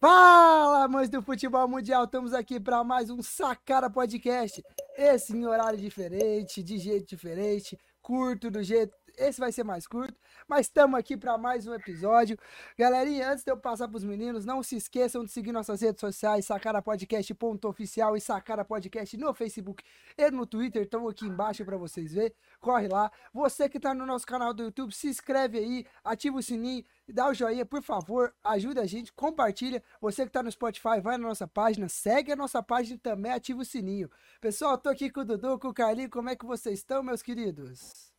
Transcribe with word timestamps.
Fala, 0.00 0.84
amantes 0.84 1.10
do 1.10 1.20
futebol 1.20 1.68
mundial, 1.68 2.04
estamos 2.04 2.32
aqui 2.32 2.58
para 2.58 2.82
mais 2.82 3.10
um 3.10 3.22
Sacara 3.22 3.90
Podcast. 3.90 4.62
Esse 4.96 5.36
em 5.36 5.44
horário 5.44 5.78
diferente, 5.78 6.62
de 6.62 6.78
jeito 6.78 7.06
diferente, 7.06 7.78
curto 8.00 8.50
do 8.50 8.62
jeito. 8.62 8.94
Esse 9.20 9.38
vai 9.38 9.52
ser 9.52 9.64
mais 9.64 9.86
curto, 9.86 10.18
mas 10.48 10.62
estamos 10.62 10.98
aqui 10.98 11.14
para 11.14 11.36
mais 11.36 11.66
um 11.66 11.74
episódio. 11.74 12.38
Galerinha, 12.78 13.30
antes 13.30 13.44
de 13.44 13.52
eu 13.52 13.56
passar 13.58 13.86
para 13.86 13.98
os 13.98 14.02
meninos, 14.02 14.46
não 14.46 14.62
se 14.62 14.76
esqueçam 14.76 15.22
de 15.22 15.30
seguir 15.30 15.52
nossas 15.52 15.82
redes 15.82 16.00
sociais, 16.00 16.46
sacarapodcast.oficial 16.46 18.16
e 18.16 18.20
Sacara 18.20 18.64
Podcast 18.64 19.14
no 19.18 19.34
Facebook 19.34 19.84
e 20.16 20.30
no 20.30 20.46
Twitter, 20.46 20.84
estão 20.84 21.06
aqui 21.06 21.26
embaixo 21.26 21.62
para 21.66 21.76
vocês 21.76 22.14
verem. 22.14 22.32
Corre 22.60 22.88
lá. 22.88 23.12
Você 23.34 23.68
que 23.68 23.76
está 23.76 23.92
no 23.92 24.06
nosso 24.06 24.26
canal 24.26 24.54
do 24.54 24.62
YouTube, 24.62 24.90
se 24.90 25.08
inscreve 25.08 25.58
aí, 25.58 25.86
ativa 26.02 26.38
o 26.38 26.42
sininho, 26.42 26.82
dá 27.06 27.28
o 27.28 27.34
joinha, 27.34 27.66
por 27.66 27.82
favor, 27.82 28.34
ajuda 28.42 28.80
a 28.80 28.86
gente, 28.86 29.12
compartilha. 29.12 29.82
Você 30.00 30.22
que 30.22 30.28
está 30.28 30.42
no 30.42 30.50
Spotify, 30.50 30.98
vai 31.02 31.18
na 31.18 31.28
nossa 31.28 31.46
página, 31.46 31.90
segue 31.90 32.32
a 32.32 32.36
nossa 32.36 32.62
página 32.62 32.96
e 32.96 32.98
também 32.98 33.32
ativa 33.32 33.60
o 33.60 33.66
sininho. 33.66 34.10
Pessoal, 34.40 34.78
tô 34.78 34.88
aqui 34.88 35.10
com 35.10 35.20
o 35.20 35.24
Dudu, 35.26 35.58
com 35.58 35.68
o 35.68 35.74
Carlinho, 35.74 36.08
como 36.08 36.30
é 36.30 36.34
que 36.34 36.46
vocês 36.46 36.78
estão, 36.78 37.02
meus 37.02 37.20
queridos? 37.20 38.09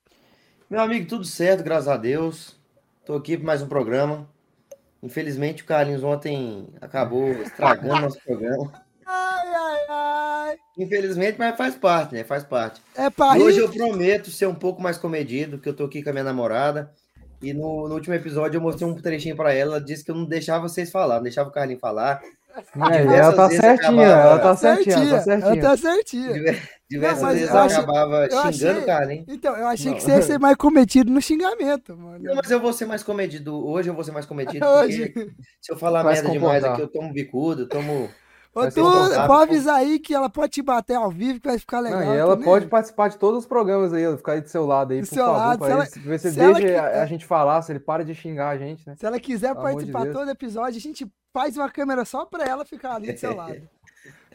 Meu 0.71 0.79
amigo, 0.79 1.05
tudo 1.05 1.25
certo, 1.25 1.65
graças 1.65 1.89
a 1.89 1.97
Deus. 1.97 2.55
Tô 3.05 3.15
aqui 3.15 3.35
para 3.35 3.45
mais 3.45 3.61
um 3.61 3.67
programa. 3.67 4.25
Infelizmente 5.03 5.63
o 5.63 5.65
Carlinhos 5.65 6.01
ontem 6.01 6.65
acabou 6.79 7.27
estragando 7.27 7.99
nosso 7.99 8.17
programa. 8.23 8.71
Ai, 9.05 9.47
ai, 9.53 9.79
ai. 9.89 10.57
Infelizmente, 10.77 11.37
mas 11.37 11.57
faz 11.57 11.75
parte, 11.75 12.13
né? 12.13 12.23
Faz 12.23 12.45
parte. 12.45 12.81
É 12.95 13.09
hoje 13.37 13.59
eu 13.59 13.67
prometo 13.67 14.31
ser 14.31 14.45
um 14.45 14.55
pouco 14.55 14.81
mais 14.81 14.97
comedido, 14.97 15.57
porque 15.57 15.67
eu 15.67 15.75
tô 15.75 15.83
aqui 15.83 16.01
com 16.01 16.09
a 16.09 16.13
minha 16.13 16.23
namorada. 16.23 16.89
E 17.41 17.53
no, 17.53 17.89
no 17.89 17.95
último 17.95 18.15
episódio 18.15 18.57
eu 18.57 18.61
mostrei 18.61 18.87
um 18.87 18.95
trechinho 18.95 19.35
para 19.35 19.53
ela, 19.53 19.75
ela 19.75 19.83
disse 19.83 20.05
que 20.05 20.11
eu 20.11 20.15
não 20.15 20.23
deixava 20.23 20.69
vocês 20.69 20.89
falar, 20.89 21.15
não 21.15 21.23
deixava 21.23 21.49
o 21.49 21.51
Carlinhos 21.51 21.81
falar. 21.81 22.21
É, 22.91 23.01
Diversas 23.01 23.17
ela 23.17 23.35
tá 23.35 23.49
certinha, 23.49 23.73
acabava- 23.73 24.03
ela 24.29 24.39
tá 24.39 24.55
certinha, 24.55 24.95
ela 24.95 25.09
tá 25.23 25.31
Ela 25.31 25.41
certinha. 25.41 25.61
tá 25.61 25.77
certinha. 25.77 26.33
Diver- 26.33 26.69
Diversas 26.89 27.21
mas 27.23 27.33
vezes 27.39 27.49
eu 27.53 27.59
achei- 27.59 27.77
acabava 27.77 28.25
achei- 28.25 28.53
xingando 28.53 28.79
o 28.79 28.85
Carlinhos. 28.85 29.25
Então, 29.29 29.55
eu 29.55 29.67
achei 29.67 29.91
Não. 29.91 29.97
que 29.97 30.03
você 30.03 30.11
ia 30.11 30.21
ser 30.21 30.39
mais 30.39 30.55
cometido 30.57 31.11
no 31.11 31.21
xingamento, 31.21 31.95
mano. 31.97 32.19
Não, 32.23 32.35
mas 32.35 32.51
eu 32.51 32.59
vou 32.59 32.73
ser 32.73 32.85
mais 32.85 33.01
comedido. 33.03 33.65
Hoje 33.65 33.89
eu 33.89 33.93
vou 33.93 34.03
ser 34.03 34.11
mais 34.11 34.25
comedido. 34.25 34.65
Hoje. 34.67 35.09
Porque 35.09 35.31
se 35.61 35.71
eu 35.71 35.77
falar 35.77 36.03
Vai 36.03 36.13
merda 36.15 36.29
demais 36.29 36.63
aqui, 36.63 36.81
eu 36.81 36.87
tomo 36.89 37.13
bicudo, 37.13 37.61
eu 37.63 37.69
tomo. 37.69 38.09
Ô, 38.53 38.67
tu, 38.69 38.83
pode 39.27 39.43
avisar 39.51 39.75
aí 39.77 39.97
que 39.97 40.13
ela 40.13 40.29
pode 40.29 40.51
te 40.51 40.61
bater 40.61 40.95
ao 40.95 41.09
vivo, 41.09 41.39
que 41.39 41.47
vai 41.47 41.57
ficar 41.57 41.79
legal. 41.79 42.01
Não, 42.01 42.13
e 42.13 42.17
ela 42.17 42.35
pode 42.35 42.65
participar 42.67 43.07
de 43.07 43.17
todos 43.17 43.39
os 43.39 43.45
programas 43.45 43.93
aí, 43.93 44.03
ficar 44.17 44.33
aí 44.33 44.41
do 44.41 44.49
seu 44.49 44.65
lado 44.65 44.91
aí, 44.91 44.99
Do 44.99 45.07
por 45.07 45.13
seu 45.15 45.23
favor, 45.25 45.37
lado, 45.39 45.63
se 45.65 45.71
ela- 45.71 45.87
ver 46.03 46.19
se, 46.19 46.31
se 46.31 46.37
ele 46.37 46.43
ela 46.43 46.53
deixa 46.55 46.67
que- 46.67 46.75
a, 46.97 47.01
a 47.03 47.05
gente 47.05 47.25
falar, 47.25 47.61
se 47.61 47.71
ele 47.71 47.79
para 47.79 48.03
de 48.03 48.13
xingar 48.13 48.49
a 48.49 48.57
gente, 48.57 48.85
né? 48.85 48.93
Se 48.97 49.05
ela 49.05 49.17
quiser 49.21 49.53
Pelo 49.53 49.59
de 49.59 49.63
participar 49.71 50.03
Deus. 50.03 50.15
todo 50.17 50.29
episódio, 50.29 50.75
a 50.75 50.81
gente 50.81 51.09
faz 51.33 51.57
uma 51.57 51.69
câmera 51.69 52.05
só 52.05 52.25
pra 52.25 52.45
ela 52.45 52.65
ficar 52.65 52.95
ali 52.95 53.13
do 53.13 53.19
seu 53.19 53.35
lado. 53.35 53.61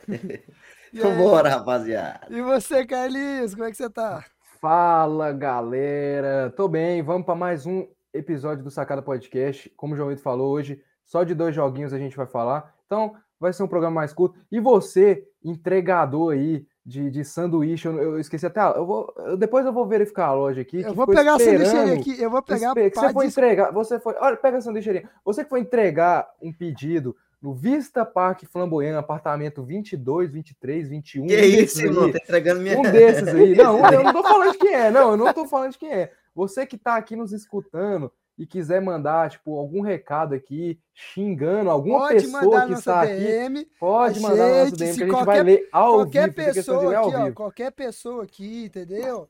Vambora, 0.92 1.50
rapaziada. 1.50 2.26
e 2.30 2.40
você, 2.40 2.86
Carlinhos, 2.86 3.54
como 3.54 3.66
é 3.66 3.70
que 3.70 3.76
você 3.76 3.90
tá? 3.90 4.24
Fala, 4.60 5.32
galera! 5.32 6.52
Tô 6.56 6.66
bem, 6.68 7.02
vamos 7.02 7.26
para 7.26 7.34
mais 7.34 7.66
um 7.66 7.86
episódio 8.14 8.64
do 8.64 8.70
Sacada 8.70 9.02
Podcast. 9.02 9.68
Como 9.76 9.92
o 9.92 9.96
João 9.96 10.08
Vitor 10.08 10.22
falou 10.22 10.52
hoje, 10.52 10.82
só 11.04 11.22
de 11.22 11.34
dois 11.34 11.54
joguinhos 11.54 11.92
a 11.92 11.98
gente 11.98 12.16
vai 12.16 12.26
falar. 12.26 12.74
Então, 12.86 13.14
vai 13.38 13.52
ser 13.52 13.62
um 13.62 13.68
programa 13.68 13.96
mais 13.96 14.14
curto. 14.14 14.38
E 14.50 14.58
você, 14.58 15.28
entregador 15.44 16.32
aí 16.32 16.66
de, 16.88 17.10
de 17.10 17.24
sanduíche, 17.24 17.88
eu, 17.88 17.98
eu 18.00 18.20
esqueci 18.20 18.46
até. 18.46 18.60
a- 18.60 18.74
Eu 18.76 18.86
vou, 18.86 19.12
eu- 19.18 19.36
depois 19.36 19.66
eu 19.66 19.72
vou 19.72 19.84
verificar 19.86 20.26
a 20.28 20.34
loja 20.34 20.60
aqui. 20.60 20.82
Eu 20.82 20.90
que 20.90 20.94
vou 20.96 21.04
pegar 21.06 21.32
a 21.32 21.34
aqui, 21.34 22.22
eu 22.22 22.30
vou 22.30 22.40
pegar 22.42 22.74
que 22.74 22.90
pá 22.90 23.00
você 23.08 23.12
foi 23.12 23.26
de- 23.26 23.32
entregar, 23.32 23.72
você 23.72 23.98
foi, 23.98 24.14
olha, 24.20 24.36
pega 24.36 24.58
a 24.58 24.60
sanduícheria. 24.60 25.08
Você 25.24 25.42
que 25.42 25.50
foi 25.50 25.58
entregar 25.60 26.28
um 26.40 26.52
pedido 26.52 27.16
no 27.42 27.52
Vista 27.52 28.04
Parque 28.06 28.46
Flamboyant, 28.46 28.96
apartamento 28.96 29.64
22, 29.64 30.30
23, 30.30 30.88
21. 30.88 31.26
Que 31.26 31.34
um 31.34 31.36
desses 31.36 31.72
isso, 31.76 31.86
irmão? 31.86 32.04
aí, 32.04 32.12
Tá 32.12 32.18
entregando 32.22 32.60
minha. 32.60 32.78
um 32.78 32.82
desses 32.82 33.28
aí. 33.34 33.56
Não, 33.56 33.90
eu 33.90 34.04
não 34.04 34.12
tô 34.12 34.22
falando 34.22 34.52
de 34.52 34.58
quem 34.58 34.72
é, 34.74 34.90
não, 34.90 35.10
eu 35.10 35.16
não 35.16 35.32
tô 35.32 35.44
falando 35.46 35.72
de 35.72 35.78
quem 35.78 35.92
é. 35.92 36.12
Você 36.34 36.64
que 36.66 36.78
tá 36.78 36.96
aqui 36.96 37.16
nos 37.16 37.32
escutando 37.32 38.12
e 38.38 38.46
quiser 38.46 38.80
mandar, 38.82 39.30
tipo, 39.30 39.56
algum 39.58 39.80
recado 39.80 40.34
aqui, 40.34 40.78
xingando 40.94 41.70
alguma 41.70 42.00
Pode 42.00 42.14
pessoa 42.24 42.66
que 42.66 42.72
está 42.74 43.02
aqui, 43.02 43.14
DM. 43.16 43.64
pode 43.80 44.18
a 44.18 44.22
mandar 44.22 44.36
no 44.48 44.54
nosso 44.58 44.70
gente, 44.70 44.76
DM 44.78 44.78
que 44.78 44.84
a 44.84 44.86
gente 45.06 45.10
qualquer- 45.10 45.24
vai 45.26 45.42
ler 45.42 45.68
ao 45.72 45.94
Qualquer 45.94 46.30
vivo, 46.30 46.34
pessoa 46.54 46.78
aqui, 46.98 47.16
ó, 47.16 47.22
vivo. 47.24 47.34
qualquer 47.34 47.70
pessoa 47.72 48.24
aqui, 48.24 48.64
entendeu? 48.66 49.28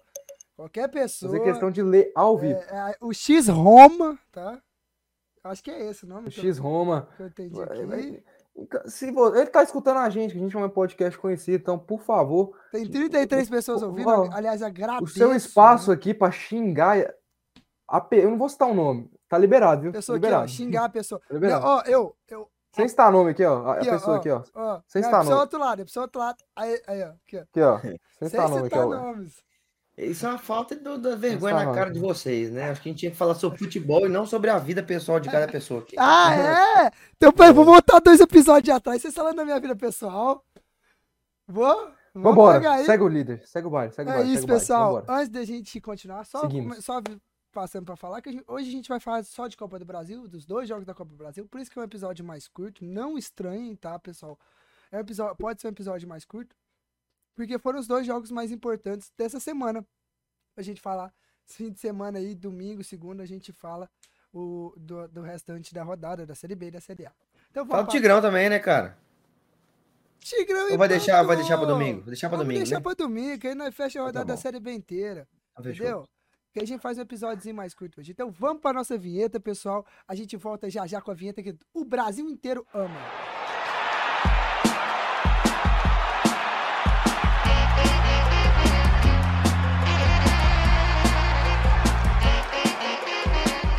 Qualquer 0.57 0.89
pessoa. 0.89 1.31
Fazer 1.33 1.45
questão 1.45 1.71
de 1.71 1.83
ler 1.83 2.11
ao 2.15 2.37
vivo. 2.39 2.59
É, 2.59 2.91
é, 2.93 2.97
o 3.01 3.13
X 3.13 3.47
Roma, 3.49 4.19
tá? 4.33 4.59
Acho 5.45 5.63
que 5.63 5.71
é 5.71 5.89
esse 5.89 6.05
o 6.05 6.09
nome 6.09 6.29
O 6.29 6.31
X 6.33 6.59
Roma. 6.59 7.09
que 7.17 7.23
eu 7.23 7.27
entendi 7.29 7.61
aqui. 7.63 8.23
Se 8.87 9.11
vo- 9.13 9.37
ele 9.37 9.47
tá 9.47 9.63
escutando 9.63 9.99
a 9.99 10.09
gente, 10.09 10.33
que 10.33 10.39
a 10.39 10.41
gente 10.41 10.57
é 10.57 10.59
um 10.59 10.69
podcast 10.69 11.17
conhecido, 11.19 11.59
então, 11.61 11.79
por 11.79 12.01
favor, 12.01 12.57
Tem 12.73 12.89
33 12.91 13.49
pessoas 13.51 13.83
ouvindo. 13.83 14.09
Ó, 14.09 14.29
Aliás, 14.33 14.63
agradeço. 14.63 15.05
o 15.05 15.07
seu 15.07 15.35
espaço 15.37 15.91
né? 15.91 15.95
aqui 15.95 16.15
pra 16.15 16.31
xingar. 16.33 16.97
A 17.89 18.01
pe- 18.01 18.17
Eu 18.25 18.31
não 18.31 18.39
vou 18.39 18.49
citar 18.49 18.69
o 18.69 18.75
nome. 18.75 19.11
Tá 19.29 19.37
liberado, 19.39 19.83
viu? 19.83 19.93
Pessoa 19.93 20.17
aqui, 20.17 20.27
ó, 20.27 20.29
liberado. 20.29 20.49
xingar 20.51 20.85
a 20.85 20.89
pessoa. 20.89 21.21
Tá 21.29 21.35
liberado. 21.35 21.65
Não, 21.65 21.71
ó, 21.73 21.83
eu, 21.87 22.17
eu. 22.29 22.49
Sem 22.73 22.87
citar 22.89 23.11
nome 23.11 23.31
aqui, 23.31 23.45
ó. 23.45 23.65
A 23.67 23.73
a 23.73 23.77
Aqui, 23.79 23.89
ó, 23.89 23.93
pessoa 23.93 24.17
ó, 24.17 24.19
aqui, 24.19 24.31
ó. 24.31 24.43
ó. 24.55 24.81
Sem 24.87 25.03
citar 25.03 25.23
é 25.23 25.25
nome. 25.25 25.41
outro 25.41 25.59
lado, 25.59 25.81
é 25.81 25.85
pro 25.85 25.93
seu 25.93 26.03
outro 26.03 26.19
lado. 26.21 26.37
Aí, 26.55 26.83
aí, 26.87 27.03
ó. 27.05 27.07
Aqui, 27.09 27.37
ó. 27.39 27.41
Aqui, 27.41 27.61
ó. 27.63 27.79
Sem 27.81 27.99
Sem 28.19 28.29
citar 28.29 28.49
nome 28.49 28.67
aqui, 28.67 28.77
citar 28.77 28.87
ó. 28.87 29.15
Isso 29.99 30.27
é 30.27 30.29
uma 30.29 30.39
falta 30.39 30.77
do- 30.77 30.99
da 30.99 31.17
vergonha 31.17 31.55
na 31.55 31.73
cara 31.73 31.91
de 31.91 31.99
vocês, 31.99 32.51
né? 32.51 32.69
Acho 32.71 32.83
que 32.83 32.91
a 32.91 32.93
gente 32.93 32.99
tinha 33.01 33.11
que 33.11 33.17
falar 33.17 33.35
sobre 33.35 33.59
futebol 33.59 34.05
e 34.05 34.11
não 34.11 34.27
sobre 34.27 34.51
a 34.51 34.59
vida 34.59 34.83
pessoal 34.83 35.19
de 35.19 35.31
cada 35.31 35.49
pessoa 35.49 35.81
aqui. 35.81 35.97
Ah, 35.99 36.35
é? 36.85 36.91
Então, 37.17 37.33
peraí, 37.33 37.51
vou 37.55 37.65
voltar 37.65 37.99
dois 38.01 38.21
episódios 38.21 38.77
atrás. 38.77 39.01
Vocês 39.01 39.15
falando 39.15 39.37
da 39.37 39.45
minha 39.45 39.59
vida 39.59 39.75
pessoal. 39.75 40.45
Vou? 41.49 41.75
Vamos 42.13 42.31
Vambora. 42.37 42.85
Segue 42.85 43.03
o 43.03 43.09
líder. 43.09 43.43
Segue 43.47 43.67
o 43.67 43.71
baile. 43.71 43.93
Segue 43.95 44.11
o 44.11 44.13
É 44.13 44.17
baile. 44.17 44.33
isso, 44.35 44.45
o 44.45 44.47
baile. 44.47 44.61
pessoal. 44.61 44.95
Vambora. 44.97 45.13
Antes 45.19 45.29
da 45.31 45.45
gente 45.45 45.81
continuar, 45.81 46.25
só, 46.27 46.41
Seguimos. 46.43 46.85
só 46.85 47.01
passando 47.61 47.87
para 47.87 47.97
falar 47.97 48.21
que 48.21 48.29
a 48.29 48.33
gente- 48.33 48.45
hoje 48.47 48.69
a 48.69 48.73
gente 48.73 48.87
vai 48.89 49.01
falar 49.01 49.25
só 49.25 49.47
de 49.47 49.57
Copa 49.57 49.79
do 49.79 49.85
Brasil, 49.87 50.29
dos 50.29 50.45
dois 50.45 50.69
jogos 50.69 50.85
da 50.85 50.93
Copa 50.93 51.11
do 51.13 51.17
Brasil. 51.17 51.47
Por 51.49 51.59
isso 51.59 51.71
que 51.71 51.79
é 51.79 51.81
um 51.81 51.85
episódio 51.87 52.23
mais 52.23 52.47
curto. 52.47 52.85
Não 52.85 53.17
estranhem, 53.17 53.75
tá, 53.75 53.99
pessoal? 53.99 54.39
É 54.93 54.99
um 54.99 55.01
episódio, 55.01 55.35
pode 55.37 55.59
ser 55.63 55.69
um 55.69 55.71
episódio 55.71 56.07
mais 56.07 56.27
curto, 56.27 56.55
porque 57.35 57.59
foram 57.59 57.79
os 57.81 57.87
dois 57.87 58.07
jogos 58.07 58.31
mais 58.31 58.53
importantes 58.53 59.11
dessa 59.17 59.41
semana. 59.41 59.83
A 60.55 60.61
gente 60.61 60.83
falar 60.83 61.15
esse 61.49 61.57
fim 61.57 61.71
de 61.73 61.81
semana 61.81 62.19
aí, 62.19 62.35
domingo, 62.35 62.85
segunda, 62.85 63.23
a 63.23 63.27
gente 63.27 63.53
fala 63.55 63.89
o, 64.35 64.75
do, 64.77 65.09
do 65.09 65.23
restante 65.23 65.73
da 65.73 65.83
rodada 65.83 66.27
da 66.27 66.35
Série 66.35 66.55
B 66.55 66.67
e 66.67 66.71
da 66.73 66.81
Série 66.81 67.07
A. 67.07 67.13
Então 67.51 67.65
Fala 67.67 67.85
do 67.85 67.91
Tigrão 67.91 68.21
também, 68.21 68.51
né, 68.51 68.59
cara? 68.59 68.99
Tigrão 70.21 70.73
Ou 70.73 70.77
vai 70.79 70.89
deixar, 70.89 71.23
vai 71.23 71.37
deixar 71.37 71.57
pra 71.57 71.67
domingo? 71.67 72.01
Vou 72.01 72.07
deixar 72.09 72.29
pra 72.29 72.37
Vamos 72.37 72.47
domingo, 72.47 72.65
deixar 72.65 72.77
né? 72.77 72.83
pra 72.83 72.93
domingo, 72.95 73.39
que 73.39 73.49
aí 73.49 73.55
nós 73.55 73.75
fecha 73.75 73.99
a 73.99 74.03
Então 74.03 74.13
tá 74.13 74.19
rodada 74.21 74.25
da 74.27 74.35
bom. 74.35 74.41
Série 74.41 74.61
B 74.61 74.73
inteira. 74.73 75.27
Então, 75.53 75.65
fechou. 75.65 76.09
Que 76.57 76.63
a 76.63 76.67
gente 76.67 76.81
faz 76.81 76.97
um 76.97 77.03
episódiozinho 77.03 77.55
mais 77.55 77.75
curto 77.75 78.01
hoje. 78.01 78.13
Então 78.13 78.31
vamos 78.31 78.63
pra 78.63 78.73
nossa 78.73 78.97
vinheta, 78.97 79.39
pessoal. 79.39 79.85
A 80.09 80.15
gente 80.15 80.39
volta 80.39 80.71
já 80.71 80.87
já 80.87 81.03
com 81.03 81.11
a 81.11 81.15
vinheta 81.15 81.43
que 81.43 81.55
o 81.75 81.85
Brasil 81.85 82.31
inteiro 82.31 82.67
ama. 82.73 82.99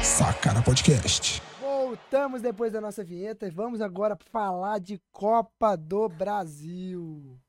Sacara 0.04 0.62
Podcast. 0.62 1.42
Voltamos 1.60 2.44
depois 2.44 2.72
da 2.72 2.80
nossa 2.80 3.04
vinheta 3.04 3.48
e 3.48 3.50
vamos 3.50 3.82
agora 3.82 4.16
falar 4.32 4.78
de 4.78 5.02
Copa 5.12 5.76
do 5.76 6.08
Brasil. 6.08 7.40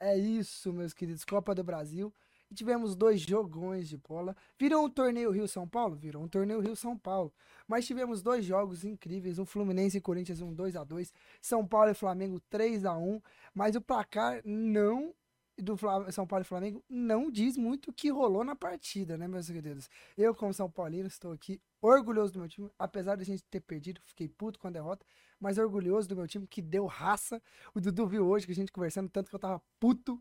É 0.00 0.18
isso, 0.18 0.72
meus 0.72 0.92
queridos, 0.92 1.24
Copa 1.24 1.54
do 1.54 1.62
Brasil. 1.62 2.12
Tivemos 2.52 2.94
dois 2.94 3.20
jogões 3.20 3.88
de 3.88 3.96
bola. 3.96 4.36
Virou 4.58 4.84
um 4.84 4.90
torneio 4.90 5.30
Rio-São 5.30 5.66
Paulo? 5.68 5.96
Virou 5.96 6.22
um 6.22 6.28
torneio 6.28 6.60
Rio-São 6.60 6.96
Paulo. 6.98 7.32
Mas 7.66 7.86
tivemos 7.86 8.22
dois 8.22 8.44
jogos 8.44 8.84
incríveis, 8.84 9.38
um 9.38 9.46
Fluminense 9.46 9.98
e 9.98 10.00
Corinthians, 10.00 10.40
um 10.40 10.52
2 10.52 10.76
a 10.76 10.84
2 10.84 11.12
São 11.40 11.66
Paulo 11.66 11.90
e 11.90 11.94
Flamengo 11.94 12.40
3 12.50 12.84
a 12.84 12.96
1 12.96 13.20
Mas 13.54 13.76
o 13.76 13.80
placar 13.80 14.42
não 14.44 15.14
do 15.58 15.76
São 16.10 16.26
Paulo 16.26 16.42
e 16.42 16.46
Flamengo 16.46 16.82
não 16.88 17.30
diz 17.30 17.56
muito 17.56 17.90
o 17.90 17.92
que 17.92 18.10
rolou 18.10 18.44
na 18.44 18.56
partida, 18.56 19.16
né, 19.16 19.28
meus 19.28 19.46
queridos? 19.48 19.88
Eu, 20.16 20.34
como 20.34 20.52
São 20.52 20.70
Paulino, 20.70 21.06
estou 21.06 21.32
aqui 21.32 21.60
orgulhoso 21.80 22.32
do 22.32 22.38
meu 22.38 22.48
time, 22.48 22.70
apesar 22.78 23.16
de 23.16 23.22
a 23.22 23.26
gente 23.26 23.44
ter 23.44 23.60
perdido, 23.60 24.00
fiquei 24.04 24.28
puto 24.28 24.58
com 24.58 24.68
a 24.68 24.70
derrota, 24.70 25.04
mas 25.42 25.58
orgulhoso 25.58 26.08
do 26.08 26.14
meu 26.14 26.28
time 26.28 26.46
que 26.46 26.62
deu 26.62 26.86
raça. 26.86 27.42
O 27.74 27.80
Dudu 27.80 28.06
viu 28.06 28.24
hoje 28.24 28.46
que 28.46 28.52
a 28.52 28.54
gente 28.54 28.70
conversando 28.70 29.08
tanto 29.08 29.28
que 29.28 29.34
eu 29.34 29.40
tava 29.40 29.60
puto, 29.80 30.18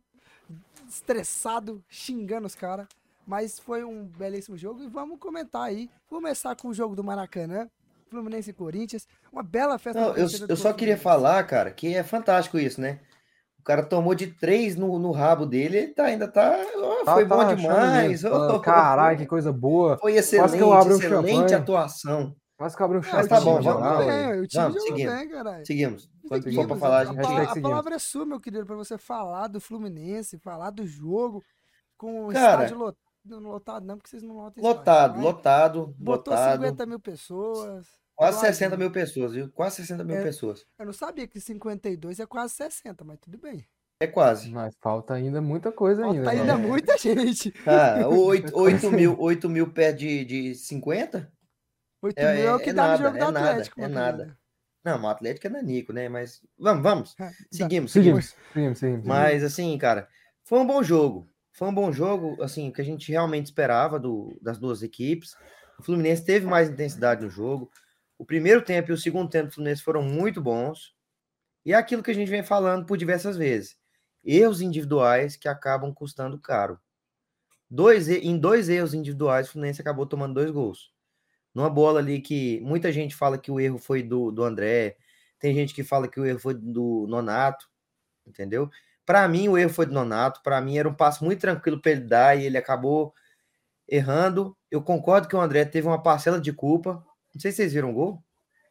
estressado, 0.89 1.81
xingando 1.87 2.47
os 2.47 2.55
caras. 2.55 2.87
Mas 3.25 3.59
foi 3.59 3.83
um 3.83 4.03
belíssimo 4.03 4.57
jogo 4.57 4.81
e 4.83 4.87
vamos 4.87 5.19
comentar 5.19 5.61
aí. 5.61 5.91
Começar 6.09 6.55
com 6.55 6.69
o 6.69 6.73
jogo 6.73 6.95
do 6.95 7.03
Maracanã, 7.03 7.69
Fluminense 8.09 8.49
e 8.49 8.53
Corinthians. 8.53 9.07
Uma 9.31 9.43
bela 9.43 9.77
festa. 9.77 10.01
Não, 10.01 10.17
eu, 10.17 10.27
eu 10.49 10.57
só 10.57 10.73
queria 10.73 10.97
falar, 10.97 11.43
cara, 11.43 11.69
que 11.69 11.93
é 11.93 12.01
fantástico 12.01 12.57
isso, 12.57 12.81
né? 12.81 12.99
O 13.59 13.63
cara 13.63 13.83
tomou 13.83 14.15
de 14.15 14.25
três 14.25 14.75
no, 14.75 14.97
no 14.97 15.11
rabo 15.11 15.45
dele, 15.45 15.77
ele 15.77 15.87
tá, 15.93 16.05
ainda 16.05 16.27
tá. 16.27 16.57
Tá- 17.05 17.13
foi 17.13 17.27
tá 17.27 17.35
bom 17.35 17.55
demais. 17.55 18.25
ó. 18.25 18.57
Caralho, 18.57 19.19
que 19.19 19.27
coisa 19.27 19.53
boa. 19.53 19.99
Foi 19.99 20.13
Quase 20.13 20.17
excelente, 20.17 20.57
que 20.57 20.63
eu 20.63 20.73
abro 20.73 20.95
um 20.95 20.97
excelente 20.97 21.31
champanhe. 21.31 21.53
atuação. 21.53 22.35
Quase 22.61 22.77
que 22.77 22.83
abre 22.83 22.97
um 22.97 23.01
chat. 23.03 23.27
tá 23.27 23.35
o 23.37 23.39
time 23.39 23.51
bom, 23.51 23.61
vamos 23.61 23.81
lá, 23.81 23.97
ué. 23.99 24.39
o 24.39 24.47
time 24.47 24.63
Vamos, 24.63 24.73
jogou 24.83 24.87
seguindo. 24.97 25.15
bem, 25.17 25.29
caralho. 25.29 25.65
Seguimos. 25.65 26.09
Quando 26.27 26.43
for 26.43 26.49
Seguimos, 26.49 26.67
pra 26.67 26.75
falar, 26.77 26.97
a 26.97 26.99
a, 27.01 27.05
gente. 27.05 27.15
pa- 27.15 27.21
Hashtag 27.21 27.41
a 27.41 27.47
seguimos. 27.47 27.69
palavra 27.69 27.95
é 27.95 27.99
sua, 27.99 28.25
meu 28.25 28.39
querido, 28.39 28.65
pra 28.65 28.75
você 28.75 28.97
falar 28.97 29.47
do 29.47 29.59
Fluminense, 29.59 30.37
falar 30.37 30.69
do 30.69 30.85
jogo 30.85 31.43
com 31.97 32.27
o 32.27 32.31
Cara, 32.31 32.63
estádio 32.65 32.77
lot- 32.77 32.97
não, 33.25 33.39
lotado, 33.39 33.85
não, 33.85 33.97
porque 33.97 34.09
vocês 34.09 34.21
não 34.23 34.35
lotam 34.35 34.63
Lotado, 34.63 34.79
estádio, 34.81 35.15
mas 35.15 35.23
lotado, 35.23 35.95
Botou 35.97 36.33
lotado. 36.33 36.61
50 36.61 36.85
mil 36.85 36.99
pessoas. 36.99 37.87
Quase 38.15 38.37
igual 38.37 38.49
a 38.49 38.53
60 38.53 38.69
gente. 38.75 38.79
mil 38.79 38.91
pessoas, 38.91 39.33
viu? 39.33 39.51
Quase 39.51 39.75
60 39.77 40.03
mil 40.03 40.15
É. 40.17 40.21
pessoas. 40.23 40.65
Eu 40.77 40.85
não 40.85 40.93
sabia 40.93 41.27
que 41.27 41.39
52 41.39 42.19
é 42.19 42.25
quase 42.27 42.53
60, 42.53 43.03
mas 43.03 43.17
tudo 43.19 43.37
bem. 43.39 43.65
É 43.99 44.05
quase. 44.07 44.51
Mas 44.51 44.75
falta 44.81 45.13
ainda 45.15 45.41
muita 45.41 45.71
coisa 45.71 46.03
ainda. 46.05 46.23
Falta 46.23 46.33
né? 46.35 46.41
ainda 46.41 46.53
É. 46.53 46.67
muita 46.67 46.97
gente. 46.97 47.53
Ah, 47.65 48.07
8, 48.07 48.55
8 48.55 48.91
mil, 48.91 49.15
8 49.19 49.49
mil 49.49 49.71
perto 49.71 49.97
de, 49.99 50.25
de 50.25 50.55
50? 50.55 51.31
8 52.01 52.17
É- 52.17 52.33
mil 52.35 52.47
é 52.47 52.53
o 52.53 52.59
é- 52.59 52.63
que 52.63 52.69
é 52.69 52.73
dá 52.73 52.83
no 52.83 52.87
nada, 52.89 53.03
jogo 53.03 53.17
do 53.17 53.23
é 53.23 53.31
nada, 53.31 53.49
Atlético, 53.51 53.79
é 53.81 53.87
meu 53.87 53.95
nada. 53.95 54.37
Não, 54.83 55.01
o 55.01 55.07
Atlético 55.07 55.47
é 55.47 55.49
Nanico, 55.51 55.93
né? 55.93 56.09
Mas 56.09 56.41
vamos, 56.57 56.81
vamos. 56.83 57.15
Dá- 57.17 57.31
Seguimos, 57.51 57.91
seguimos. 57.91 58.35
Seguimos, 58.53 58.79
seguimos. 58.79 59.05
Mas 59.05 59.43
assim, 59.43 59.77
cara, 59.77 60.07
foi 60.43 60.59
um 60.59 60.65
bom 60.65 60.81
jogo. 60.81 61.29
Foi 61.51 61.67
um 61.67 61.73
bom 61.73 61.91
jogo, 61.91 62.41
assim, 62.41 62.69
o 62.69 62.73
que 62.73 62.81
a 62.81 62.85
gente 62.85 63.11
realmente 63.11 63.45
esperava 63.45 63.99
do, 63.99 64.37
das 64.41 64.57
duas 64.57 64.81
equipes. 64.81 65.35
O 65.77 65.83
Fluminense 65.83 66.23
teve 66.25 66.47
mais 66.47 66.69
intensidade 66.69 67.23
no 67.23 67.29
jogo. 67.29 67.69
O 68.17 68.25
primeiro 68.25 68.63
tempo 68.63 68.89
e 68.91 68.93
o 68.93 68.97
segundo 68.97 69.29
tempo 69.29 69.47
do 69.49 69.53
Fluminense 69.53 69.83
foram 69.83 70.01
muito 70.01 70.41
bons. 70.41 70.95
E 71.65 71.73
é 71.73 71.75
aquilo 71.75 72.01
que 72.01 72.09
a 72.09 72.13
gente 72.15 72.29
vem 72.29 72.41
falando 72.41 72.85
por 72.85 72.97
diversas 72.97 73.37
vezes. 73.37 73.77
Erros 74.23 74.61
individuais 74.61 75.35
que 75.35 75.47
acabam 75.47 75.93
custando 75.93 76.39
caro. 76.39 76.79
Dois, 77.69 78.09
em 78.09 78.37
dois 78.37 78.69
erros 78.69 78.93
individuais, 78.93 79.47
o 79.47 79.51
Fluminense 79.51 79.81
acabou 79.81 80.05
tomando 80.05 80.33
dois 80.33 80.49
gols. 80.51 80.91
Numa 81.53 81.69
bola 81.69 81.99
ali 81.99 82.21
que 82.21 82.59
muita 82.61 82.91
gente 82.91 83.15
fala 83.15 83.37
que 83.37 83.51
o 83.51 83.59
erro 83.59 83.77
foi 83.77 84.01
do, 84.01 84.31
do 84.31 84.43
André, 84.43 84.95
tem 85.39 85.53
gente 85.53 85.73
que 85.73 85.83
fala 85.83 86.07
que 86.07 86.19
o 86.19 86.25
erro 86.25 86.39
foi 86.39 86.53
do 86.53 87.05
Nonato, 87.09 87.67
entendeu? 88.25 88.69
Para 89.05 89.27
mim, 89.27 89.49
o 89.49 89.57
erro 89.57 89.69
foi 89.71 89.85
do 89.85 89.93
Nonato. 89.93 90.41
Para 90.43 90.61
mim, 90.61 90.77
era 90.77 90.87
um 90.87 90.93
passo 90.93 91.25
muito 91.25 91.41
tranquilo 91.41 91.81
para 91.81 91.91
ele 91.91 92.01
dar 92.01 92.37
e 92.39 92.45
ele 92.45 92.57
acabou 92.57 93.13
errando. 93.87 94.55
Eu 94.69 94.81
concordo 94.81 95.27
que 95.27 95.35
o 95.35 95.41
André 95.41 95.65
teve 95.65 95.87
uma 95.87 96.01
parcela 96.01 96.39
de 96.39 96.53
culpa. 96.53 97.03
Não 97.33 97.41
sei 97.41 97.51
se 97.51 97.57
vocês 97.57 97.73
viram 97.73 97.89
o 97.91 97.93
gol. 97.93 98.23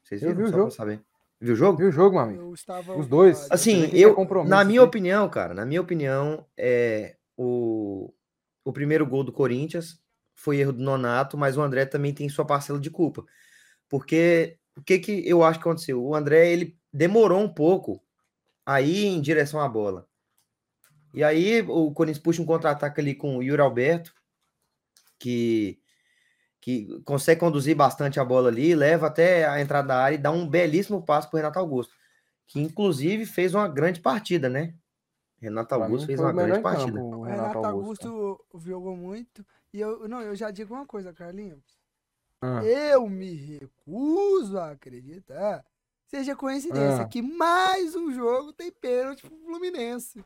Vocês 0.03 0.23
Eu 0.23 0.29
viram? 0.31 0.39
vi 0.39 0.43
o 0.45 0.47
Só 0.47 0.53
pra 0.53 0.61
jogo. 0.61 0.71
saber. 0.71 1.03
Viu 1.41 1.53
o 1.55 1.57
jogo? 1.57 1.79
Viu 1.79 1.89
o 1.89 1.93
jogo, 1.93 2.15
meu 2.17 2.25
amigo? 2.25 2.43
Eu 2.43 2.55
estava 2.55 2.97
Os 2.97 3.07
dois. 3.07 3.51
Assim, 3.51 3.91
eu, 3.93 4.15
compromisso 4.15 4.51
na 4.51 4.65
minha 4.65 4.83
opinião, 4.83 5.29
cara, 5.29 5.53
na 5.55 5.65
minha 5.67 5.81
opinião, 5.81 6.47
é 6.57 7.17
o, 7.37 8.13
o 8.65 8.73
primeiro 8.73 9.07
gol 9.07 9.25
do 9.25 9.33
Corinthians 9.33 9.99
foi 10.41 10.59
erro 10.59 10.73
do 10.73 10.83
Nonato, 10.83 11.37
mas 11.37 11.57
o 11.57 11.63
André 11.63 11.87
também 11.87 12.15
tem 12.15 12.29
sua 12.29 12.45
parcela 12.45 12.79
de 12.79 12.91
culpa. 12.91 13.25
Porque 13.89 14.59
o 14.77 14.83
que 14.83 14.99
que 14.99 15.29
eu 15.29 15.43
acho 15.43 15.59
que 15.59 15.69
aconteceu? 15.69 16.03
O 16.03 16.15
André, 16.15 16.51
ele 16.51 16.79
demorou 16.93 17.41
um 17.41 17.53
pouco 17.53 18.03
a 18.65 18.81
ir 18.81 19.07
em 19.07 19.21
direção 19.21 19.61
à 19.61 19.69
bola. 19.69 20.07
E 21.13 21.25
aí 21.25 21.63
o 21.63 21.93
Corinthians 21.93 22.23
puxa 22.23 22.41
um 22.43 22.47
contra-ataque 22.47 23.01
ali 23.01 23.15
com 23.15 23.37
o 23.37 23.43
Yuri 23.43 23.61
Alberto, 23.61 24.15
que 25.19 25.79
que 26.63 27.01
consegue 27.05 27.41
conduzir 27.41 27.75
bastante 27.75 28.21
a 28.21 28.25
bola 28.25 28.49
ali, 28.49 28.75
leva 28.75 29.07
até 29.07 29.47
a 29.49 29.63
entrada 29.63 29.89
da 29.89 29.97
área 29.97 30.15
e 30.17 30.19
dá 30.19 30.31
um 30.31 30.47
belíssimo 30.47 31.03
passo 31.03 31.31
para 31.31 31.39
Renato 31.39 31.59
Augusto 31.59 31.95
que 32.51 32.59
inclusive 32.59 33.27
fez 33.27 33.55
uma 33.55 33.69
grande 33.69 34.01
partida, 34.01 34.49
né? 34.49 34.75
Renato 35.41 35.73
Augusto 35.73 36.07
fez 36.07 36.19
uma 36.19 36.33
grande 36.33 36.61
partida. 36.61 36.99
campo, 36.99 37.17
O 37.19 37.23
Renato, 37.23 37.49
Renato 37.49 37.67
Augusto. 37.67 38.09
Augusto 38.09 38.59
jogou 38.59 38.97
muito. 38.97 39.47
E 39.73 39.81
eu, 39.81 40.09
não, 40.09 40.21
eu 40.21 40.35
já 40.35 40.51
digo 40.51 40.75
uma 40.75 40.87
coisa, 40.87 41.13
Carlinhos. 41.13 41.63
Ah, 42.43 42.65
Eu 42.65 43.09
me 43.09 43.33
recuso 43.35 44.59
a 44.59 44.71
acreditar. 44.71 45.65
Seja 46.09 46.35
coincidência 46.35 47.03
Ah. 47.03 47.09
que 47.09 47.23
mais 47.23 47.95
um 47.95 48.13
jogo 48.13 48.53
tem 48.53 48.71
pênalti 48.73 49.21
pro 49.23 49.37
Fluminense. 49.45 50.25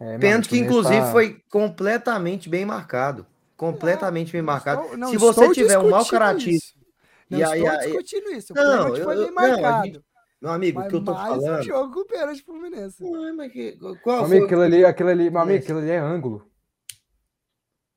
é, 0.00 0.18
Pênalti 0.18 0.48
que 0.48 0.54
o 0.56 0.64
inclusive 0.64 0.96
tá- 0.98 1.12
foi 1.12 1.40
completamente 1.50 2.48
bem 2.48 2.64
marcado. 2.64 3.26
Completamente 3.56 4.32
bem 4.32 4.40
Não 4.40 4.46
marcado. 4.46 4.82
estou- 4.82 4.96
não 4.96 5.08
Se 5.10 5.16
você 5.18 5.50
tiver 5.52 5.78
um 5.78 5.90
mau 5.90 6.04
caratismo. 6.06 6.80
Não 7.28 7.38
e 7.38 7.44
aí- 7.44 7.60
estou 7.62 7.78
aí- 7.78 7.86
discutindo 7.86 8.30
isso. 8.32 8.52
O 8.52 8.56
Não, 8.56 8.64
pênalti 8.86 9.02
foi 9.04 9.14
eu- 9.14 9.18
bem 9.18 9.26
eu- 9.28 9.34
não, 9.34 9.34
marcado. 9.34 9.86
gente- 9.86 10.04
meu 10.40 10.50
amigo, 10.50 10.80
o 10.80 10.88
que 10.88 10.94
eu 10.96 11.04
tô 11.04 11.12
mais 11.12 11.36
um 11.38 11.40
falando. 11.42 11.62
jogo 11.62 11.94
com 11.94 12.04
pênalti 12.06 12.42
pro 12.42 12.54
Fluminense. 12.54 13.04
Ué, 13.04 13.32
mas 13.32 13.52
que- 13.52 13.78
qual 14.02 14.18
amigo, 14.24 14.30
foi? 14.38 14.44
aquilo 14.46 14.62
ali, 14.62 14.84
aquilo 14.84 15.08
ali, 15.10 15.30
meu 15.30 15.40
amigo, 15.42 15.62
aquilo 15.62 15.78
ali 15.78 15.90
é 15.90 15.98
ângulo. 15.98 16.49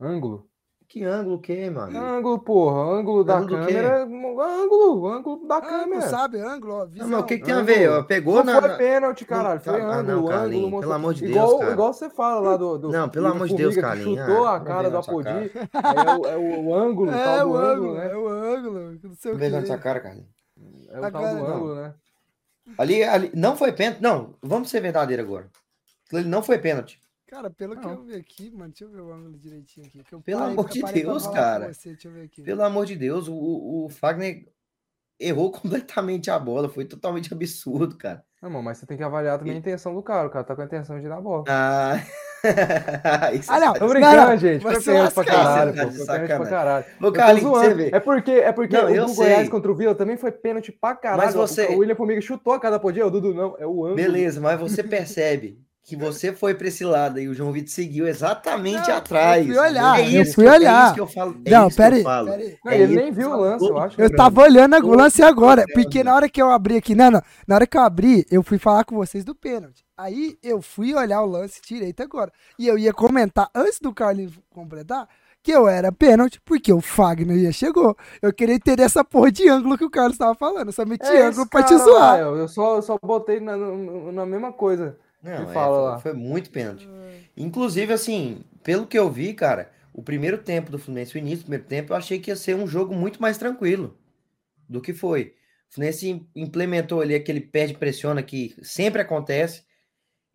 Ângulo. 0.03 0.47
Que 0.87 1.03
ângulo 1.03 1.39
que, 1.41 1.69
mano? 1.71 1.97
Ângulo, 1.97 2.37
porra. 2.39 2.99
Ângulo 2.99 3.23
da 3.23 3.39
Ângulo 3.39 3.65
câmera. 3.65 4.03
Ângulo, 4.03 5.07
ângulo 5.07 5.47
da 5.47 5.55
Ângulo, 5.57 5.69
câmera. 5.71 6.01
sabe? 6.01 6.39
Ângulo, 6.39 6.73
ó, 6.73 6.85
Não, 6.85 7.07
mas 7.07 7.21
o 7.21 7.23
que, 7.25 7.37
que 7.39 7.45
tem 7.45 7.53
a 7.55 7.61
ver? 7.63 7.89
Ó, 7.89 8.03
Pegou 8.03 8.35
Não 8.35 8.43
na. 8.43 8.59
foi 8.61 8.69
na- 8.69 8.75
pênalti, 8.77 9.25
caralho. 9.25 9.59
Foi 9.59 9.81
Não, 9.81 9.89
ah, 9.89 9.95
ângulo, 9.95 10.15
não, 10.21 10.25
Carlinhos, 10.27 10.65
ângulo. 10.67 10.69
pelo 10.69 10.71
mostrou- 10.71 10.93
amor 10.93 11.13
de 11.15 11.25
igual, 11.25 11.47
Deus, 11.47 11.59
cara. 11.61 11.71
Igual 11.71 11.93
você 11.93 12.09
fala 12.11 12.39
lá 12.41 12.57
do. 12.57 12.77
do 12.77 12.89
Não, 12.91 13.09
pelo 13.09 13.27
do 13.27 13.33
amor 13.33 13.47
de 13.47 13.55
Deus, 13.55 13.73
que 13.75 13.81
Carlinhos. 13.81 14.19
chutou 14.27 14.45
Ah, 14.45 14.55
a 14.55 14.59
cara 14.59 14.89
do 14.91 14.97
Apodi. 14.97 15.29
É 15.29 16.15
o, 16.19 16.25
é 16.27 16.37
o- 16.37 16.65
o 16.67 16.75
ângulo, 16.75 17.09
o 17.11 17.13
É, 17.15 17.23
tal 17.23 17.49
o 17.49 17.53
do 17.53 17.57
ângulo, 17.57 17.93
né? 17.95 18.11
é 18.11 18.15
o 18.15 18.27
ângulo. 18.27 18.79
Não 19.03 19.15
sei 19.15 19.31
o 19.33 19.37
quê. 19.39 19.65
sua 19.65 19.77
cara, 19.79 19.99
Carlinhos. 19.99 20.29
É 20.91 20.99
o 20.99 21.11
tal 21.11 21.11
do 21.11 21.45
ângulo, 21.45 21.75
né? 21.75 21.93
Ali, 22.77 23.03
ali, 23.03 23.31
não 23.33 23.55
foi 23.55 23.71
pênalti. 23.71 23.99
Não, 24.01 24.35
vamos 24.43 24.69
ser 24.69 24.79
verdadeiro 24.79 25.23
agora. 25.23 25.49
Ali 26.13 26.25
não 26.29 26.43
foi 26.43 26.59
pênalti. 26.59 26.99
Cara, 27.33 27.49
pelo 27.49 27.75
que 27.75 27.85
Não. 27.87 27.93
eu 27.93 28.03
vi 28.03 28.15
aqui, 28.15 28.51
mano, 28.51 28.69
deixa 28.69 28.83
eu 28.85 28.89
ver 28.89 29.01
o 29.01 29.11
ângulo 29.11 29.37
direitinho 29.37 29.87
aqui. 29.87 30.03
que 30.03 30.13
eu 30.13 30.21
Pelo 30.21 30.39
parei- 30.39 30.53
amor 30.53 30.65
eu 30.65 30.69
de 30.87 30.93
Deus, 30.93 31.27
cara. 31.27 31.73
você, 31.73 31.89
Deixa 31.93 32.07
eu 32.07 32.11
ver 32.11 32.23
aqui. 32.25 32.43
Pelo 32.43 32.61
amor 32.63 32.85
de 32.85 32.95
Deus, 32.95 33.27
o, 33.27 33.33
o 33.85 33.89
Fagner 33.89 34.45
errou 35.19 35.51
completamente 35.89 36.29
a 36.29 36.37
bola. 36.37 36.69
Foi 36.69 36.85
totalmente 36.85 37.33
absurdo, 37.33 37.97
cara. 37.97 38.23
Não, 38.41 38.49
mano, 38.51 38.63
mas 38.65 38.77
você 38.77 38.85
tem 38.85 38.97
que 38.97 39.03
avaliar 39.03 39.39
também 39.39 39.55
a 39.55 39.57
intenção 39.57 39.95
do 39.95 40.03
cara. 40.03 40.27
O 40.27 40.29
cara 40.29 40.43
tá 40.45 40.55
com 40.55 40.61
a 40.61 40.65
intenção 40.65 40.99
de 40.99 41.07
dar 41.07 41.17
a 41.17 41.21
bola. 41.21 41.43
Ah, 41.47 41.95
isso 43.33 43.51
Ah, 43.51 43.59
não. 43.59 43.73
Tô 43.73 43.79
Não, 43.85 43.87
brincando, 43.89 44.15
não, 44.17 44.37
gente. 44.37 44.61
Foi 44.61 44.75
se 44.75 44.91
pênalti 44.91 45.13
pra 45.13 45.23
caralho, 45.25 45.73
tá 45.75 45.83
pô. 45.85 45.89
de 45.89 45.97
Foi 45.97 46.05
pênalti 46.05 46.27
pra 46.37 46.45
caralho. 46.49 46.85
Ô, 46.85 47.05
Eu 47.05 47.11
tô 47.11 47.11
Carlinhos, 47.13 47.49
você. 47.51 47.89
É 47.93 47.99
porque, 47.99 48.31
é 48.31 48.51
porque 48.51 48.75
Não, 48.77 48.85
o 48.85 48.89
eu 48.95 49.13
Goiás 49.15 49.49
contra 49.49 49.71
o 49.71 49.75
Vila 49.75 49.95
também 49.95 50.17
foi 50.17 50.31
pênalti 50.31 50.71
pra 50.71 50.93
caralho. 50.95 51.23
Mas 51.23 51.33
você- 51.33 51.67
O 51.67 51.77
William 51.79 51.95
Formiga 51.95 52.21
chutou 52.21 52.53
a 52.53 52.59
cada 52.59 52.77
podia. 52.79 53.07
O 53.07 53.09
Dudu 53.09 53.33
não. 53.33 53.55
É 53.57 53.65
o 53.65 53.85
ângulo. 53.85 53.95
Beleza, 53.95 54.39
mas 54.41 54.59
você 54.59 54.83
percebe 54.83 55.57
que 55.85 55.97
você 55.97 56.31
foi 56.31 56.53
pra 56.55 56.67
esse 56.69 56.85
lado 56.85 57.19
e 57.19 57.27
o 57.27 57.33
João 57.33 57.51
Vitor 57.51 57.69
seguiu 57.69 58.07
exatamente 58.07 58.87
Não, 58.87 58.95
atrás. 58.95 59.45
eu 59.45 59.53
fui 59.53 59.61
olhar, 59.63 59.99
É 59.99 60.03
eu 60.17 60.21
isso 60.21 60.33
fui 60.35 60.43
que 60.45 60.49
eu- 60.49 60.53
olhar. 60.53 60.81
É 60.81 60.85
isso 60.85 60.93
que 60.93 61.01
eu 61.01 61.07
falo. 61.07 61.41
É 61.45 61.51
Não, 61.51 61.69
pera 61.69 61.95
aí, 61.97 62.03
pera 62.03 62.35
aí. 62.35 62.57
Não, 62.63 62.71
É 62.71 62.79
ele 62.79 62.95
nem 62.95 63.11
viu 63.11 63.29
o 63.31 63.37
lance, 63.37 63.65
eu 63.67 63.77
acho. 63.77 64.01
Eu 64.01 64.15
tava 64.15 64.41
olhando 64.41 64.75
o 64.87 64.95
lance 64.95 65.21
agora, 65.21 65.65
porque 65.73 66.03
na 66.03 66.15
hora 66.15 66.29
que 66.29 66.41
eu 66.41 66.49
abri 66.49 66.77
aqui, 66.77 66.95
não, 66.95 67.11
não, 67.11 67.21
na 67.47 67.55
hora 67.55 67.67
que 67.67 67.77
eu 67.77 67.81
abri, 67.81 68.25
eu 68.31 68.41
fui 68.41 68.57
falar 68.57 68.85
com 68.85 68.95
vocês 68.95 69.25
do 69.25 69.35
pênalti. 69.35 69.83
Aí 69.97 70.37
eu 70.41 70.61
fui 70.61 70.93
olhar 70.95 71.21
o 71.21 71.25
lance 71.25 71.59
direito 71.61 72.01
agora. 72.01 72.31
E 72.57 72.65
eu 72.67 72.77
ia 72.77 72.93
comentar, 72.93 73.49
antes 73.53 73.79
do 73.79 73.93
Carlinhos 73.93 74.39
completar, 74.51 75.07
que 75.43 75.51
eu 75.51 75.67
era 75.67 75.91
pênalti, 75.91 76.39
porque 76.45 76.71
o 76.71 76.79
Fagner 76.79 77.35
ia 77.37 77.51
chegou. 77.51 77.93
Eu 78.21 78.31
queria 78.33 78.57
ter 78.57 78.79
essa 78.79 79.03
porra 79.03 79.29
de 79.29 79.49
ângulo 79.49 79.77
que 79.77 79.83
o 79.83 79.89
Carlos 79.89 80.17
tava 80.17 80.33
falando. 80.33 80.67
Eu 80.67 80.71
só 80.73 80.85
meti 80.85 81.05
É 81.05 81.25
ângulo 81.25 81.45
pra 81.49 81.61
te 81.63 81.73
cara, 81.75 81.83
zoar. 81.83 82.19
Eu 82.19 82.37
eu 82.37 82.47
só, 82.47 82.77
eu 82.77 82.81
só 82.81 82.97
botei 83.03 83.41
na, 83.41 83.57
na, 83.57 84.11
na 84.13 84.25
mesma 84.25 84.53
coisa. 84.53 84.97
Não, 85.23 85.49
é, 85.49 85.53
fala 85.53 85.75
foi- 85.77 85.83
lá. 85.91 85.99
foi 85.99 86.13
muito 86.13 86.49
pênalti. 86.49 86.87
Inclusive, 87.35 87.93
assim, 87.93 88.43
pelo 88.61 88.85
que 88.85 88.97
eu 88.99 89.09
vi, 89.09 89.33
cara, 89.33 89.71
o 89.93 90.03
primeiro 90.03 90.37
tempo 90.37 90.69
do 90.71 90.77
Fluminense, 90.77 91.15
o 91.15 91.17
início 91.17 91.39
do 91.39 91.43
primeiro 91.45 91.65
tempo, 91.65 91.93
eu 91.93 91.97
achei 91.97 92.19
que 92.19 92.29
ia 92.29 92.35
ser 92.35 92.55
um 92.55 92.67
jogo 92.67 92.93
muito 92.93 93.21
mais 93.21 93.37
tranquilo 93.37 93.97
do 94.67 94.81
que 94.81 94.93
foi. 94.93 95.33
O 95.69 95.73
Fluminense 95.75 96.09
im- 96.09 96.27
implementou 96.35 97.01
ali 97.01 97.15
aquele 97.15 97.41
perde-pressiona 97.41 98.21
que 98.21 98.55
sempre 98.61 99.01
acontece 99.01 99.63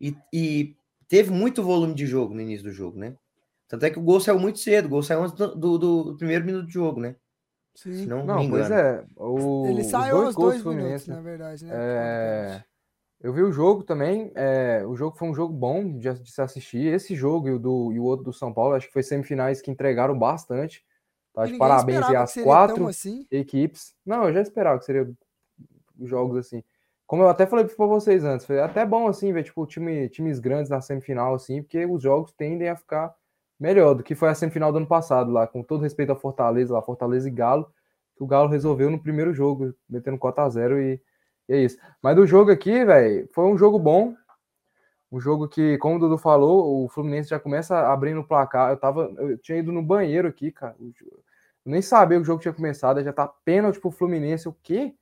e, 0.01 0.15
e 0.33 0.75
teve 1.07 1.31
muito 1.31 1.63
volume 1.63 1.93
de 1.93 2.05
jogo 2.05 2.33
no 2.33 2.41
início 2.41 2.63
do 2.65 2.71
jogo, 2.71 2.97
né? 2.99 3.15
Tanto 3.67 3.85
é 3.85 3.89
que 3.89 3.99
o 3.99 4.01
gol 4.01 4.19
saiu 4.19 4.39
muito 4.39 4.59
cedo, 4.59 4.85
o 4.85 4.89
gol 4.89 5.03
saiu 5.03 5.21
antes 5.23 5.35
do, 5.35 5.55
do- 5.55 5.77
do 5.77 6.17
primeiro 6.17 6.43
minuto 6.45 6.65
de 6.67 6.73
jogo, 6.73 6.99
né? 6.99 7.15
Se 7.75 7.93
Sim. 7.93 8.05
não, 8.07 8.25
Não, 8.25 8.39
me 8.43 8.49
pois 8.49 8.65
engano. 8.65 8.75
é. 8.81 9.05
O, 9.15 9.65
Ele 9.67 9.83
saiu 9.83 10.15
dois 10.15 10.27
aos 10.27 10.35
dois 10.35 10.63
do 10.63 10.69
minutos, 10.71 11.03
Fluminense, 11.03 11.09
na 11.09 11.21
verdade, 11.21 11.65
né? 11.65 11.71
É, 11.73 12.63
Eu 13.21 13.33
vi 13.33 13.41
o 13.41 13.51
jogo 13.51 13.83
também. 13.83 14.31
é, 14.35 14.85
o 14.85 14.95
jogo 14.95 15.17
foi 15.17 15.27
um 15.27 15.33
jogo 15.33 15.53
bom 15.53 15.97
de, 15.97 16.13
de 16.13 16.31
se 16.31 16.41
assistir. 16.41 16.85
Esse 16.85 17.15
jogo 17.15 17.49
e 17.49 17.51
o, 17.51 17.59
do, 17.59 17.91
e 17.91 17.99
o 17.99 18.03
outro 18.03 18.25
do 18.25 18.33
São 18.33 18.53
Paulo, 18.53 18.75
acho 18.75 18.87
que 18.87 18.93
foi 18.93 19.03
semifinais 19.03 19.61
que 19.61 19.69
entregaram 19.69 20.17
bastante. 20.17 20.85
Tá 21.33 21.45
de 21.45 21.53
E 21.53 21.57
parabéns 21.57 22.03
às 22.03 22.33
quatro 22.35 22.87
assim. 22.87 23.27
equipes. 23.29 23.93
Não, 24.05 24.25
eu 24.25 24.33
já 24.33 24.41
esperava 24.41 24.79
que 24.79 24.85
seria 24.85 25.09
jogos 26.01 26.37
assim. 26.37 26.63
Como 27.05 27.23
eu 27.23 27.29
até 27.29 27.45
falei 27.45 27.65
pra 27.65 27.85
vocês 27.87 28.23
antes, 28.23 28.45
foi 28.45 28.61
até 28.61 28.85
bom 28.85 29.07
assim 29.07 29.33
ver 29.33 29.43
tipo 29.43 29.65
time, 29.65 30.07
times 30.09 30.39
grandes 30.39 30.69
na 30.69 30.79
semifinal 30.79 31.33
assim, 31.33 31.61
porque 31.61 31.83
os 31.85 32.03
jogos 32.03 32.31
tendem 32.33 32.69
a 32.69 32.75
ficar 32.75 33.13
melhor 33.59 33.95
do 33.95 34.03
que 34.03 34.13
foi 34.15 34.29
a 34.29 34.35
semifinal 34.35 34.71
do 34.71 34.77
ano 34.77 34.87
passado 34.87 35.31
lá, 35.31 35.47
com 35.47 35.63
todo 35.63 35.81
respeito 35.81 36.11
ao 36.11 36.19
Fortaleza, 36.19 36.73
lá 36.73 36.81
Fortaleza 36.81 37.27
e 37.27 37.31
Galo, 37.31 37.69
que 38.15 38.23
o 38.23 38.27
Galo 38.27 38.47
resolveu 38.47 38.89
no 38.91 39.01
primeiro 39.01 39.33
jogo, 39.33 39.73
metendo 39.89 40.17
4 40.19 40.43
a 40.43 40.49
0 40.49 40.79
e, 40.79 41.01
e 41.49 41.53
é 41.53 41.57
isso. 41.63 41.77
Mas 42.01 42.15
do 42.15 42.25
jogo 42.25 42.51
aqui, 42.51 42.85
velho, 42.85 43.27
foi 43.33 43.43
um 43.45 43.57
jogo 43.57 43.77
bom. 43.77 44.15
Um 45.11 45.19
jogo 45.19 45.47
que, 45.47 45.77
como 45.79 45.95
o 45.95 45.99
Dudu 45.99 46.17
falou, 46.19 46.85
o 46.85 46.87
Fluminense 46.89 47.29
já 47.29 47.39
começa 47.39 47.91
abrindo 47.91 48.19
o 48.19 48.23
placar. 48.23 48.69
Eu 48.71 48.77
tava, 48.77 49.11
eu 49.17 49.37
tinha 49.39 49.57
ido 49.57 49.71
no 49.71 49.81
banheiro 49.81 50.27
aqui, 50.27 50.51
cara. 50.51 50.75
Nem 51.65 51.81
sabia 51.81 52.17
que 52.17 52.21
o 52.21 52.25
jogo 52.25 52.41
tinha 52.41 52.53
começado, 52.53 53.03
já 53.03 53.11
tá 53.11 53.27
pênalti 53.43 53.79
pro 53.79 53.89
Fluminense. 53.91 54.47
O 54.47 54.55
quê? 54.61 54.93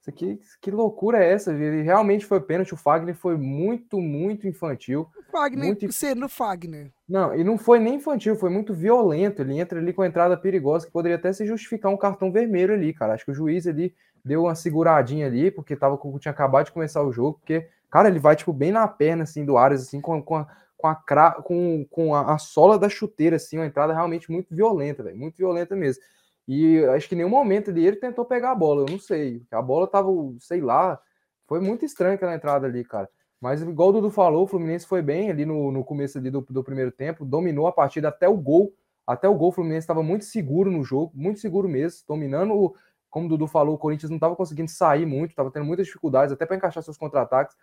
Isso 0.00 0.10
aqui, 0.10 0.40
que 0.60 0.70
loucura 0.70 1.22
é 1.22 1.30
essa? 1.32 1.52
Ele 1.52 1.82
realmente 1.82 2.26
foi 2.26 2.40
pênalti. 2.40 2.74
O 2.74 2.76
Fagner 2.76 3.14
foi 3.14 3.36
muito, 3.36 4.00
muito 4.00 4.48
infantil. 4.48 5.06
Fagner, 5.30 5.66
Muito- 5.66 5.92
sendo 5.92 6.28
Fagner. 6.28 6.90
Não, 7.08 7.32
e 7.34 7.44
não 7.44 7.56
foi 7.56 7.78
nem 7.78 7.96
infantil, 7.96 8.34
foi 8.34 8.50
muito 8.50 8.74
violento. 8.74 9.42
Ele 9.42 9.60
entra 9.60 9.78
ali 9.78 9.92
com 9.92 10.02
a 10.02 10.06
entrada 10.06 10.36
perigosa, 10.36 10.86
que 10.86 10.92
poderia 10.92 11.16
até 11.16 11.32
se 11.32 11.46
justificar 11.46 11.92
um 11.92 11.96
cartão 11.96 12.32
vermelho 12.32 12.74
ali, 12.74 12.92
cara. 12.92 13.12
Acho 13.14 13.26
que 13.26 13.30
o 13.30 13.34
juiz 13.34 13.66
ali 13.66 13.94
deu 14.24 14.42
uma 14.44 14.54
seguradinha 14.54 15.26
ali, 15.26 15.50
porque 15.50 15.76
tava, 15.76 15.98
tinha 16.20 16.32
acabado 16.32 16.66
de 16.66 16.72
começar 16.72 17.02
o 17.02 17.12
jogo, 17.12 17.38
porque, 17.38 17.68
cara, 17.90 18.08
ele 18.08 18.18
vai, 18.18 18.36
tipo, 18.36 18.52
bem 18.52 18.72
na 18.72 18.86
perna, 18.88 19.24
assim, 19.24 19.44
do 19.44 19.56
Ares, 19.56 19.82
assim, 19.82 20.00
com, 20.00 20.22
com, 20.22 20.36
a, 20.36 20.46
com, 20.76 20.86
a, 20.86 20.94
cra- 20.94 21.42
com, 21.42 21.86
com 21.90 22.14
a, 22.14 22.34
a 22.34 22.38
sola 22.38 22.78
da 22.78 22.88
chuteira, 22.88 23.36
assim, 23.36 23.58
uma 23.58 23.66
entrada 23.66 23.92
realmente 23.92 24.30
muito 24.30 24.54
violenta, 24.54 25.02
velho, 25.02 25.16
muito 25.18 25.36
violenta 25.36 25.74
mesmo. 25.76 26.02
E 26.46 26.84
acho 26.86 27.08
que 27.08 27.14
em 27.14 27.18
nenhum 27.18 27.30
momento 27.30 27.70
ali 27.70 27.86
ele 27.86 27.96
tentou 27.96 28.24
pegar 28.24 28.50
a 28.50 28.54
bola, 28.54 28.82
eu 28.82 28.86
não 28.90 28.98
sei. 28.98 29.42
A 29.50 29.62
bola 29.62 29.86
tava, 29.86 30.08
sei 30.40 30.60
lá, 30.60 31.00
foi 31.46 31.60
muito 31.60 31.84
estranha 31.84 32.14
aquela 32.14 32.34
entrada 32.34 32.66
ali, 32.66 32.84
cara. 32.84 33.08
Mas 33.40 33.62
igual 33.62 33.88
o 33.88 33.92
Dudu 33.92 34.10
falou, 34.10 34.44
o 34.44 34.46
Fluminense 34.46 34.86
foi 34.86 35.02
bem 35.02 35.30
ali 35.30 35.44
no, 35.44 35.70
no 35.72 35.84
começo 35.84 36.18
ali 36.18 36.30
do, 36.30 36.40
do 36.48 36.62
primeiro 36.64 36.90
tempo, 36.92 37.24
dominou 37.24 37.66
a 37.66 37.72
partida 37.72 38.08
até 38.08 38.28
o 38.28 38.36
gol. 38.36 38.72
Até 39.06 39.28
o 39.28 39.34
gol, 39.34 39.48
o 39.48 39.52
Fluminense 39.52 39.80
estava 39.84 40.02
muito 40.02 40.24
seguro 40.24 40.70
no 40.70 40.84
jogo, 40.84 41.12
muito 41.14 41.40
seguro 41.40 41.68
mesmo, 41.68 42.00
dominando. 42.08 42.54
o- 42.54 42.74
Como 43.12 43.26
o 43.26 43.28
Dudu 43.28 43.46
falou, 43.46 43.74
o 43.74 43.78
Corinthians 43.78 44.08
não 44.08 44.16
estava 44.16 44.34
conseguindo 44.34 44.70
sair 44.70 45.04
muito, 45.04 45.30
estava 45.32 45.50
tendo 45.50 45.66
muitas 45.66 45.84
dificuldades 45.84 46.32
até 46.32 46.46
para 46.46 46.56
encaixar 46.56 46.82
seus 46.82 46.96
contra-ataques. 46.96 47.54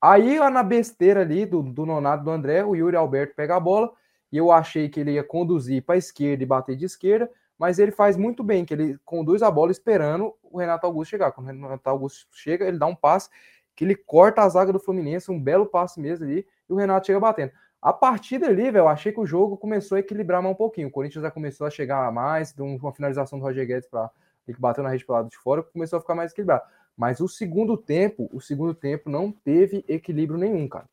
Aí, 0.00 0.38
lá 0.38 0.48
na 0.48 0.62
besteira 0.62 1.22
ali 1.22 1.44
do, 1.44 1.60
do 1.60 1.84
Nonato 1.84 2.22
do 2.22 2.30
André, 2.30 2.64
o 2.64 2.76
Yuri 2.76 2.94
Alberto 2.94 3.34
pega 3.34 3.56
a 3.56 3.60
bola 3.60 3.92
e 4.30 4.36
eu 4.36 4.52
achei 4.52 4.88
que 4.88 5.00
ele 5.00 5.10
ia 5.10 5.24
conduzir 5.24 5.82
para 5.82 5.96
a 5.96 5.98
esquerda 5.98 6.44
e 6.44 6.46
bater 6.46 6.76
de 6.76 6.84
esquerda, 6.84 7.28
mas 7.58 7.80
ele 7.80 7.90
faz 7.90 8.16
muito 8.16 8.44
bem, 8.44 8.64
que 8.64 8.72
ele 8.72 8.96
conduz 9.04 9.42
a 9.42 9.50
bola 9.50 9.72
esperando 9.72 10.32
o 10.40 10.58
Renato 10.58 10.86
Augusto 10.86 11.10
chegar. 11.10 11.32
Quando 11.32 11.48
o 11.48 11.50
Renato 11.50 11.90
Augusto 11.90 12.28
chega, 12.30 12.64
ele 12.68 12.78
dá 12.78 12.86
um 12.86 12.94
passe 12.94 13.28
que 13.74 13.84
ele 13.84 13.96
corta 13.96 14.42
a 14.42 14.48
zaga 14.48 14.72
do 14.72 14.78
Fluminense, 14.78 15.32
um 15.32 15.40
belo 15.40 15.66
passe 15.66 16.00
mesmo 16.00 16.24
ali, 16.24 16.46
e 16.68 16.72
o 16.72 16.76
Renato 16.76 17.08
chega 17.08 17.18
batendo. 17.18 17.50
A 17.80 17.92
partir 17.92 18.38
dali, 18.38 18.70
velho, 18.70 18.78
eu 18.78 18.88
achei 18.88 19.10
que 19.10 19.18
o 19.18 19.26
jogo 19.26 19.56
começou 19.56 19.96
a 19.96 19.98
equilibrar 19.98 20.40
mais 20.40 20.54
um 20.54 20.56
pouquinho. 20.56 20.86
O 20.86 20.90
Corinthians 20.92 21.22
já 21.22 21.30
começou 21.32 21.66
a 21.66 21.70
chegar 21.70 22.12
mais, 22.12 22.52
deu 22.52 22.64
uma 22.64 22.92
finalização 22.92 23.40
do 23.40 23.44
Roger 23.44 23.66
Guedes 23.66 23.88
para 23.88 24.08
ele 24.46 24.54
que 24.54 24.60
bateu 24.60 24.82
na 24.82 24.90
rede 24.90 25.04
pro 25.04 25.14
lado 25.14 25.28
de 25.28 25.36
fora, 25.36 25.62
começou 25.62 25.98
a 25.98 26.00
ficar 26.00 26.14
mais 26.14 26.32
equilibrado. 26.32 26.64
Mas 26.96 27.20
o 27.20 27.28
segundo 27.28 27.76
tempo, 27.76 28.28
o 28.32 28.40
segundo 28.40 28.74
tempo 28.74 29.08
não 29.08 29.32
teve 29.32 29.84
equilíbrio 29.88 30.38
nenhum, 30.38 30.68
cara. 30.68 30.88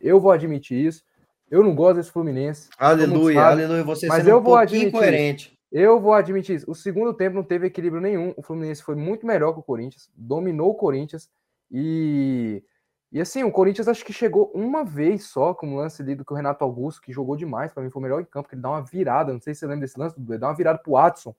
Eu 0.00 0.20
vou 0.20 0.30
admitir 0.30 0.86
isso. 0.86 1.02
Eu 1.50 1.62
não 1.62 1.74
gosto 1.74 1.96
desse 1.96 2.10
Fluminense. 2.10 2.68
Aleluia, 2.78 3.40
sabe, 3.40 3.62
aleluia. 3.62 3.84
Você 3.84 4.06
mas 4.06 4.26
eu 4.26 4.38
um 4.38 4.42
vou 4.42 4.56
admitir. 4.56 4.88
incoerente. 4.88 5.58
Eu 5.72 6.00
vou 6.00 6.12
admitir 6.12 6.56
isso. 6.56 6.70
O 6.70 6.74
segundo 6.74 7.14
tempo 7.14 7.36
não 7.36 7.42
teve 7.42 7.66
equilíbrio 7.66 8.00
nenhum. 8.00 8.34
O 8.36 8.42
Fluminense 8.42 8.82
foi 8.82 8.94
muito 8.94 9.26
melhor 9.26 9.52
que 9.52 9.60
o 9.60 9.62
Corinthians, 9.62 10.10
dominou 10.14 10.70
o 10.70 10.74
Corinthians 10.74 11.30
e 11.70 12.62
e 13.10 13.20
assim, 13.20 13.42
o 13.42 13.50
Corinthians 13.50 13.88
acho 13.88 14.04
que 14.04 14.12
chegou 14.12 14.52
uma 14.54 14.84
vez 14.84 15.24
só 15.24 15.54
com 15.54 15.72
o 15.72 15.76
lance 15.76 16.02
ali 16.02 16.14
do 16.14 16.24
que 16.24 16.32
o 16.32 16.36
Renato 16.36 16.62
Augusto, 16.62 17.00
que 17.00 17.12
jogou 17.12 17.36
demais, 17.36 17.72
para 17.72 17.82
mim 17.82 17.88
foi 17.88 18.00
o 18.00 18.02
melhor 18.02 18.20
em 18.20 18.24
campo, 18.24 18.48
que 18.48 18.54
ele 18.54 18.60
dá 18.60 18.68
uma 18.68 18.82
virada, 18.82 19.32
não 19.32 19.40
sei 19.40 19.54
se 19.54 19.60
você 19.60 19.66
lembra 19.66 19.86
desse 19.86 19.98
lance, 19.98 20.14
ele 20.18 20.38
dá 20.38 20.48
uma 20.48 20.54
virada 20.54 20.78
pro 20.78 20.92
Watson. 20.92 21.34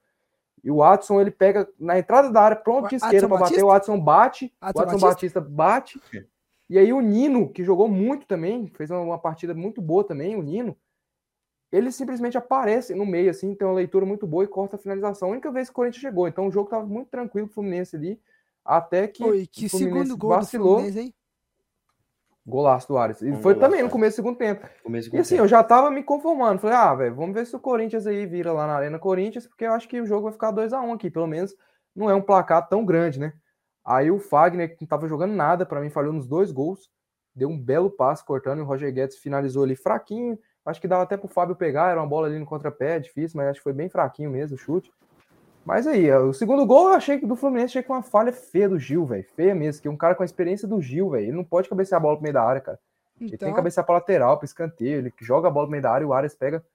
E 0.64 0.70
o 0.72 0.78
Watson, 0.78 1.22
ele 1.22 1.32
pega 1.32 1.68
na 1.80 1.98
entrada 1.98 2.32
da 2.32 2.42
área, 2.42 2.58
pronto 2.58 2.90
de 2.90 2.96
esquerda 2.96 3.28
para 3.28 3.38
bater, 3.38 3.44
Batista? 3.44 3.66
o 3.66 3.68
Watson 3.70 4.00
bate, 4.00 4.54
o 4.62 4.66
Watson 4.66 4.80
Watson 4.82 5.08
Batista 5.08 5.42
bate. 5.42 6.02
E 6.70 6.78
aí 6.78 6.94
o 6.94 7.02
Nino, 7.02 7.50
que 7.50 7.64
jogou 7.64 7.88
muito 7.88 8.28
também, 8.28 8.68
fez 8.68 8.92
uma, 8.92 9.02
uma 9.02 9.18
partida 9.18 9.54
muito 9.54 9.82
boa 9.82 10.04
também, 10.04 10.36
o 10.36 10.44
Nino, 10.44 10.78
ele 11.72 11.92
simplesmente 11.92 12.38
aparece 12.38 12.96
no 12.96 13.06
meio, 13.06 13.30
assim, 13.30 13.54
tem 13.54 13.68
uma 13.68 13.76
leitura 13.76 14.06
muito 14.06 14.26
boa 14.26 14.44
e 14.44 14.48
corta 14.48 14.76
a 14.76 14.80
finalização. 14.80 15.30
A 15.30 15.32
única 15.32 15.52
vez 15.52 15.68
que 15.68 15.72
o 15.72 15.76
Corinthians 15.76 16.02
chegou. 16.02 16.28
Então 16.28 16.48
o 16.48 16.52
jogo 16.52 16.70
tava 16.70 16.86
muito 16.86 17.10
tranquilo 17.10 17.48
pro 17.48 17.56
Fluminense 17.56 17.96
ali, 17.96 18.20
até 18.66 19.08
que 19.08 19.24
Oi, 19.24 19.48
que 19.48 19.68
o 19.68 19.70
Fluminense 19.70 20.00
segundo 20.00 20.18
gol 20.18 20.30
vacilou. 20.32 20.68
do 20.68 20.74
Fluminense, 20.82 21.00
hein? 21.00 21.14
Golaço 22.50 22.88
do 22.88 22.98
Ares. 22.98 23.22
E 23.22 23.30
Um 23.32 23.36
foi 23.36 23.54
golaço, 23.54 23.60
também 23.60 23.80
no 23.80 23.86
Ares. 23.86 23.92
começo 23.92 24.14
do 24.14 24.16
segundo 24.16 24.38
tempo. 24.38 24.68
Começo 24.84 25.10
com 25.10 25.18
E 25.18 25.20
assim, 25.20 25.38
eu 25.38 25.48
já 25.48 25.64
tava 25.64 25.92
me 25.92 26.04
conformando. 26.04 26.60
Falei, 26.60 26.76
ah, 26.76 26.96
velho, 26.96 27.16
vamos 27.16 27.34
ver 27.34 27.46
se 27.46 27.56
o 27.56 27.60
Corinthians 27.60 28.08
aí 28.08 28.26
vira 28.26 28.52
lá 28.52 28.66
na 28.66 28.74
Arena 28.74 28.98
Corinthians, 29.00 29.48
porque 29.48 29.66
eu 29.66 29.74
acho 29.74 29.88
que 29.88 30.02
o 30.02 30.06
jogo 30.06 30.24
vai 30.24 30.32
ficar 30.34 30.52
2 30.52 30.74
a 30.74 30.82
1 30.82 30.94
aqui. 30.94 31.10
Pelo 31.10 31.28
menos 31.28 31.56
não 31.96 32.10
é 32.10 32.16
um 32.16 32.22
placar 32.22 32.68
tão 32.68 32.84
grande, 32.84 33.20
né? 33.20 33.34
Aí 33.86 34.12
o 34.12 34.20
Fagner, 34.20 34.76
que 34.76 34.82
não 34.82 34.88
tava 34.88 35.08
jogando 35.08 35.34
nada, 35.34 35.66
pra 35.66 35.80
mim 35.80 35.90
falhou 35.90 36.14
nos 36.14 36.28
dois 36.28 36.52
gols. 36.52 36.90
Deu 37.36 37.50
um 37.50 37.58
belo 37.58 37.90
passe 37.90 38.26
cortando 38.26 38.60
e 38.60 38.62
o 38.62 38.66
Roger 38.66 38.94
Guedes 38.94 39.18
finalizou 39.18 39.64
ali 39.64 39.76
fraquinho. 39.76 40.38
Acho 40.66 40.82
que 40.82 40.88
dava 40.88 41.04
até 41.04 41.18
pro 41.18 41.28
Fábio 41.28 41.56
pegar, 41.56 41.90
era 41.90 42.00
uma 42.00 42.08
bola 42.08 42.28
ali 42.28 42.38
no 42.38 42.46
contrapé, 42.46 43.00
difícil, 43.00 43.38
mas 43.38 43.48
acho 43.48 43.60
que 43.60 43.64
foi 43.64 43.74
bem 43.74 43.90
fraquinho 43.90 44.30
mesmo 44.30 44.56
o 44.56 44.60
chute. 44.60 44.92
Mas 45.70 45.86
aí, 45.86 46.12
o 46.12 46.34
segundo 46.34 46.66
gol 46.66 46.88
eu 46.90 46.96
achei 46.96 47.20
que 47.20 47.28
do 47.28 47.36
Fluminense 47.36 47.74
achei 47.74 47.84
que 47.84 47.92
uma 47.92 48.02
falha 48.02 48.34
feia 48.34 48.68
do 48.68 48.80
Gil, 48.80 49.06
velho. 49.06 49.24
Feia 49.36 49.54
mesmo, 49.54 49.80
que 49.84 49.88
um 49.88 49.96
cara 49.96 50.16
com 50.16 50.24
a 50.24 50.26
experiência 50.26 50.68
do 50.68 50.82
Gil, 50.82 51.12
velho. 51.12 51.26
Ele 51.28 51.32
não 51.38 51.44
pode 51.44 51.70
cabecear 51.70 52.00
a 52.00 52.02
bola 52.02 52.16
pro 52.16 52.24
meio 52.24 52.34
da 52.34 52.42
área, 52.44 52.60
cara. 52.60 52.80
Ele 53.22 53.30
tem 53.30 53.36
Então, 53.36 53.50
que 53.50 53.56
cabecear 53.56 53.86
pra 53.86 53.94
lateral, 53.94 54.38
pra 54.40 54.46
escanteio. 54.46 54.98
Ele 54.98 55.14
joga 55.22 55.48
a 55.48 55.52
bola 55.52 55.68
no 55.68 55.72
meio 55.72 55.84
da 55.84 55.92
área 55.92 56.04
e 56.04 56.08
o 56.08 56.14
Ares 56.14 56.34
pega 56.34 56.66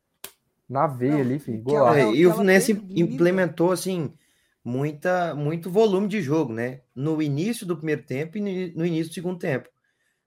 na 0.69 0.87
veia 0.87 1.15
Não, 1.15 1.21
ali, 1.23 1.39
filho. 1.41 1.61
Golaço. 1.61 1.99
É, 1.99 2.13
e 2.13 2.25
o 2.25 2.31
Fluminense 2.33 2.73
bonita. 2.73 3.01
implementou 3.01 3.73
assim 3.73 4.13
muita 4.65 5.35
muito 5.35 5.69
volume 5.71 6.07
de 6.07 6.21
jogo, 6.23 6.53
né? 6.53 6.81
No 6.95 7.21
início 7.21 7.67
do 7.67 7.77
primeiro 7.77 8.03
tempo 8.05 8.39
e 8.39 8.73
no 8.77 8.87
início 8.87 9.11
do 9.11 9.15
segundo 9.15 9.39
tempo. 9.41 9.69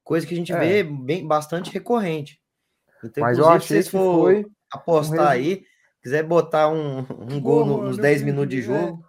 Coisa 0.03 0.27
que 0.27 0.33
a 0.33 0.37
gente 0.37 0.51
É. 0.51 0.59
vê 0.59 0.83
bem 0.83 1.25
bastante 1.25 1.71
recorrente. 1.71 2.37
Então, 3.01 3.23
Mas 3.23 3.37
eu 3.37 3.47
achei 3.47 3.59
se 3.61 3.67
que 3.67 3.73
vocês 3.73 3.87
for 3.89 4.23
foi. 4.23 4.45
apostar 4.71 5.25
um 5.27 5.29
aí, 5.29 5.63
quiser 6.07 6.23
botar 6.23 6.69
um, 6.69 6.99
um 6.99 7.39
gol 7.41 7.65
no- 7.65 7.73
Gol 7.75 7.83
nos 7.83 7.97
no 7.97 8.01
10 8.01 8.19
fim 8.21 8.25
do 8.27 8.31
minutos 8.31 8.49
de 8.55 8.61
jogo, 8.61 9.03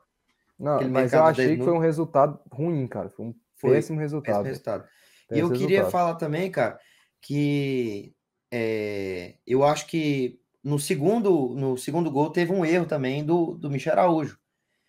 Não, 0.59 0.89
mas 0.89 1.13
eu 1.13 1.25
achei 1.25 1.47
10 1.47 1.59
que 1.59 1.65
foi 1.65 1.73
um 1.73 1.79
resultado 1.79 2.41
ruim, 2.51 2.87
cara. 2.89 3.09
Foi 3.11 3.27
um 3.27 3.35
Foi. 3.55 3.71
péssimo 3.71 4.01
resultado. 4.01 4.45
resultado. 4.45 4.85
E 5.31 5.39
eu 5.39 5.49
queria 5.51 5.67
resultado. 5.83 5.91
falar 5.93 6.15
também, 6.17 6.51
cara, 6.51 6.77
que 7.23 8.13
é, 8.51 9.35
eu 9.47 9.63
acho 9.63 9.87
que 9.87 10.41
no 10.65 10.79
segundo, 10.79 11.55
no 11.55 11.77
segundo 11.79 12.11
gol 12.11 12.31
teve 12.31 12.53
um 12.53 12.65
erro 12.65 12.87
também 12.87 13.25
do, 13.25 13.53
do 13.55 13.71
Michel 13.71 13.93
Araújo. 13.93 14.35
que 14.35 14.41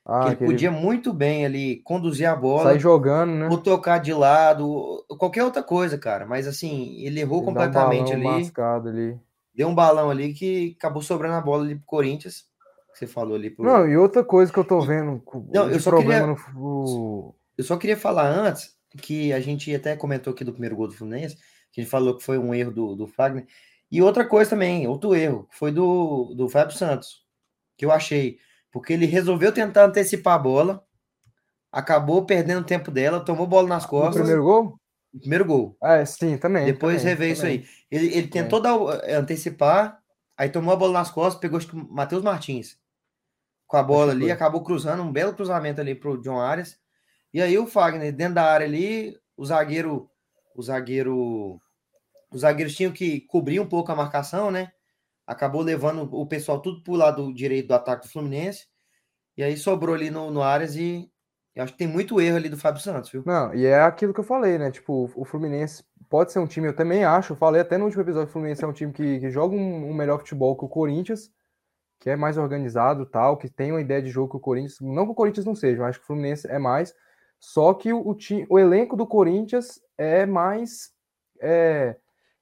Ah, 0.06 0.28
ele 0.28 0.36
que 0.38 0.44
ele 0.44 0.52
podia 0.54 0.72
muito 0.72 1.14
bem 1.14 1.46
ali 1.46 1.82
conduzir 1.84 2.28
a 2.28 2.36
bola, 2.36 2.72
sai 2.72 2.80
jogando, 2.80 3.34
né? 3.34 3.48
ou 3.50 3.58
tocar 3.60 4.00
de 4.00 4.14
lado, 4.14 5.06
qualquer 5.20 5.44
outra 5.44 5.62
coisa, 5.62 5.98
cara. 5.98 6.26
Mas 6.26 6.48
assim, 6.48 6.96
ele 7.06 7.20
errou 7.20 7.38
Ele 7.40 7.46
dá 7.46 7.52
um 7.52 7.54
completamente 7.54 8.12
balão 8.14 8.32
ali. 8.32 8.42
mascado 8.42 8.90
ali. 8.90 9.20
Deu 9.60 9.68
um 9.68 9.76
balão 9.76 10.10
ali 10.10 10.34
que 10.34 10.74
acabou 10.80 11.02
sobrando 11.02 11.36
a 11.36 11.42
bola 11.42 11.66
ali 11.66 11.76
pro 11.76 11.86
Corinthians. 11.86 12.46
que 12.94 13.00
Você 13.00 13.06
falou 13.06 13.36
ali 13.36 13.50
pro. 13.50 13.66
Não, 13.66 13.86
e 13.86 13.98
outra 13.98 14.24
coisa 14.24 14.54
que 14.54 14.58
eu 14.58 14.64
tô 14.64 14.80
vendo 14.80 15.22
Não, 15.54 15.70
eu 15.70 15.78
só 15.82 15.90
problema 15.90 16.34
queria- 16.34 16.54
no. 16.54 17.36
Eu 17.58 17.64
só 17.66 17.76
queria 17.76 17.98
falar 17.98 18.30
antes 18.30 18.74
que 19.02 19.34
a 19.34 19.40
gente 19.42 19.76
até 19.76 19.98
comentou 19.98 20.32
aqui 20.32 20.46
do 20.46 20.54
primeiro 20.54 20.78
gol 20.78 20.88
do 20.88 20.94
Fluminense, 20.94 21.36
que 21.74 21.82
a 21.82 21.84
gente 21.84 21.92
falou 21.92 22.16
que 22.16 22.24
foi 22.24 22.38
um 22.38 22.56
erro 22.56 22.72
do, 22.72 22.96
do 22.96 23.06
Fagner. 23.06 23.46
E 23.92 24.02
outra 24.02 24.26
coisa 24.26 24.52
também, 24.52 24.88
outro 24.88 25.14
erro, 25.14 25.46
foi 25.52 25.74
do, 25.74 26.34
do 26.38 26.48
Fábio 26.48 26.78
Santos, 26.78 27.26
que 27.76 27.84
eu 27.84 27.92
achei. 27.92 28.38
Porque 28.72 28.94
ele 28.94 29.06
resolveu 29.08 29.52
tentar 29.52 29.84
antecipar 29.84 30.36
a 30.36 30.40
bola, 30.40 30.82
acabou 31.70 32.26
perdendo 32.26 32.62
o 32.62 32.66
tempo 32.66 32.92
dela, 32.92 33.20
tomou 33.20 33.46
bola 33.46 33.68
nas 33.68 33.86
costas. 33.86 34.22
primeiro 34.22 34.42
gol? 34.42 34.79
O 35.14 35.20
primeiro 35.20 35.46
gol. 35.46 35.78
É, 35.84 36.06
sim, 36.06 36.38
também. 36.38 36.66
Depois 36.66 36.98
também, 36.98 37.14
rever 37.14 37.32
isso 37.32 37.42
também. 37.42 37.60
aí. 37.60 37.68
Ele, 37.90 38.18
ele 38.18 38.28
tentou 38.28 38.62
dar, 38.62 38.78
eh, 39.04 39.16
antecipar, 39.16 40.02
aí 40.38 40.50
tomou 40.50 40.74
a 40.74 40.78
bola 40.78 40.94
nas 40.94 41.12
costas, 41.12 41.40
pegou 41.40 41.58
acho 41.58 41.68
que 41.68 41.76
o 41.76 41.92
Matheus 41.92 42.24
Martins 42.24 42.80
com 43.70 43.78
a 43.78 43.84
bola 43.84 44.14
ali, 44.14 44.32
acabou 44.32 44.64
cruzando, 44.64 45.04
um 45.04 45.12
belo 45.12 45.32
cruzamento 45.32 45.80
ali 45.80 45.94
pro 45.94 46.20
John 46.20 46.40
Arias. 46.40 46.80
E 47.32 47.40
aí 47.40 47.56
o 47.56 47.68
Fagner, 47.68 48.12
dentro 48.12 48.34
da 48.34 48.44
área 48.44 48.66
ali, 48.66 49.16
o 49.38 49.46
zagueiro, 49.46 50.10
o 50.56 50.64
zagueiro, 50.64 51.62
os 52.32 52.42
zagueiros 52.42 52.76
tinham 52.76 52.92
que 52.92 53.22
cobrir 53.22 53.60
um 53.60 53.70
pouco 53.70 53.92
a 53.92 53.96
marcação, 53.96 54.50
né? 54.50 54.72
Acabou 55.28 55.62
levando 55.62 56.10
o 56.12 56.26
pessoal 56.26 56.60
tudo 56.60 56.82
pro 56.82 56.96
lado 56.96 57.32
direito 57.32 57.68
do 57.68 57.76
ataque 57.76 58.08
do 58.08 58.12
Fluminense. 58.12 58.66
E 59.38 59.44
aí 59.44 59.56
sobrou 59.56 59.94
ali 59.94 60.10
no, 60.10 60.32
no 60.32 60.42
Arias 60.42 60.76
e 60.76 61.08
eu 61.60 61.64
acho 61.66 61.74
que 61.74 61.80
tem 61.80 61.88
muito 61.88 62.22
erro 62.22 62.38
ali 62.38 62.48
do 62.48 62.58
Fábio 62.58 62.82
Santos, 62.82 63.12
viu? 63.12 63.22
Não, 63.26 63.54
e 63.54 63.66
é 63.66 63.82
aquilo 63.82 64.14
que 64.14 64.20
eu 64.22 64.24
falei, 64.24 64.58
né? 64.58 64.72
Tipo, 64.72 65.12
o 65.14 65.26
Fluminense 65.26 65.84
pode 66.10 66.32
ser 66.32 66.40
um 66.40 66.48
time, 66.48 66.68
eu 66.68 66.76
também 66.76 67.04
acho, 67.04 67.34
eu 67.34 67.38
falei 67.38 67.60
até 67.60 67.78
no 67.78 67.84
último 67.84 68.02
episódio, 68.02 68.30
o 68.30 68.32
Fluminense 68.32 68.64
é 68.64 68.68
um 68.68 68.72
time 68.72 68.94
que, 68.94 69.20
que 69.20 69.30
joga 69.30 69.56
um, 69.56 69.90
um 69.90 69.94
melhor 69.94 70.20
futebol 70.20 70.56
que 70.56 70.64
o 70.64 70.70
Corinthians, 70.70 71.30
que 72.00 72.10
é 72.10 72.16
mais 72.16 72.38
organizado 72.38 73.06
tal, 73.06 73.36
que 73.36 73.50
tem 73.50 73.72
uma 73.72 73.82
ideia 73.82 74.02
de 74.02 74.10
jogo 74.10 74.32
que 74.32 74.38
o 74.38 74.40
Corinthians, 74.40 74.78
não 74.80 75.06
que 75.06 75.12
o 75.12 75.16
Corinthians 75.16 75.46
não 75.46 75.54
seja, 75.54 75.82
eu 75.82 75.86
acho 75.86 76.00
que 76.00 76.06
o 76.06 76.08
Fluminense 76.08 76.48
é 76.50 76.58
mais, 76.58 76.96
só 77.38 77.74
que 77.74 77.92
o, 77.92 78.08
o, 78.08 78.16
time, 78.16 78.48
o 78.50 78.58
elenco 78.58 78.96
do 78.96 79.06
Corinthians 79.06 79.82
é 79.98 80.26
mais. 80.26 80.92
É, 81.42 81.98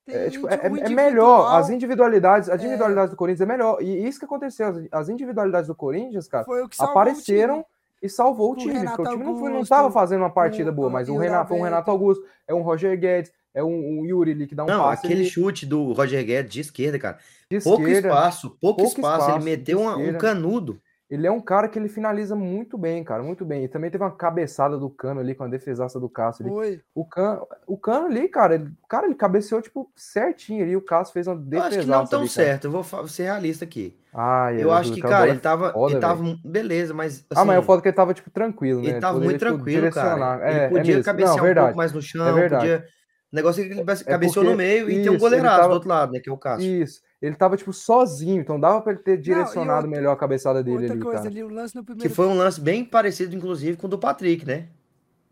é, 0.08 0.30
tipo, 0.30 0.48
é, 0.48 0.70
o 0.70 0.78
é 0.78 0.90
melhor, 0.90 1.56
as 1.56 1.70
individual 1.70 2.08
individualidades, 2.08 2.50
as 2.50 2.62
é- 2.62 2.64
individualidades 2.64 3.12
do 3.12 3.18
Corinthians 3.18 3.42
é 3.42 3.52
melhor. 3.52 3.82
E 3.82 4.08
isso 4.08 4.20
que 4.20 4.26
aconteceu, 4.26 4.68
as, 4.68 4.78
as 4.92 5.10
individualidades 5.10 5.68
do 5.68 5.76
Corinthians, 5.76 6.28
cara, 6.28 6.46
Foi 6.46 6.62
o 6.62 6.70
que 6.70 6.76
salvou 6.76 6.96
o 6.96 7.00
apareceram 7.00 7.56
time. 7.56 7.77
E 8.02 8.08
salvou 8.10 8.50
o 8.50 8.54
o 8.54 8.56
time, 8.56 8.74
porque 8.86 9.02
o 9.02 9.06
time 9.10 9.24
não, 9.24 9.34
foi, 9.34 9.42
não 9.44 9.56
Augusto, 9.58 9.64
estava 9.64 9.92
fazendo 9.92 10.20
uma 10.22 10.30
partida 10.30 10.70
com 10.70 10.76
boa, 10.76 10.88
o 10.88 10.92
mas 10.92 11.10
o 11.10 11.18
Renato, 11.18 11.54
um 11.54 11.62
Renato. 11.62 11.90
Augusto, 11.92 12.24
é 12.48 12.54
um 12.54 12.62
Roger 12.62 12.98
Guedes, 13.00 13.32
é 13.54 13.64
um, 13.64 14.00
um 14.02 14.06
Yuri 14.06 14.32
ali 14.32 14.46
que 14.48 14.54
dá 14.56 14.64
um 14.64 14.68
Não, 14.68 14.84
passe 14.84 15.06
aquele 15.06 15.22
ali 15.22 15.30
chute 15.30 15.66
do 15.66 15.94
Roger 15.94 16.24
Guedes 16.24 16.52
de 16.54 16.60
esquerda, 16.62 17.00
cara. 17.00 17.18
de 17.50 17.60
Pouco 17.60 17.82
esquerda. 17.88 18.08
espaço, 18.10 18.50
pouco, 18.62 18.82
pouco 18.82 19.00
espaço. 19.00 19.22
espaço, 19.22 19.38
Ele 19.40 19.46
meteu 19.46 19.82
uma- 19.82 19.98
um 19.98 20.18
canudo. 20.18 20.80
Ele 21.10 21.26
é 21.26 21.32
um 21.32 21.40
cara 21.40 21.68
que 21.70 21.80
ele 21.80 21.88
finaliza 21.88 22.36
muito 22.36 22.78
bem, 22.78 23.04
cara, 23.04 23.24
muito 23.24 23.46
bem. 23.46 23.64
E 23.64 23.68
também 23.68 23.90
teve 23.90 24.04
uma 24.04 24.12
cabeçada 24.12 24.78
do 24.78 24.90
Cano 24.90 25.20
ali 25.22 25.34
com 25.34 25.44
a 25.44 25.48
defesaça 25.48 26.00
do 26.00 26.10
Cássio 26.10 26.46
ali. 26.46 26.54
Foi. 26.54 26.82
O 26.94 27.06
Cano, 27.06 27.48
o 27.66 27.78
Cano 27.78 28.08
ali, 28.08 28.28
cara, 28.28 28.56
ele, 28.56 28.70
cara, 28.90 29.06
ele 29.06 29.16
cabeceou 29.16 29.62
tipo 29.62 29.90
certinho 29.96 30.64
ali, 30.64 30.76
o 30.76 30.82
Cássio 30.82 31.14
fez 31.14 31.28
uma 31.28 31.36
Eu 31.36 31.40
defesaça 31.42 31.68
acho 31.78 31.80
que 31.80 31.92
não 31.92 32.06
tão 32.06 32.20
ali, 32.22 32.30
certo, 32.30 32.66
eu 32.66 32.72
vou 32.72 32.84
ser 33.08 33.24
realista 33.24 33.64
aqui. 33.66 33.98
Ai, 34.14 34.64
Eu 34.64 34.72
acho 34.72 34.92
o 34.92 34.96
que, 34.96 35.02
cara 35.02 35.12
cara, 35.14 35.22
bola 35.26 35.32
ele 35.34 35.40
tava. 35.40 35.72
foda, 35.74 35.94
ele 35.94 36.02
tava. 36.02 36.24
velho. 36.24 36.38
Beleza, 36.44 36.94
mas. 36.94 37.20
Ah, 37.30 37.36
mas 37.46 37.50
assim, 37.50 37.56
eu 37.56 37.62
falo 37.64 37.82
que 37.82 37.88
ele 37.88 37.96
tava 37.96 38.14
tipo 38.16 38.30
tranquilo, 38.32 38.82
né? 38.82 38.90
Ele 38.90 39.00
tava 39.00 39.20
muito 39.20 39.38
tipo, 39.38 39.40
tranquilo, 39.40 39.92
cara. 39.92 40.10
direcionar. 40.16 40.42
Ele 40.50 40.60
É, 40.60 40.64
é 40.64 40.68
podia 40.70 40.96
mesmo. 40.96 41.04
cabecear 41.04 41.36
Não, 41.36 41.40
um 41.40 41.46
verdade. 41.46 41.68
pouco 41.68 41.78
mais 41.78 41.94
no 41.94 42.02
chão, 42.02 42.34
verdade. 42.36 42.62
podia. 42.64 42.86
O 43.32 43.36
negócio 43.36 43.62
é 43.62 43.66
que 43.68 43.74
ele 43.74 43.84
cabe- 43.84 44.02
É 44.02 44.04
cabeceou 44.12 44.44
no 44.46 44.52
porque- 44.52 44.64
meio 44.64 44.90
e 44.90 44.94
tem 44.94 44.98
um 44.98 45.02
isso, 45.02 45.10
ele 45.12 45.18
goleiraço 45.20 45.56
tava- 45.58 45.68
do 45.68 45.74
outro 45.76 45.90
lado, 45.90 46.12
né? 46.14 46.20
Que 46.20 46.30
é 46.30 46.34
o 46.34 46.38
Cássio. 46.38 46.82
Isso. 46.84 47.00
Ele 47.22 47.36
tava, 47.36 47.58
tipo, 47.58 47.74
sozinho, 47.74 48.40
então 48.40 48.60
dava 48.60 48.80
pra 48.82 48.94
ele 48.94 49.02
ter 49.02 49.18
direcionado 49.18 49.86
outra- 49.86 49.90
melhor 50.00 50.12
a 50.14 50.16
cabeçada 50.18 50.64
dele 50.64 50.78
Outra 50.78 50.94
ali, 50.94 51.02
coisa 51.02 51.18
cara. 51.18 51.30
ali, 51.30 51.44
o 51.44 51.50
lance 51.50 51.76
no 51.76 51.82
Que 51.82 51.86
primeiro. 51.88 52.14
foi 52.14 52.28
um 52.28 52.36
lance 52.38 52.62
bem 52.62 52.86
parecido, 52.86 53.36
inclusive, 53.36 53.76
com 53.78 53.88
o 53.88 53.90
do 53.90 53.98
Patrick, 53.98 54.46
né? 54.46 54.70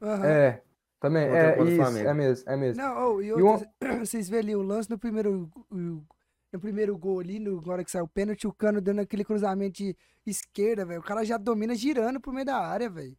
Aham. 0.01 0.25
É, 0.25 0.62
também, 1.00 1.24
é 1.27 1.62
isso, 1.63 1.75
Flamengo. 1.75 2.10
é 2.10 2.13
mesmo, 2.13 2.50
é 2.50 2.58
mesmo. 2.58 2.82
Não, 2.84 3.15
oh, 3.15 3.22
e 3.22 3.27
E 3.27 3.34
outra, 3.34 3.70
vocês 4.04 4.27
vêem 4.27 4.42
ali 4.42 4.56
o 4.56 4.63
lance 4.63 4.89
no 4.89 4.98
primeiro, 4.98 5.48
o- 5.72 6.01
no 6.51 6.60
primeiro 6.60 6.98
gol 6.98 7.20
ali, 7.20 7.38
no, 7.38 7.62
na 7.62 7.74
hora 7.74 7.84
que 7.84 7.92
saiu 7.92 8.06
o 8.06 8.10
pênalti, 8.10 8.48
o 8.48 8.54
Cano 8.54 8.82
dando 8.82 9.01
aquele 9.01 9.24
cruzamento 9.24 9.74
de 9.84 9.96
esquerda, 10.25 10.86
velho. 10.86 11.01
O 11.01 11.04
cara 11.04 11.24
já 11.24 11.38
domina 11.38 11.75
girando 11.75 12.20
pro 12.20 12.34
meio 12.34 12.46
da 12.46 12.58
área, 12.58 12.89
velho. 12.89 13.15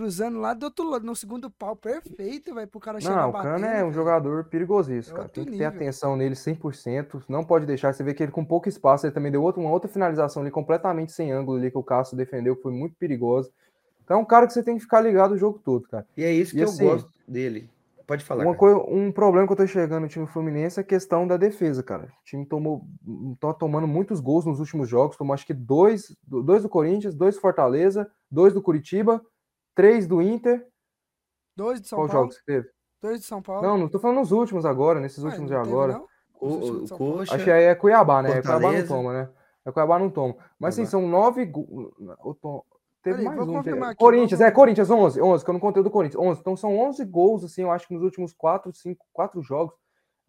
Cruzando 0.00 0.40
lá 0.40 0.54
do 0.54 0.64
outro 0.64 0.88
lado, 0.88 1.04
no 1.04 1.14
segundo 1.14 1.50
pau, 1.50 1.76
perfeito, 1.76 2.54
velho, 2.54 2.66
pro 2.66 2.80
cara 2.80 2.98
chegar 2.98 3.16
Não, 3.20 3.28
o 3.28 3.32
batendo. 3.32 3.52
Cano 3.60 3.66
é 3.66 3.84
um 3.84 3.92
jogador 3.92 4.44
perigosíssimo, 4.44 5.12
É 5.14 5.16
cara. 5.16 5.24
outro 5.28 5.44
Tem 5.44 5.52
que 5.52 5.58
ter 5.58 5.66
atenção 5.66 6.16
nele 6.16 6.34
100%. 6.34 7.22
Não 7.28 7.44
pode 7.44 7.66
deixar. 7.66 7.92
Você 7.92 8.02
vê 8.02 8.14
que 8.14 8.22
ele 8.22 8.32
com 8.32 8.42
pouco 8.42 8.66
espaço, 8.66 9.04
ele 9.04 9.12
também 9.12 9.30
deu 9.30 9.42
outra, 9.42 9.60
uma 9.60 9.70
outra 9.70 9.90
finalização 9.90 10.40
ali, 10.40 10.50
completamente 10.50 11.12
sem 11.12 11.30
ângulo 11.30 11.58
ali, 11.58 11.70
que 11.70 11.76
o 11.76 11.82
Cássio 11.82 12.16
defendeu, 12.16 12.56
que 12.56 12.62
foi 12.62 12.72
muito 12.72 12.96
perigosa. 12.96 13.50
Então 14.02 14.16
é 14.16 14.20
um 14.22 14.24
cara 14.24 14.46
que 14.46 14.54
você 14.54 14.62
tem 14.62 14.76
que 14.76 14.80
ficar 14.82 15.02
ligado 15.02 15.32
o 15.32 15.36
jogo 15.36 15.60
todo, 15.62 15.86
cara. 15.86 16.06
E 16.16 16.24
é 16.24 16.32
isso 16.32 16.54
E 16.54 16.58
que 16.60 16.64
assim, 16.64 16.82
eu 16.82 16.92
gosto 16.92 17.10
dele. 17.28 17.68
Pode 18.06 18.24
falar. 18.24 18.42
Uma 18.44 18.56
cara. 18.56 18.74
coi- 18.74 18.86
um 18.90 19.12
problema 19.12 19.46
que 19.46 19.52
eu 19.52 19.56
tô 19.58 19.64
enxergando 19.64 20.00
no 20.00 20.08
time 20.08 20.26
Fluminense 20.26 20.80
é 20.80 20.82
a 20.82 20.84
questão 20.84 21.26
da 21.28 21.36
defesa, 21.36 21.82
cara. 21.82 22.04
O 22.04 22.24
time 22.24 22.46
tomou, 22.46 22.86
tá 23.38 23.52
tomando 23.52 23.86
muitos 23.86 24.18
gols 24.18 24.46
nos 24.46 24.60
últimos 24.60 24.88
jogos. 24.88 25.18
Tomou 25.18 25.34
acho 25.34 25.46
que 25.46 25.52
dois, 25.54 26.16
dois 26.26 26.62
do 26.62 26.70
Corinthians, 26.70 27.14
dois 27.14 27.34
do 27.34 27.40
Fortaleza, 27.42 28.10
dois 28.30 28.54
do 28.54 28.62
Curitiba, 28.62 29.22
três 29.74 30.06
do 30.06 30.20
Inter. 30.22 30.66
Dois 31.56 31.80
de 31.80 31.88
São 31.88 31.98
Qual 31.98 32.08
Paulo. 32.08 32.22
jogos 32.22 32.38
que 32.38 32.44
teve? 32.46 32.68
Dois 33.02 33.20
de 33.20 33.26
São 33.26 33.42
Paulo. 33.42 33.62
Não, 33.66 33.78
não 33.78 33.88
tô 33.88 33.98
falando 33.98 34.18
nos 34.18 34.32
últimos 34.32 34.64
agora, 34.64 35.00
nesses 35.00 35.22
Ué, 35.22 35.30
últimos 35.30 35.48
de 35.50 35.54
não 35.56 35.62
teve, 35.62 35.72
agora. 35.74 35.92
não? 35.94 36.06
O, 36.40 36.84
o. 36.84 36.88
Coxa. 36.88 37.34
Acho 37.34 37.44
que 37.44 37.50
aí 37.50 37.64
é 37.64 37.74
Cuiabá, 37.74 38.22
né? 38.22 38.30
Cuiabá 38.30 38.48
não 38.52 38.60
Fortaleza. 38.60 38.88
toma, 38.88 39.12
né? 39.12 39.30
É 39.64 39.72
Cuiabá 39.72 39.98
não 39.98 40.10
toma. 40.10 40.36
Mas 40.58 40.74
Cuiabá. 40.76 40.90
são 40.90 41.06
nove 41.08 41.44
gols. 41.46 41.92
Teve 43.02 43.22
Peraí, 43.22 43.36
mais 43.36 43.48
um. 43.48 43.62
teve- 43.62 43.82
aqui, 43.82 43.96
Corinthians, 43.96 44.38
vamos- 44.40 44.52
é, 44.52 44.54
Corinthians, 44.54 44.90
11, 44.90 45.22
11, 45.22 45.44
que 45.44 45.50
eu 45.50 45.52
não 45.54 45.60
contei 45.60 45.82
do 45.82 45.90
Corinthians, 45.90 46.22
11. 46.22 46.40
Então 46.40 46.54
são 46.56 46.78
11 46.78 47.02
gols, 47.06 47.42
assim, 47.44 47.62
eu 47.62 47.70
acho 47.70 47.88
que 47.88 47.94
nos 47.94 48.02
últimos 48.02 48.32
4, 48.34 48.70
5, 48.74 49.06
4 49.12 49.40
jogos. 49.42 49.74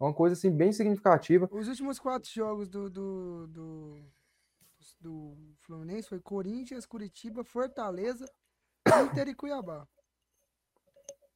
É 0.00 0.04
uma 0.04 0.14
coisa, 0.14 0.32
assim, 0.34 0.50
bem 0.50 0.72
significativa. 0.72 1.48
Os 1.52 1.68
últimos 1.68 1.98
quatro 1.98 2.28
jogos 2.30 2.68
do, 2.70 2.88
do, 2.90 3.46
do, 3.46 3.98
do 5.00 5.36
Fluminense 5.60 6.08
foi 6.08 6.18
Corinthians, 6.20 6.86
Curitiba, 6.86 7.44
Fortaleza, 7.44 8.24
Inter 8.86 9.28
e 9.28 9.34
Cuiabá. 9.34 9.86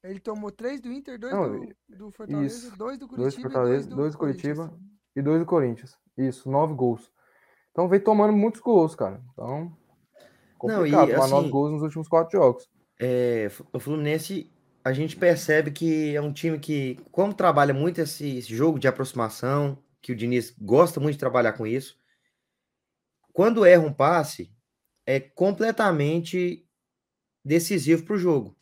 Ele 0.02 0.20
tomou 0.20 0.50
três 0.52 0.80
do 0.80 0.92
Inter, 0.92 1.18
dois 1.18 1.32
Não, 1.32 1.50
do, 1.60 1.74
do 1.88 2.10
Fortaleza, 2.12 2.68
isso. 2.68 2.76
dois 2.76 2.98
do 2.98 3.06
Dois 3.08 3.34
Curitiba 3.34 3.48
do 3.48 3.48
e 3.48 3.52
Fortaleza, 3.52 3.88
dois 3.88 3.96
dois 3.96 4.12
do 4.12 4.16
do 4.16 4.18
Curitiba 4.18 4.68
Corinthians. 4.68 4.90
e 5.16 5.22
dois 5.22 5.40
do 5.40 5.46
Corinthians. 5.46 5.98
Isso, 6.16 6.50
nove 6.50 6.74
gols. 6.74 7.10
Então 7.72 7.88
vem 7.88 8.00
tomando 8.00 8.32
muitos 8.32 8.60
gols, 8.60 8.94
cara. 8.94 9.20
Então, 9.32 9.76
Não, 10.62 10.86
e, 10.86 10.90
complicado 10.90 11.10
tomar 11.10 11.28
nove 11.28 11.42
assim, 11.46 11.50
gols 11.50 11.72
nos 11.72 11.82
últimos 11.82 12.08
quatro 12.08 12.38
jogos. 12.38 12.68
É, 13.00 13.50
o 13.72 13.78
Fluminense, 13.80 14.50
a 14.84 14.92
gente 14.92 15.16
percebe 15.16 15.70
que 15.72 16.14
é 16.14 16.20
um 16.20 16.32
time 16.32 16.58
que, 16.58 16.96
como 17.10 17.34
trabalha 17.34 17.74
muito 17.74 18.00
esse, 18.00 18.38
esse 18.38 18.54
jogo 18.54 18.78
de 18.78 18.88
aproximação, 18.88 19.82
que 20.00 20.12
o 20.12 20.16
Diniz 20.16 20.54
gosta 20.58 21.00
muito 21.00 21.14
de 21.14 21.18
trabalhar 21.20 21.52
com 21.54 21.66
isso, 21.66 21.98
quando 23.32 23.64
erra 23.66 23.82
um 23.82 23.92
passe, 23.92 24.50
é 25.04 25.20
completamente 25.20 26.65
decisivo 27.46 28.04
para 28.04 28.14
o 28.14 28.18
jogo. 28.18 28.56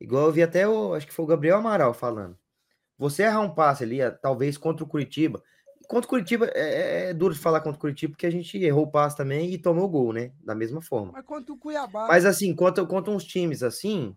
Igual 0.00 0.26
eu 0.26 0.32
vi 0.32 0.42
até 0.42 0.68
o, 0.68 0.94
acho 0.94 1.06
que 1.06 1.12
foi 1.14 1.24
o 1.24 1.28
Gabriel 1.28 1.56
Amaral 1.58 1.94
falando. 1.94 2.38
Você 2.98 3.24
errar 3.24 3.40
um 3.40 3.54
passe 3.54 3.84
ali, 3.84 3.98
talvez 4.22 4.58
contra 4.58 4.84
o 4.84 4.88
Curitiba. 4.88 5.42
Contra 5.88 6.06
o 6.06 6.10
Curitiba, 6.10 6.46
é, 6.54 7.06
é- 7.06 7.10
é 7.10 7.14
duro 7.14 7.34
de 7.34 7.40
falar 7.40 7.60
contra 7.60 7.78
o 7.78 7.80
Curitiba, 7.80 8.12
porque 8.12 8.26
a 8.26 8.30
gente 8.30 8.58
errou 8.58 8.84
o 8.84 8.90
passe 8.90 9.16
também 9.16 9.52
e 9.52 9.58
tomou 9.58 9.84
o 9.84 9.88
gol, 9.88 10.12
né? 10.12 10.32
Da 10.44 10.54
mesma 10.54 10.82
forma. 10.82 11.12
Mas 11.12 11.24
contra 11.24 11.52
o 11.52 11.58
Cuiabá, 11.58 12.08
Mas 12.08 12.24
assim, 12.24 12.54
contra, 12.54 12.84
contra 12.86 13.12
uns 13.12 13.24
times 13.24 13.62
assim, 13.62 14.16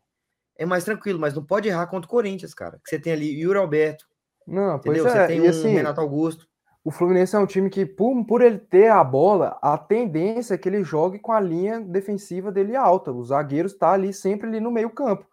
é 0.58 0.65
mais 0.65 0.84
tranquilo, 0.84 1.19
mas 1.19 1.34
não 1.34 1.45
pode 1.45 1.67
errar 1.67 1.88
contra 1.88 2.08
o 2.08 2.12
Corinthians, 2.12 2.54
cara. 2.54 2.80
Que 2.84 2.89
você 2.89 2.99
tem 2.99 3.13
ali 3.13 3.39
Yuri 3.41 3.58
Alberto, 3.60 4.06
Não, 4.47 4.80
pois 4.80 4.97
entendeu? 4.99 5.06
é. 5.08 5.21
Você 5.21 5.28
tem 5.28 5.38
e 5.38 5.41
um 5.41 5.49
assim, 5.49 5.69
Renato 5.69 6.02
Augusto. 6.02 6.47
O 6.84 6.92
Fluminense 6.92 7.36
é 7.36 7.39
um 7.39 7.46
time 7.46 7.70
que, 7.70 7.86
por, 7.86 8.26
por 8.26 8.42
ele 8.42 8.58
ter 8.58 8.89
a 8.89 9.04
bola, 9.04 9.60
a 9.62 9.78
tendência 9.78 10.54
é 10.54 10.58
que 10.58 10.68
ele 10.70 10.84
jogue 10.84 11.20
com 11.20 11.32
a 11.32 11.39
linha 11.39 11.80
defensiva 11.80 12.52
dele 12.52 12.76
alta. 12.76 13.12
Os 13.12 13.28
zagueiros 13.28 13.74
tá 13.74 13.92
ali 13.92 14.13
sempre 14.13 14.48
ali 14.48 14.60
no 14.60 14.72
meio 14.72 14.89
campo, 14.89 15.26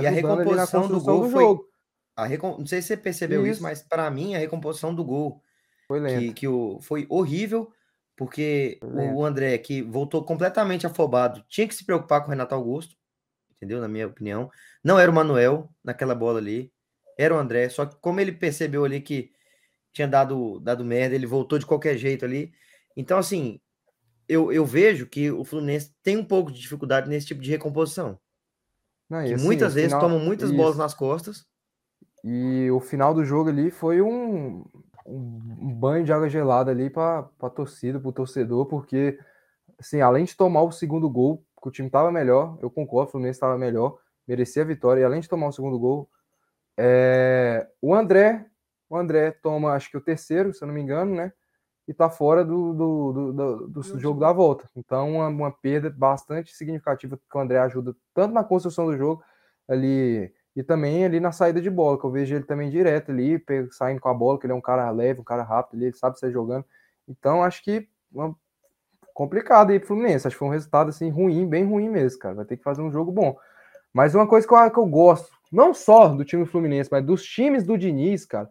E 0.00 0.06
a 0.06 0.10
recomposição 0.10 0.88
do 0.88 1.00
gol 1.00 1.22
do, 1.24 1.30
foi- 1.30 1.42
jogo. 1.42 1.68
A 2.16 2.24
recom... 2.26 2.58
Não 2.58 2.66
sei 2.66 2.80
se 2.80 2.88
você 2.88 2.96
percebeu 2.96 3.42
isso, 3.42 3.54
Isso. 3.54 3.62
mas 3.62 3.82
para 3.82 4.08
mim 4.10 4.34
a 4.34 4.38
recomposição 4.38 4.94
do 4.94 5.04
gol 5.04 5.42
Foi 5.88 5.98
lento. 6.00 6.20
que, 6.20 6.32
que 6.32 6.48
o... 6.48 6.78
foi 6.80 7.06
horrível, 7.10 7.70
porque 8.16 8.78
lento. 8.82 9.14
o 9.16 9.24
André, 9.24 9.58
que 9.58 9.82
voltou 9.82 10.24
completamente 10.24 10.86
afobado, 10.86 11.44
tinha 11.48 11.66
que 11.66 11.74
se 11.74 11.84
preocupar 11.84 12.20
com 12.20 12.28
o 12.28 12.30
Renato 12.30 12.54
Augusto, 12.54 12.94
entendeu? 13.56 13.80
Na 13.80 13.88
minha 13.88 14.06
opinião. 14.06 14.48
Não 14.82 14.98
era 14.98 15.10
o 15.10 15.14
Manuel 15.14 15.68
naquela 15.82 16.14
bola 16.14 16.38
ali, 16.38 16.72
era 17.18 17.34
o 17.34 17.38
André. 17.38 17.68
Só 17.68 17.84
que 17.84 17.96
como 17.96 18.20
ele 18.20 18.32
percebeu 18.32 18.84
ali 18.84 19.00
que 19.00 19.33
tinha 19.94 20.08
dado, 20.08 20.60
dado 20.60 20.84
merda, 20.84 21.14
ele 21.14 21.26
voltou 21.26 21.58
de 21.58 21.64
qualquer 21.64 21.96
jeito 21.96 22.24
ali. 22.24 22.52
Então, 22.96 23.16
assim, 23.18 23.60
eu, 24.28 24.52
eu 24.52 24.66
vejo 24.66 25.06
que 25.06 25.30
o 25.30 25.44
Fluminense 25.44 25.94
tem 26.02 26.16
um 26.16 26.24
pouco 26.24 26.50
de 26.52 26.60
dificuldade 26.60 27.08
nesse 27.08 27.26
tipo 27.26 27.40
de 27.40 27.50
recomposição. 27.50 28.18
Não, 29.08 29.24
Que 29.24 29.34
assim, 29.34 29.44
muitas 29.44 29.72
vezes 29.74 29.90
final- 29.92 30.00
tomam 30.00 30.18
muitas 30.18 30.50
bolas 30.50 30.72
isso. 30.72 30.78
nas 30.82 30.94
costas. 30.94 31.46
E 32.24 32.70
o 32.70 32.80
final 32.80 33.14
do 33.14 33.24
jogo 33.24 33.50
ali 33.50 33.70
foi 33.70 34.00
um, 34.00 34.64
um 35.06 35.74
banho 35.74 36.04
de 36.04 36.12
água 36.12 36.28
gelada 36.28 36.70
ali 36.70 36.88
para 36.90 37.28
a 37.42 37.50
torcida, 37.50 38.00
para 38.00 38.08
o 38.08 38.12
torcedor, 38.12 38.66
porque, 38.66 39.18
assim, 39.78 40.00
além 40.00 40.24
de 40.24 40.34
tomar 40.34 40.62
o 40.62 40.72
segundo 40.72 41.08
gol, 41.08 41.44
que 41.62 41.68
o 41.68 41.70
time 41.70 41.88
estava 41.88 42.10
melhor, 42.10 42.58
eu 42.62 42.70
concordo, 42.70 43.08
o 43.08 43.12
Fluminense 43.12 43.36
estava 43.36 43.58
melhor, 43.58 43.98
merecia 44.26 44.62
a 44.62 44.66
vitória, 44.66 45.02
e 45.02 45.04
além 45.04 45.20
de 45.20 45.28
tomar 45.28 45.48
o 45.48 45.52
segundo 45.52 45.78
gol, 45.78 46.08
é, 46.78 47.68
o 47.80 47.94
André, 47.94 48.46
o 48.88 48.96
André 48.96 49.30
toma, 49.32 49.72
acho 49.72 49.90
que 49.90 49.96
o 49.96 50.00
terceiro, 50.00 50.52
se 50.52 50.62
eu 50.62 50.68
não 50.68 50.74
me 50.74 50.80
engano, 50.80 51.14
né? 51.14 51.32
E 51.86 51.92
tá 51.92 52.08
fora 52.08 52.44
do, 52.44 52.72
do, 52.72 53.12
do, 53.12 53.32
do- 53.32 53.68
do 53.68 53.82
jogo 54.00 54.20
da 54.20 54.32
volta. 54.32 54.68
Então, 54.76 55.12
uma, 55.16 55.28
uma 55.28 55.52
perda 55.52 55.90
bastante 55.90 56.52
significativa 56.54 57.16
que 57.18 57.36
o 57.36 57.40
André 57.40 57.58
ajuda 57.58 57.94
tanto 58.14 58.32
na 58.32 58.42
construção 58.44 58.86
do 58.86 58.96
jogo 58.96 59.22
ali 59.68 60.32
e 60.56 60.62
também 60.62 61.04
ali 61.04 61.20
na 61.20 61.32
saída 61.32 61.60
de 61.60 61.68
bola, 61.68 61.98
que 61.98 62.04
eu 62.06 62.10
vejo 62.10 62.34
ele 62.36 62.44
também 62.44 62.70
direto 62.70 63.10
ali, 63.10 63.42
saindo 63.72 64.00
com 64.00 64.08
a 64.08 64.14
bola, 64.14 64.38
que 64.38 64.46
ele 64.46 64.52
é 64.52 64.56
um 64.56 64.60
cara 64.60 64.88
leve, 64.90 65.20
um 65.20 65.24
cara 65.24 65.42
rápido, 65.42 65.76
ali, 65.76 65.86
ele 65.86 65.96
sabe 65.96 66.18
sair 66.18 66.32
jogando. 66.32 66.64
Então, 67.08 67.42
acho 67.42 67.62
que 67.62 67.88
uma- 68.12 68.34
complicado 69.12 69.70
aí 69.70 69.78
pro 69.78 69.88
Fluminense. 69.88 70.26
Acho 70.26 70.34
que 70.36 70.38
foi 70.38 70.48
um 70.48 70.52
resultado 70.52 70.88
assim 70.88 71.10
ruim, 71.10 71.46
bem 71.48 71.64
ruim 71.64 71.88
mesmo, 71.88 72.18
cara. 72.18 72.34
Vai 72.34 72.44
ter 72.44 72.56
que 72.56 72.62
fazer 72.62 72.82
um 72.82 72.90
jogo 72.92 73.12
bom. 73.12 73.36
Mas 73.92 74.14
uma 74.14 74.26
coisa 74.26 74.46
que 74.46 74.54
eu, 74.54 74.70
que 74.70 74.78
eu 74.78 74.86
gosto, 74.86 75.30
não 75.52 75.72
só 75.74 76.08
do 76.08 76.24
time 76.24 76.44
do 76.44 76.50
Fluminense, 76.50 76.90
mas 76.90 77.04
dos 77.04 77.24
times 77.24 77.64
do 77.64 77.78
Diniz, 77.78 78.24
cara, 78.26 78.50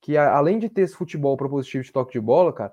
que 0.00 0.16
além 0.16 0.58
de 0.58 0.68
ter 0.68 0.82
esse 0.82 0.94
futebol 0.94 1.36
propositivo 1.36 1.84
de 1.84 1.92
toque 1.92 2.12
de 2.12 2.20
bola, 2.20 2.52
cara, 2.52 2.72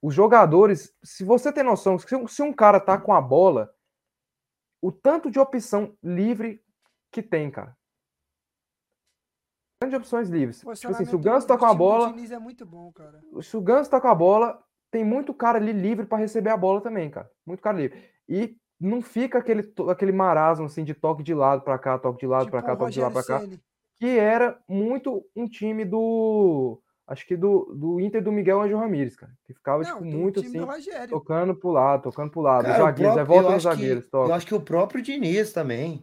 os 0.00 0.14
jogadores, 0.14 0.92
se 1.02 1.22
você 1.24 1.52
tem 1.52 1.62
noção, 1.62 1.98
se, 1.98 2.42
um- 2.42 2.52
cara 2.52 2.80
tá 2.80 2.98
com 2.98 3.14
a 3.14 3.20
bola, 3.20 3.72
o 4.80 4.90
tanto 4.90 5.30
de 5.30 5.38
opção 5.38 5.96
livre 6.02 6.60
que 7.10 7.22
tem, 7.22 7.50
cara. 7.50 7.76
Tanto 9.80 9.90
de 9.90 9.96
opções 9.96 10.28
livres. 10.28 10.58
Tipo 10.58 10.70
assim, 10.70 11.04
se 11.04 11.14
o 11.14 11.18
Ganso 11.18 11.46
tá 11.46 11.56
com 11.56 11.66
a 11.66 11.74
bola, 11.74 12.08
é 12.08 12.38
muito 12.38 12.66
bom, 12.66 12.90
cara. 12.92 13.20
se 13.40 13.56
o 13.56 13.60
Ganso 13.60 13.90
tá 13.90 14.00
com 14.00 14.08
a 14.08 14.14
bola, 14.14 14.62
tem 14.90 15.04
muito 15.04 15.32
cara 15.32 15.58
ali 15.58 15.72
livre 15.72 16.06
para 16.06 16.18
receber 16.18 16.50
a 16.50 16.56
bola 16.56 16.80
também, 16.80 17.10
cara. 17.10 17.30
Muito 17.46 17.60
cara 17.62 17.76
livre. 17.78 18.02
E 18.28 18.56
não 18.78 19.00
fica 19.00 19.38
aquele, 19.38 19.72
aquele 19.88 20.12
marasmo 20.12 20.66
assim 20.66 20.82
de 20.82 20.94
toque 20.94 21.22
de 21.22 21.34
lado 21.34 21.62
para 21.62 21.78
cá, 21.78 21.98
toque 21.98 22.20
de 22.20 22.26
lado 22.26 22.50
para 22.50 22.60
Tipo 22.60 22.66
cá, 22.66 22.74
o 22.74 22.76
toque 22.78 22.92
de 22.92 23.00
lado 23.00 23.12
para 23.12 23.24
cá, 23.24 23.40
Ceni. 23.40 23.60
Que 23.98 24.18
era 24.18 24.58
muito 24.68 25.24
um 25.36 25.46
time 25.48 25.84
do 25.84 26.80
acho 27.06 27.26
que 27.26 27.36
do, 27.36 27.74
do 27.74 28.00
Inter 28.00 28.22
do 28.22 28.32
Miguel 28.32 28.62
Angel 28.62 28.78
Ramírez, 28.78 29.14
cara, 29.16 29.32
que 29.44 29.52
ficava 29.52 29.82
Não, 29.82 30.02
tipo 30.02 30.04
muito 30.04 30.40
assim, 30.40 30.58
tocando 31.08 31.54
pro 31.54 31.70
lado, 31.70 32.02
tocando 32.04 32.30
pro 32.30 32.40
lado. 32.40 32.64
Cara, 32.64 32.78
zagueiros, 32.78 33.16
aí 33.18 33.24
próprio- 33.24 33.26
volta 33.42 33.54
nos 33.54 33.66
acho 33.66 33.76
que- 33.76 33.82
zagueiros, 33.82 34.08
Eu 34.12 34.34
acho 34.34 34.46
que 34.46 34.54
o 34.54 34.60
próprio 34.60 35.02
Diniz 35.02 35.52
também, 35.52 36.02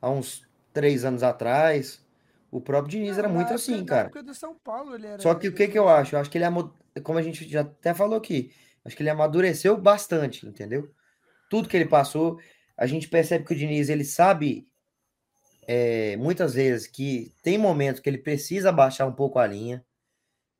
há 0.00 0.08
uns 0.10 0.46
três 0.72 1.04
anos 1.04 1.22
atrás, 1.22 2.04
o 2.50 2.60
próprio 2.60 2.90
Diniz 2.92 3.18
era 3.18 3.26
Não, 3.28 3.34
muito 3.34 3.48
na 3.48 3.54
assim, 3.56 3.84
cara. 3.84 4.02
época 4.02 4.22
do 4.22 4.34
São 4.34 4.54
Paulo 4.54 4.94
ele 4.94 5.06
era. 5.06 5.20
Só 5.20 5.34
que 5.34 5.48
o 5.48 5.52
que 5.54 5.66
que 5.68 5.78
eu 5.78 5.88
era- 5.88 6.00
acho? 6.00 6.14
Eu 6.14 6.20
acho 6.20 6.30
que 6.30 6.38
ele, 6.38 6.44
como 7.02 7.18
a 7.18 7.22
gente 7.22 7.48
já 7.48 7.62
até 7.62 7.92
falou 7.92 8.16
aqui, 8.16 8.52
acho 8.84 8.96
que 8.96 9.02
ele 9.02 9.10
amadureceu 9.10 9.76
bastante, 9.76 10.46
entendeu? 10.46 10.88
tudo 11.48 11.68
que 11.68 11.76
ele 11.76 11.86
passou. 11.86 12.38
A 12.76 12.86
gente 12.86 13.08
percebe 13.08 13.44
que 13.44 13.52
o 13.52 13.56
Diniz 13.56 13.88
ele 13.88 14.04
sabe 14.04 14.66
é, 15.66 16.16
muitas 16.16 16.54
vezes 16.54 16.86
que 16.86 17.32
tem 17.42 17.58
momentos 17.58 18.00
que 18.00 18.08
ele 18.08 18.18
precisa 18.18 18.70
baixar 18.72 19.06
um 19.06 19.12
pouco 19.12 19.38
a 19.38 19.46
linha, 19.46 19.84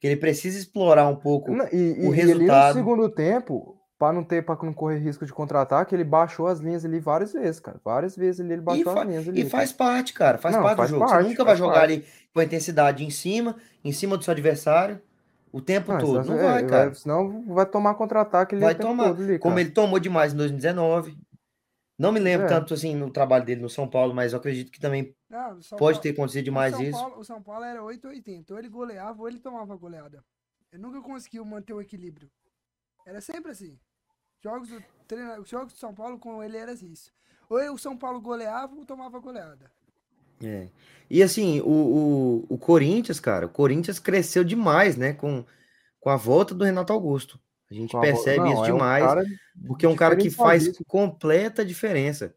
que 0.01 0.07
ele 0.07 0.17
precisa 0.17 0.59
explorar 0.59 1.09
um 1.09 1.17
pouco 1.17 1.53
Não, 1.53 1.65
E, 1.67 1.69
o 1.71 1.71
e, 1.73 1.75
e 1.75 1.81
ali 1.81 2.07
no 2.07 2.11
resultado. 2.11 2.75
segundo 2.75 3.09
tempo, 3.09 3.79
para 3.99 4.13
não 4.13 4.23
ter, 4.23 4.45
para 4.45 4.59
não 4.63 4.75
correr 4.75 4.99
risco 4.99 5.25
de 5.25 5.33
contra-ataque, 5.33 5.95
ele 5.95 6.05
baixou 6.05 6.47
as 6.47 6.59
linhas 6.61 6.85
ali 6.85 7.01
várias 7.01 7.33
vezes, 7.33 7.59
cara. 7.61 7.81
Várias 7.85 8.15
vezes 8.17 8.41
ele 8.41 8.55
E, 8.55 8.61
baixou 8.61 8.99
as 8.99 9.07
linhas 9.07 9.29
ali. 9.29 9.41
e 9.41 9.49
faz 9.49 9.73
parte, 9.73 10.13
cara, 10.13 10.37
faz 10.39 10.55
Não, 10.55 10.63
parte 10.63 10.77
faz 10.77 10.91
do 10.91 10.95
jogo. 10.99 11.07
parte, 11.09 11.23
Você 11.23 11.29
nunca 11.31 11.45
vai 11.45 11.57
jogar 11.57 11.75
parte. 11.81 11.93
ali 11.95 12.05
com 12.35 12.41
a 12.41 12.45
intensidade 12.45 13.05
em 13.05 13.11
cima, 13.11 13.57
em 13.83 13.93
cima 13.93 14.19
do 14.19 14.25
seu 14.25 14.33
adversário, 14.33 15.01
o 15.51 15.63
tempo 15.63 15.91
Não, 15.91 15.99
todo. 15.99 16.23
senão, 16.25 16.37
Não 16.37 16.43
é, 16.45 16.53
vai, 16.53 16.67
cara. 16.67 16.95
senão 16.95 17.45
vai 17.47 17.65
tomar 17.65 17.95
contra-ataque 17.95 18.55
ali 18.55 18.65
Vai 18.65 18.75
tomar. 18.75 19.13
ali, 19.13 19.39
Como 19.39 19.55
cara. 19.55 19.61
ele 19.63 19.71
tomou 19.71 19.99
demais 19.99 20.35
em 20.35 20.37
2019. 20.37 21.17
Não 21.99 22.13
me 22.13 22.21
lembro 22.21 22.47
É. 22.47 22.49
tanto 22.49 22.75
assim 22.75 22.95
no 22.95 23.11
trabalho 23.11 23.45
dele 23.45 23.61
no 23.63 23.71
São 23.71 23.89
Paulo, 23.89 24.15
mas 24.15 24.33
eu 24.33 24.39
acredito 24.39 24.71
que 24.71 24.79
também 24.79 25.15
Não, 25.31 25.55
pode 25.57 25.69
Paulo- 25.71 25.99
ter 26.01 26.11
acontecido 26.11 26.45
demais 26.45 26.79
isso. 26.79 26.99
Paulo- 26.99 27.19
o 27.19 27.25
São 27.25 27.43
Paulo 27.43 27.65
era 27.65 27.83
880. 27.83 28.53
Ou 28.53 28.59
ele 28.59 28.69
goleava 28.69 29.21
ou 29.21 29.29
ele 29.29 29.39
tomava 29.39 29.75
goleada. 29.77 30.23
Ele 30.73 30.83
nunca 30.83 31.01
conseguiu 31.01 31.45
manter 31.45 31.73
o 31.73 31.81
equilíbrio. 31.81 32.31
Era 33.07 33.21
sempre 33.21 33.53
assim. 33.53 33.79
Jogos 34.43 34.69
do, 34.69 34.83
treina, 35.09 35.41
os 35.41 35.49
jogos 35.49 35.73
do 35.73 35.79
São 35.79 35.95
Paulo 35.95 36.19
com 36.19 36.43
ele 36.45 36.57
era 36.59 36.73
isso. 36.73 37.11
Ou 37.49 37.59
o 37.73 37.79
São 37.79 37.97
Paulo 37.97 38.21
goleava 38.21 38.75
ou 38.77 38.85
tomava 38.85 39.19
goleada. 39.19 39.71
É. 40.45 40.69
E 41.09 41.23
assim, 41.23 41.61
o, 41.63 41.65
o, 41.71 42.47
o 42.51 42.59
Corinthians, 42.59 43.19
cara, 43.19 43.47
o 43.47 43.49
Corinthians 43.49 43.99
cresceu 43.99 44.45
demais, 44.45 44.97
né, 44.99 45.15
com, 45.15 45.43
com 45.99 46.11
a 46.11 46.17
volta 46.17 46.55
do 46.55 46.63
Renato 46.65 46.93
Augusto. 46.93 47.41
A 47.71 47.75
gente 47.75 47.93
Com 47.93 47.99
a 47.99 48.01
bola- 48.03 48.13
percebe 48.13 48.39
Não, 48.41 48.53
isso 48.53 48.57
é 48.57 48.63
um 48.65 48.77
demais, 48.77 49.05
cara 49.07 49.25
porque 49.67 49.87
é 49.87 49.89
um 49.89 49.97
cara 49.97 50.17
que 50.17 50.31
faz 50.31 50.77
completa 50.87 51.65
diferença. 51.65 52.35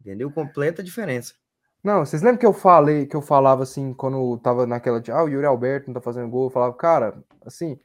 Entendeu? 0.00 0.30
Completa 0.30 0.82
diferença. 0.82 1.34
Não, 1.82 2.04
vocês 2.04 2.22
lembram 2.22 2.38
que 2.38 2.46
eu 2.46 2.52
falei, 2.52 3.06
que 3.06 3.16
eu 3.16 3.22
falava 3.22 3.62
assim, 3.62 3.94
quando 3.94 4.36
tava 4.38 4.66
naquela 4.66 5.00
de, 5.00 5.10
ah, 5.10 5.22
o 5.22 5.28
Yuri 5.28 5.46
Alberto 5.46 5.86
não 5.88 5.94
tá 5.94 6.00
fazendo 6.00 6.28
gol, 6.28 6.46
eu 6.46 6.50
falava, 6.50 6.74
cara, 6.74 7.24
assim, 7.44 7.78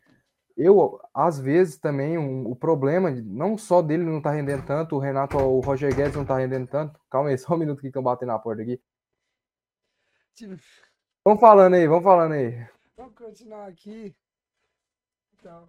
eu, 0.58 1.00
às 1.14 1.40
vezes 1.40 1.78
também, 1.78 2.18
um- 2.18 2.50
o 2.50 2.56
problema, 2.56 3.10
não 3.12 3.58
só 3.58 3.82
dele 3.82 4.04
não 4.04 4.22
tá 4.22 4.32
rendendo 4.32 4.66
tanto, 4.66 4.96
o 4.96 5.00
Renato, 5.00 5.38
o 5.38 5.60
Roger 5.62 5.94
Guedes 5.96 6.16
não 6.16 6.26
tá 6.26 6.38
rendendo 6.38 6.68
tanto, 6.68 7.00
calma 7.10 7.30
aí, 7.30 7.38
só 7.40 7.54
um 7.54 7.58
minuto 7.58 7.80
que 7.82 7.88
estão 7.88 8.04
batendo 8.04 8.30
na 8.30 8.40
porta 8.40 8.62
aqui. 8.62 8.82
Vamos 11.24 11.40
falando 11.40 11.76
aí, 11.76 11.88
vamos 11.88 12.04
falando 12.04 12.34
aí. 12.34 12.68
vamos 12.98 13.16
continuar 13.16 13.68
aqui. 13.68 14.14
Então, 15.40 15.68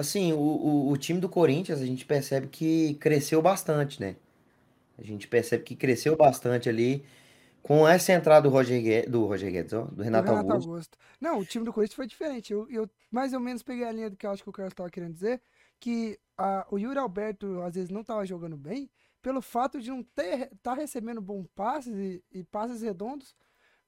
Assim, 0.00 0.32
o, 0.32 0.38
o, 0.38 0.90
o 0.90 0.96
time 0.96 1.20
do 1.20 1.28
Corinthians, 1.28 1.80
a 1.80 1.86
gente 1.86 2.04
percebe 2.04 2.48
que 2.48 2.94
cresceu 2.94 3.40
bastante, 3.42 4.00
né? 4.00 4.16
A 4.98 5.02
gente 5.02 5.28
percebe 5.28 5.64
que 5.64 5.76
cresceu 5.76 6.16
bastante 6.16 6.68
ali 6.68 7.04
com 7.62 7.86
essa 7.86 8.12
entrada 8.12 8.48
do 8.48 8.52
Roger 8.52 8.82
Guedes, 8.82 9.10
do 9.10 9.26
Roger 9.26 9.52
Guedes, 9.52 9.72
ó, 9.72 9.84
do 9.84 9.96
do 9.96 10.02
Renato, 10.02 10.28
Renato 10.28 10.52
Augusto. 10.52 10.68
Augusto. 10.70 10.98
Não, 11.20 11.38
o 11.38 11.44
time 11.44 11.64
do 11.64 11.72
Corinthians 11.72 11.96
foi 11.96 12.06
diferente. 12.06 12.52
Eu, 12.52 12.68
eu 12.70 12.88
mais 13.10 13.32
ou 13.32 13.40
menos 13.40 13.62
peguei 13.62 13.84
a 13.84 13.92
linha 13.92 14.10
do 14.10 14.16
que 14.16 14.26
eu 14.26 14.30
acho 14.30 14.42
que 14.42 14.48
o 14.48 14.52
Carlos 14.52 14.72
estava 14.72 14.90
querendo 14.90 15.14
dizer, 15.14 15.40
que 15.78 16.18
a, 16.36 16.66
o 16.70 16.78
Yuri 16.78 16.98
Alberto 16.98 17.60
às 17.62 17.74
vezes 17.74 17.90
não 17.90 18.00
estava 18.00 18.24
jogando 18.26 18.56
bem, 18.56 18.90
pelo 19.22 19.42
fato 19.42 19.80
de 19.80 19.90
não 19.90 20.02
ter 20.02 20.50
tá 20.62 20.74
recebendo 20.74 21.20
bons 21.20 21.46
passes 21.54 21.94
e, 21.94 22.24
e 22.32 22.44
passes 22.44 22.82
redondos 22.82 23.34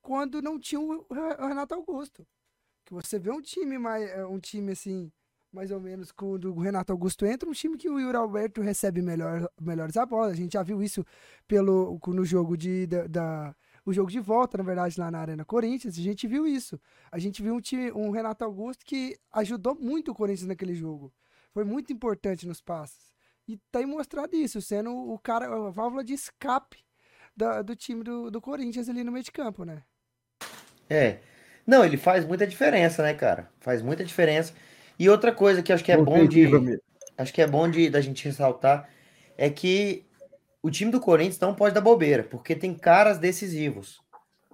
quando 0.02 0.42
não 0.42 0.58
tinha 0.58 0.80
o, 0.80 1.06
Re- 1.10 1.36
o 1.38 1.46
Renato 1.48 1.74
Augusto. 1.74 2.26
Que 2.84 2.92
você 2.92 3.18
vê 3.18 3.30
um 3.30 3.40
time 3.40 3.78
mais 3.78 4.10
é, 4.10 4.26
um 4.26 4.38
time 4.38 4.72
assim, 4.72 5.10
mais 5.52 5.70
ou 5.70 5.78
menos 5.80 6.10
quando 6.10 6.54
o 6.54 6.58
Renato 6.60 6.92
Augusto 6.92 7.26
entra, 7.26 7.48
um 7.48 7.52
time 7.52 7.76
que 7.76 7.88
o 7.88 8.00
Yuri 8.00 8.16
Alberto 8.16 8.60
recebe 8.62 9.02
melhor, 9.02 9.48
melhores 9.60 9.96
a 9.96 10.06
bola. 10.06 10.28
A 10.28 10.34
gente 10.34 10.52
já 10.54 10.62
viu 10.62 10.82
isso 10.82 11.04
pelo 11.46 12.00
no 12.08 12.24
jogo 12.24 12.56
de 12.56 12.86
da, 12.86 13.06
da- 13.06 13.56
o 13.84 13.92
jogo 13.92 14.10
de 14.10 14.20
volta, 14.20 14.56
na 14.56 14.64
verdade, 14.64 14.98
lá 14.98 15.10
na 15.10 15.18
Arena 15.18 15.44
Corinthians, 15.44 15.98
a 15.98 16.00
gente 16.00 16.26
viu 16.28 16.46
isso. 16.46 16.80
A 17.10 17.18
gente 17.18 17.42
viu 17.42 17.54
um 17.54 17.60
time, 17.60 17.90
um 17.92 18.10
Renato 18.10 18.44
Augusto 18.44 18.84
que 18.84 19.18
ajudou 19.32 19.74
muito 19.74 20.12
o 20.12 20.14
Corinthians 20.14 20.46
naquele 20.46 20.74
jogo. 20.74 21.12
Foi 21.52 21.64
muito 21.64 21.92
importante 21.92 22.46
nos 22.46 22.60
passes. 22.60 23.12
E 23.46 23.58
tem 23.72 23.84
mostrado 23.84 24.36
isso, 24.36 24.62
sendo 24.62 24.90
o 24.94 25.18
cara, 25.18 25.46
a 25.46 25.70
válvula 25.70 26.04
de 26.04 26.14
escape 26.14 26.78
da- 27.36 27.60
do 27.60 27.74
time 27.74 28.02
do, 28.04 28.30
do 28.30 28.40
Corinthians 28.40 28.88
ali 28.88 29.02
no 29.04 29.10
meio 29.12 29.24
de 29.24 29.32
campo, 29.32 29.64
né? 29.64 29.82
É. 30.88 31.18
Não, 31.66 31.84
ele 31.84 31.96
faz 31.96 32.24
muita 32.24 32.46
diferença, 32.46 33.02
né, 33.02 33.14
cara? 33.14 33.50
Faz 33.60 33.82
muita 33.82 34.04
diferença. 34.04 34.54
E 35.02 35.08
outra 35.08 35.32
coisa 35.32 35.64
que 35.64 35.72
acho 35.72 35.82
que 35.82 35.90
é 35.90 35.96
bom 35.96 36.24
de, 36.28 36.48
acho 37.18 37.34
que 37.34 37.42
é 37.42 37.46
bom 37.48 37.68
de 37.68 37.90
da 37.90 38.00
gente 38.00 38.24
ressaltar 38.24 38.88
é 39.36 39.50
que 39.50 40.06
o 40.62 40.70
time 40.70 40.92
do 40.92 41.00
Corinthians 41.00 41.40
não 41.40 41.56
pode 41.56 41.74
dar 41.74 41.80
bobeira, 41.80 42.22
porque 42.22 42.54
tem 42.54 42.72
caras 42.72 43.18
decisivos. 43.18 44.00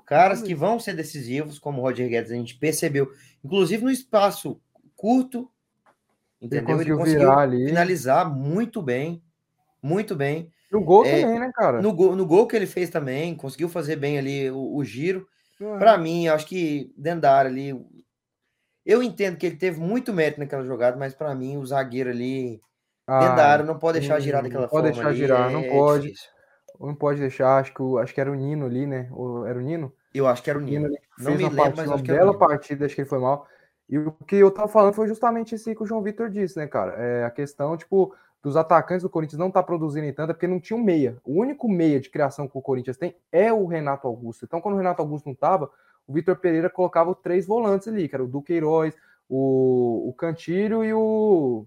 Caras 0.06 0.40
que 0.40 0.54
vão 0.54 0.80
ser 0.80 0.94
decisivos, 0.94 1.58
como 1.58 1.82
o 1.82 1.84
Roger 1.84 2.08
Guedes, 2.08 2.30
a 2.32 2.34
gente 2.34 2.56
percebeu, 2.56 3.12
inclusive 3.44 3.84
no 3.84 3.90
espaço 3.90 4.58
curto, 4.96 5.50
entendeu? 6.40 6.64
Ele 6.64 6.72
conseguiu 6.72 6.96
conseguiu 6.96 7.20
virar 7.20 7.40
ali. 7.40 7.66
finalizar 7.66 8.34
muito 8.34 8.80
bem, 8.80 9.22
muito 9.82 10.16
bem. 10.16 10.50
No 10.72 10.82
gol 10.82 11.04
É, 11.04 11.20
também, 11.20 11.40
né, 11.40 11.50
cara? 11.54 11.82
No 11.82 11.92
gol, 11.92 12.16
no 12.16 12.24
gol 12.24 12.46
que 12.46 12.56
ele 12.56 12.66
fez 12.66 12.88
também, 12.88 13.34
conseguiu 13.34 13.68
fazer 13.68 13.96
bem 13.96 14.16
ali 14.16 14.50
o, 14.50 14.76
o 14.76 14.82
giro. 14.82 15.28
Aham. 15.60 15.78
Pra 15.78 15.98
mim, 15.98 16.24
eu 16.24 16.32
acho 16.32 16.46
que 16.46 16.90
dentro 16.96 17.20
da 17.20 17.36
área 17.36 17.50
ali, 17.50 17.74
eu 18.88 19.02
entendo 19.04 19.38
que 19.38 19.46
ele 19.46 19.56
teve 19.56 19.80
muito 19.80 20.12
mérito 20.14 20.40
naquela 20.40 20.64
jogada, 20.64 20.96
mas 20.98 21.14
pra 21.14 21.34
mim 21.34 21.58
o 21.58 21.66
zagueiro 21.66 22.10
ali 22.10 22.62
dentro 23.18 23.36
da 23.36 23.46
Ah, 23.46 23.50
área 23.50 23.64
não 23.66 23.78
pode 23.78 23.98
deixar 24.00 24.20
girar 24.20 24.42
não 24.42 24.44
daquela 24.44 24.68
pode 24.68 24.84
forma 24.86 24.86
deixar 24.86 25.12
ali, 25.12 25.14
girar, 25.14 25.50
não 25.50 25.64
é 25.64 25.64
pode. 25.64 26.10
difícil. 26.10 26.30
não 26.80 26.94
pode 26.94 27.20
deixar, 27.20 27.58
acho 27.58 27.74
que, 27.74 27.82
o- 27.82 27.98
acho 27.98 28.14
que 28.14 28.20
era 28.22 28.32
o 28.32 28.34
Nino 28.36 28.66
ali, 28.66 28.86
né? 28.86 29.08
O, 29.12 29.44
era 29.46 29.58
o 29.58 29.62
Nino? 29.62 29.94
Eu 30.12 30.26
acho 30.26 30.42
que 30.42 30.50
era 30.50 30.58
o 30.58 30.62
O 30.62 30.62
Nino 30.62 30.88
que 30.90 30.98
Não 31.18 31.34
fez 31.34 31.36
me 31.36 31.44
uma 31.44 31.50
lembro, 31.50 31.54
partida, 31.54 31.90
uma 31.90 31.98
o 31.98 32.02
bela 32.02 32.36
partida, 32.38 32.86
acho 32.86 32.94
que 32.94 33.02
ele 33.02 33.08
foi 33.08 33.18
mal. 33.20 33.46
E 33.88 33.98
o 33.98 34.12
que 34.12 34.36
eu 34.36 34.50
tava 34.50 34.68
falando 34.68 34.94
foi 34.94 35.08
justamente 35.08 35.54
isso 35.54 35.74
que 35.74 35.82
o 35.82 35.86
João 35.86 36.02
Vitor 36.02 36.30
disse, 36.30 36.58
né, 36.58 36.66
cara? 36.66 36.92
É 36.94 37.24
a 37.24 37.30
questão, 37.30 37.76
tipo, 37.76 38.14
dos 38.42 38.56
atacantes 38.56 39.02
do 39.02 39.10
Corinthians 39.10 39.38
não 39.38 39.50
tá 39.50 39.62
produzindo 39.62 40.06
em 40.06 40.12
tanto, 40.14 40.30
é 40.30 40.34
porque 40.34 40.46
não 40.48 40.60
tinha 40.60 40.76
um 40.78 40.82
meia. 40.84 41.18
O 41.24 41.40
único 41.40 41.68
meia 41.68 42.00
de 42.00 42.10
criação 42.10 42.48
que 42.48 42.56
o 42.58 42.62
Corinthians 42.62 42.96
tem 42.98 43.16
é 43.32 43.52
o 43.52 43.66
Renato 43.66 44.06
Augusto. 44.08 44.44
Então, 44.44 44.60
quando 44.60 44.74
o 44.74 44.78
Renato 44.78 45.02
Augusto 45.02 45.26
não 45.26 45.34
tava, 45.34 45.70
o 46.08 46.12
Vitor 46.14 46.36
Pereira 46.36 46.70
colocava 46.70 47.14
três 47.14 47.46
volantes 47.46 47.86
ali, 47.86 48.08
que 48.08 48.14
era 48.16 48.24
o 48.24 48.26
Duqueiroz, 48.26 48.96
o, 49.28 50.08
o 50.08 50.14
Cantilho 50.14 50.82
e 50.82 50.92
o 50.94 51.66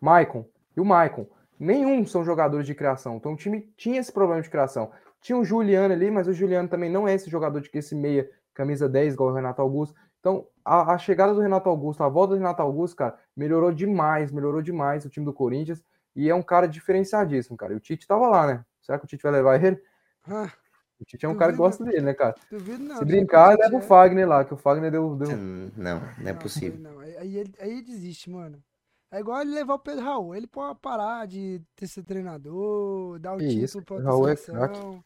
Maicon. 0.00 0.46
E 0.76 0.80
o 0.80 0.84
Maicon. 0.84 1.26
Nenhum 1.58 2.06
são 2.06 2.24
jogadores 2.24 2.66
de 2.66 2.74
criação. 2.74 3.16
Então 3.16 3.32
o 3.32 3.36
time 3.36 3.68
tinha 3.76 3.98
esse 3.98 4.12
problema 4.12 4.40
de 4.40 4.48
criação. 4.48 4.92
Tinha 5.20 5.36
o 5.36 5.44
Juliano 5.44 5.92
ali, 5.92 6.08
mas 6.08 6.28
o 6.28 6.32
Juliano 6.32 6.68
também 6.68 6.88
não 6.88 7.08
é 7.08 7.14
esse 7.14 7.28
jogador 7.28 7.60
de 7.60 7.68
que 7.68 7.78
esse 7.78 7.96
meia, 7.96 8.30
camisa 8.54 8.88
10, 8.88 9.14
igual 9.14 9.30
o 9.30 9.34
Renato 9.34 9.60
Augusto. 9.60 9.96
Então, 10.20 10.46
a, 10.64 10.94
a 10.94 10.98
chegada 10.98 11.34
do 11.34 11.40
Renato 11.40 11.68
Augusto, 11.68 12.02
a 12.04 12.08
volta 12.08 12.34
do 12.34 12.38
Renato 12.38 12.62
Augusto, 12.62 12.96
cara, 12.96 13.18
melhorou 13.36 13.72
demais, 13.72 14.30
melhorou 14.30 14.62
demais 14.62 15.04
o 15.04 15.10
time 15.10 15.26
do 15.26 15.32
Corinthians. 15.32 15.82
E 16.14 16.30
é 16.30 16.34
um 16.34 16.42
cara 16.42 16.68
diferenciadíssimo, 16.68 17.56
cara. 17.56 17.72
E 17.72 17.76
o 17.76 17.80
Tite 17.80 18.06
tava 18.06 18.28
lá, 18.28 18.46
né? 18.46 18.64
Será 18.80 18.98
que 18.98 19.04
o 19.04 19.08
Tite 19.08 19.22
vai 19.22 19.32
levar 19.32 19.62
ele? 19.62 19.82
Ah, 20.28 20.52
O 21.00 21.04
Tite 21.04 21.26
é 21.26 21.28
um 21.28 21.36
cara 21.36 21.52
que 21.52 21.58
gosta 21.58 21.84
dele, 21.84 22.00
né, 22.00 22.14
cara? 22.14 22.34
duvido 22.50 22.82
não. 22.84 22.96
Se 22.96 23.04
brincar, 23.04 23.58
leva 23.58 23.74
o 23.74 23.78
é. 23.78 23.82
Fagner 23.82 24.28
lá, 24.28 24.44
que 24.44 24.54
o 24.54 24.56
Fagner 24.56 24.90
deu. 24.90 25.16
deu... 25.16 25.30
Hum, 25.30 25.70
Não, 25.76 26.00
não 26.00 26.28
é 26.28 26.32
Não, 26.32 26.38
possível. 26.38 26.78
Não, 26.80 27.00
aí, 27.00 27.16
aí 27.16 27.36
ele, 27.38 27.54
aí 27.60 27.70
ele 27.72 27.82
desiste, 27.82 28.30
mano. 28.30 28.62
É 29.10 29.20
igual 29.20 29.40
ele 29.42 29.54
levar 29.54 29.74
o 29.74 29.78
Pedro 29.78 30.04
Raul. 30.04 30.34
Ele 30.34 30.46
pode 30.46 30.78
parar 30.80 31.26
de 31.26 31.60
ter 31.76 31.86
ser 31.86 32.02
treinador, 32.02 33.18
dar 33.18 33.34
o 33.34 33.38
Que 33.38 33.46
título 33.48 33.64
isso, 33.64 33.82
pra 33.82 33.96
Pedro 33.96 34.10
outra 34.10 34.10
Raul 34.10 34.28
é 34.28 34.36
seleção. 34.36 35.04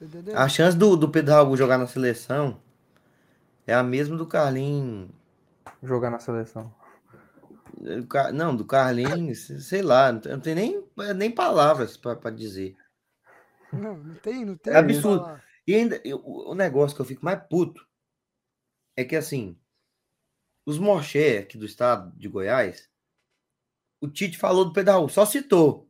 Entendeu? 0.00 0.36
A 0.38 0.48
chance 0.48 0.76
do, 0.76 0.96
do 0.96 1.08
Pedro 1.08 1.32
Raul 1.34 1.56
jogar 1.56 1.78
na 1.78 1.86
seleção 1.86 2.60
é 3.66 3.74
a 3.74 3.82
mesma 3.82 4.16
do 4.16 4.26
Carlinhos. 4.26 5.10
jogar 5.82 6.10
na 6.10 6.18
seleção. 6.18 6.72
Não, 8.34 8.54
do 8.54 8.64
Carlinhos, 8.64 9.46
sei 9.60 9.82
lá, 9.82 10.12
não 10.12 10.40
tem 10.40 10.54
nem, 10.54 10.84
nem 11.16 11.30
palavras 11.30 11.96
pra 11.96 12.14
pra 12.14 12.30
dizer. 12.30 12.76
Não, 13.72 13.96
não 13.96 14.14
tem, 14.16 14.44
não 14.44 14.56
tem. 14.56 14.72
É 14.72 14.80
o 14.80 14.86
que 14.86 14.92
absurdo. 14.92 15.24
falar. 15.24 15.44
E 15.66 15.74
ainda, 15.74 16.00
eu- 16.04 16.22
o 16.24 16.54
negócio 16.54 16.94
que 16.94 17.02
eu 17.02 17.06
fico 17.06 17.24
mais 17.24 17.40
puto 17.48 17.86
é 18.96 19.04
que, 19.04 19.16
assim, 19.16 19.58
os 20.66 20.78
Morché 20.78 21.38
aqui 21.38 21.56
do 21.56 21.64
estado 21.66 22.16
de 22.16 22.28
Goiás, 22.28 22.90
o 24.00 24.08
Tite 24.08 24.36
falou 24.38 24.64
do 24.64 24.72
Pedro 24.72 24.92
Raul, 24.94 25.08
só 25.08 25.24
citou. 25.24 25.88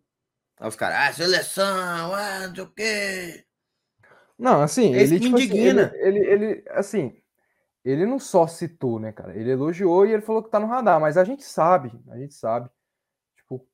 Aí 0.58 0.68
os 0.68 0.76
caras, 0.76 0.98
ah, 0.98 1.12
seleção, 1.12 2.14
ah, 2.14 2.46
não 2.48 2.54
sei 2.54 2.64
o 2.64 2.70
quê. 2.70 3.46
Não, 4.38 4.62
assim, 4.62 4.94
É 4.94 5.02
ele, 5.02 5.20
tipo 5.20 5.36
assim, 5.36 5.58
ele, 5.58 5.80
ele, 5.94 6.18
ele, 6.30 6.64
assim, 6.70 7.22
ele 7.84 8.06
não 8.06 8.18
só 8.18 8.46
citou, 8.46 8.98
né, 9.00 9.12
cara? 9.12 9.36
Ele 9.36 9.50
elogiou 9.50 10.06
e 10.06 10.12
ele 10.12 10.22
falou 10.22 10.42
que 10.42 10.50
tá 10.50 10.60
no 10.60 10.66
radar, 10.66 11.00
mas 11.00 11.16
a 11.16 11.24
gente 11.24 11.42
sabe, 11.42 11.92
a 12.08 12.18
gente 12.18 12.34
sabe, 12.34 12.70
tipo, 13.36 13.66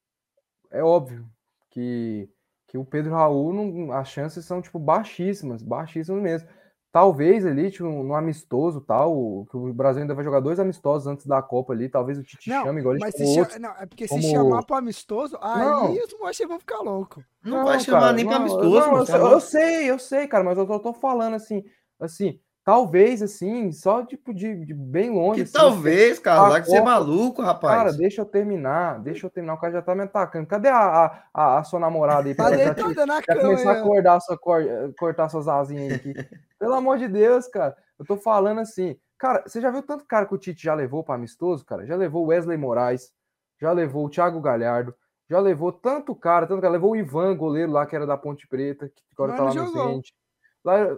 é 0.71 0.83
óbvio 0.83 1.29
que, 1.71 2.29
que 2.69 2.79
o 2.79 2.85
Pedro 2.85 3.13
Raul, 3.15 3.53
não, 3.53 3.91
as 3.93 4.09
chances 4.09 4.45
são, 4.45 4.61
tipo, 4.63 4.79
baixíssimas, 4.79 5.63
baixíssimas 5.63 6.23
mesmo. 6.23 6.49
talvez 6.93 7.45
ali, 7.47 7.71
tipo, 7.71 7.85
no 7.87 8.15
amistoso 8.15 8.81
tal, 8.81 9.47
que 9.51 9.57
o 9.57 9.73
Brasil 9.75 10.03
ainda 10.03 10.15
vai 10.15 10.25
jogar 10.25 10.41
dois 10.41 10.59
amistosos 10.61 11.07
antes 11.07 11.27
da 11.27 11.41
Copa 11.43 11.73
ali, 11.73 11.89
talvez 11.89 12.19
o 12.19 12.23
Tite 12.23 12.49
Não, 12.51 12.65
chame 12.65 12.81
igual 12.81 12.95
ele 12.95 13.05
mas 13.05 13.15
se 13.15 13.19
chamou 13.21 13.35
cha- 13.35 13.41
outros. 13.41 13.59
não, 13.59 13.71
é 13.71 13.87
porque 13.87 14.09
como- 14.09 14.23
se 14.23 14.31
chamar 14.31 14.63
pro 14.65 14.77
amistoso, 14.77 15.39
aí 15.41 15.61
Não. 15.61 15.93
os 15.93 16.19
mochas 16.19 16.49
vão 16.49 16.59
ficar 16.59 16.79
loucos. 16.81 17.25
Não, 17.45 17.65
vai 17.65 17.79
chamar 17.81 18.01
cara, 18.01 18.13
nem 18.15 18.25
não, 18.25 18.33
amistoso, 18.35 18.89
não, 18.91 18.97
eu, 18.99 19.07
sei- 19.07 19.19
louco? 19.19 19.35
eu 19.35 19.41
sei, 19.41 19.91
eu 19.91 19.99
sei, 19.99 20.27
cara, 20.27 20.45
mas 20.45 20.59
eu 20.59 20.67
tô, 20.67 20.79
tô 20.81 20.93
falando 20.95 21.35
assim, 21.35 21.63
assim, 22.01 22.41
talvez 22.69 23.23
assim, 23.23 23.73
só 23.73 24.05
tipo 24.05 24.35
de, 24.35 24.67
de 24.67 24.75
bem 24.75 25.09
longe. 25.09 25.37
Que 25.37 25.43
assim, 25.45 25.53
talvez, 25.55 26.19
cara, 26.19 26.49
lá 26.49 26.61
que 26.61 26.67
você 26.67 26.77
é 26.77 26.83
maluco, 26.83 27.41
rapaz. 27.41 27.75
Cara, 27.75 27.93
deixa 27.95 28.21
eu 28.21 28.27
terminar, 28.27 29.01
deixa 29.01 29.25
eu 29.25 29.31
terminar. 29.31 29.55
O 29.55 29.59
cara 29.59 29.73
já 29.73 29.81
tá 29.81 29.95
me 29.95 30.03
atacando. 30.03 30.47
Cadê 30.47 30.69
a, 30.69 30.77
a, 30.77 31.23
a, 31.33 31.59
a 31.61 31.65
sua 31.65 31.81
namorada 31.81 32.29
aí? 32.29 32.35
Pra 32.35 32.51
deitada 32.51 33.07
na 33.07 33.21
já 33.21 33.23
cama. 33.23 33.41
começar 33.41 33.71
a 33.71 33.81
acordar 33.81 34.21
sua, 34.21 34.37
cor- 34.37 34.93
cortar 34.99 35.31
suas 35.31 35.49
asinhas 35.49 35.95
aqui. 35.95 36.13
Pelo 36.61 36.75
amor 36.75 36.99
de 36.99 37.09
Deus, 37.09 37.49
cara. 37.49 37.75
Eu 37.99 38.05
tô 38.05 38.19
falando 38.19 38.61
assim. 38.61 38.99
Cara, 39.19 39.45
você 39.47 39.63
já 39.63 39.71
viu 39.71 39.83
tanto 39.83 40.05
cara 40.05 40.27
que 40.27 40.35
o 40.35 40.39
Tite 40.39 40.63
já 40.63 40.75
levou 40.75 41.03
para 41.03 41.15
amistoso, 41.15 41.65
cara? 41.65 41.87
Já 41.87 41.97
levou 41.97 42.23
o 42.23 42.27
Wesley 42.27 42.59
Moraes, 42.59 43.11
já 43.59 43.73
levou 43.73 44.05
o 44.05 44.11
Thiago 44.11 44.43
Galhardo, 44.43 44.95
já 45.29 45.41
levou 45.41 45.73
tanto 45.73 46.15
cara, 46.15 46.47
tanto 46.47 46.61
cara. 46.61 46.75
Levou 46.75 46.91
o 46.93 46.97
Ivan, 46.97 47.35
goleiro 47.35 47.73
lá, 47.73 47.87
que 47.87 47.97
era 47.97 48.07
da 48.07 48.19
Ponte 48.19 48.47
Preta, 48.47 48.91
que 48.91 49.03
agora 49.15 49.33
Mas 49.33 49.39
tá 49.39 49.45
lá 49.45 49.55
não 49.55 49.73
no. 49.73 49.89
Zenit. 49.91 50.13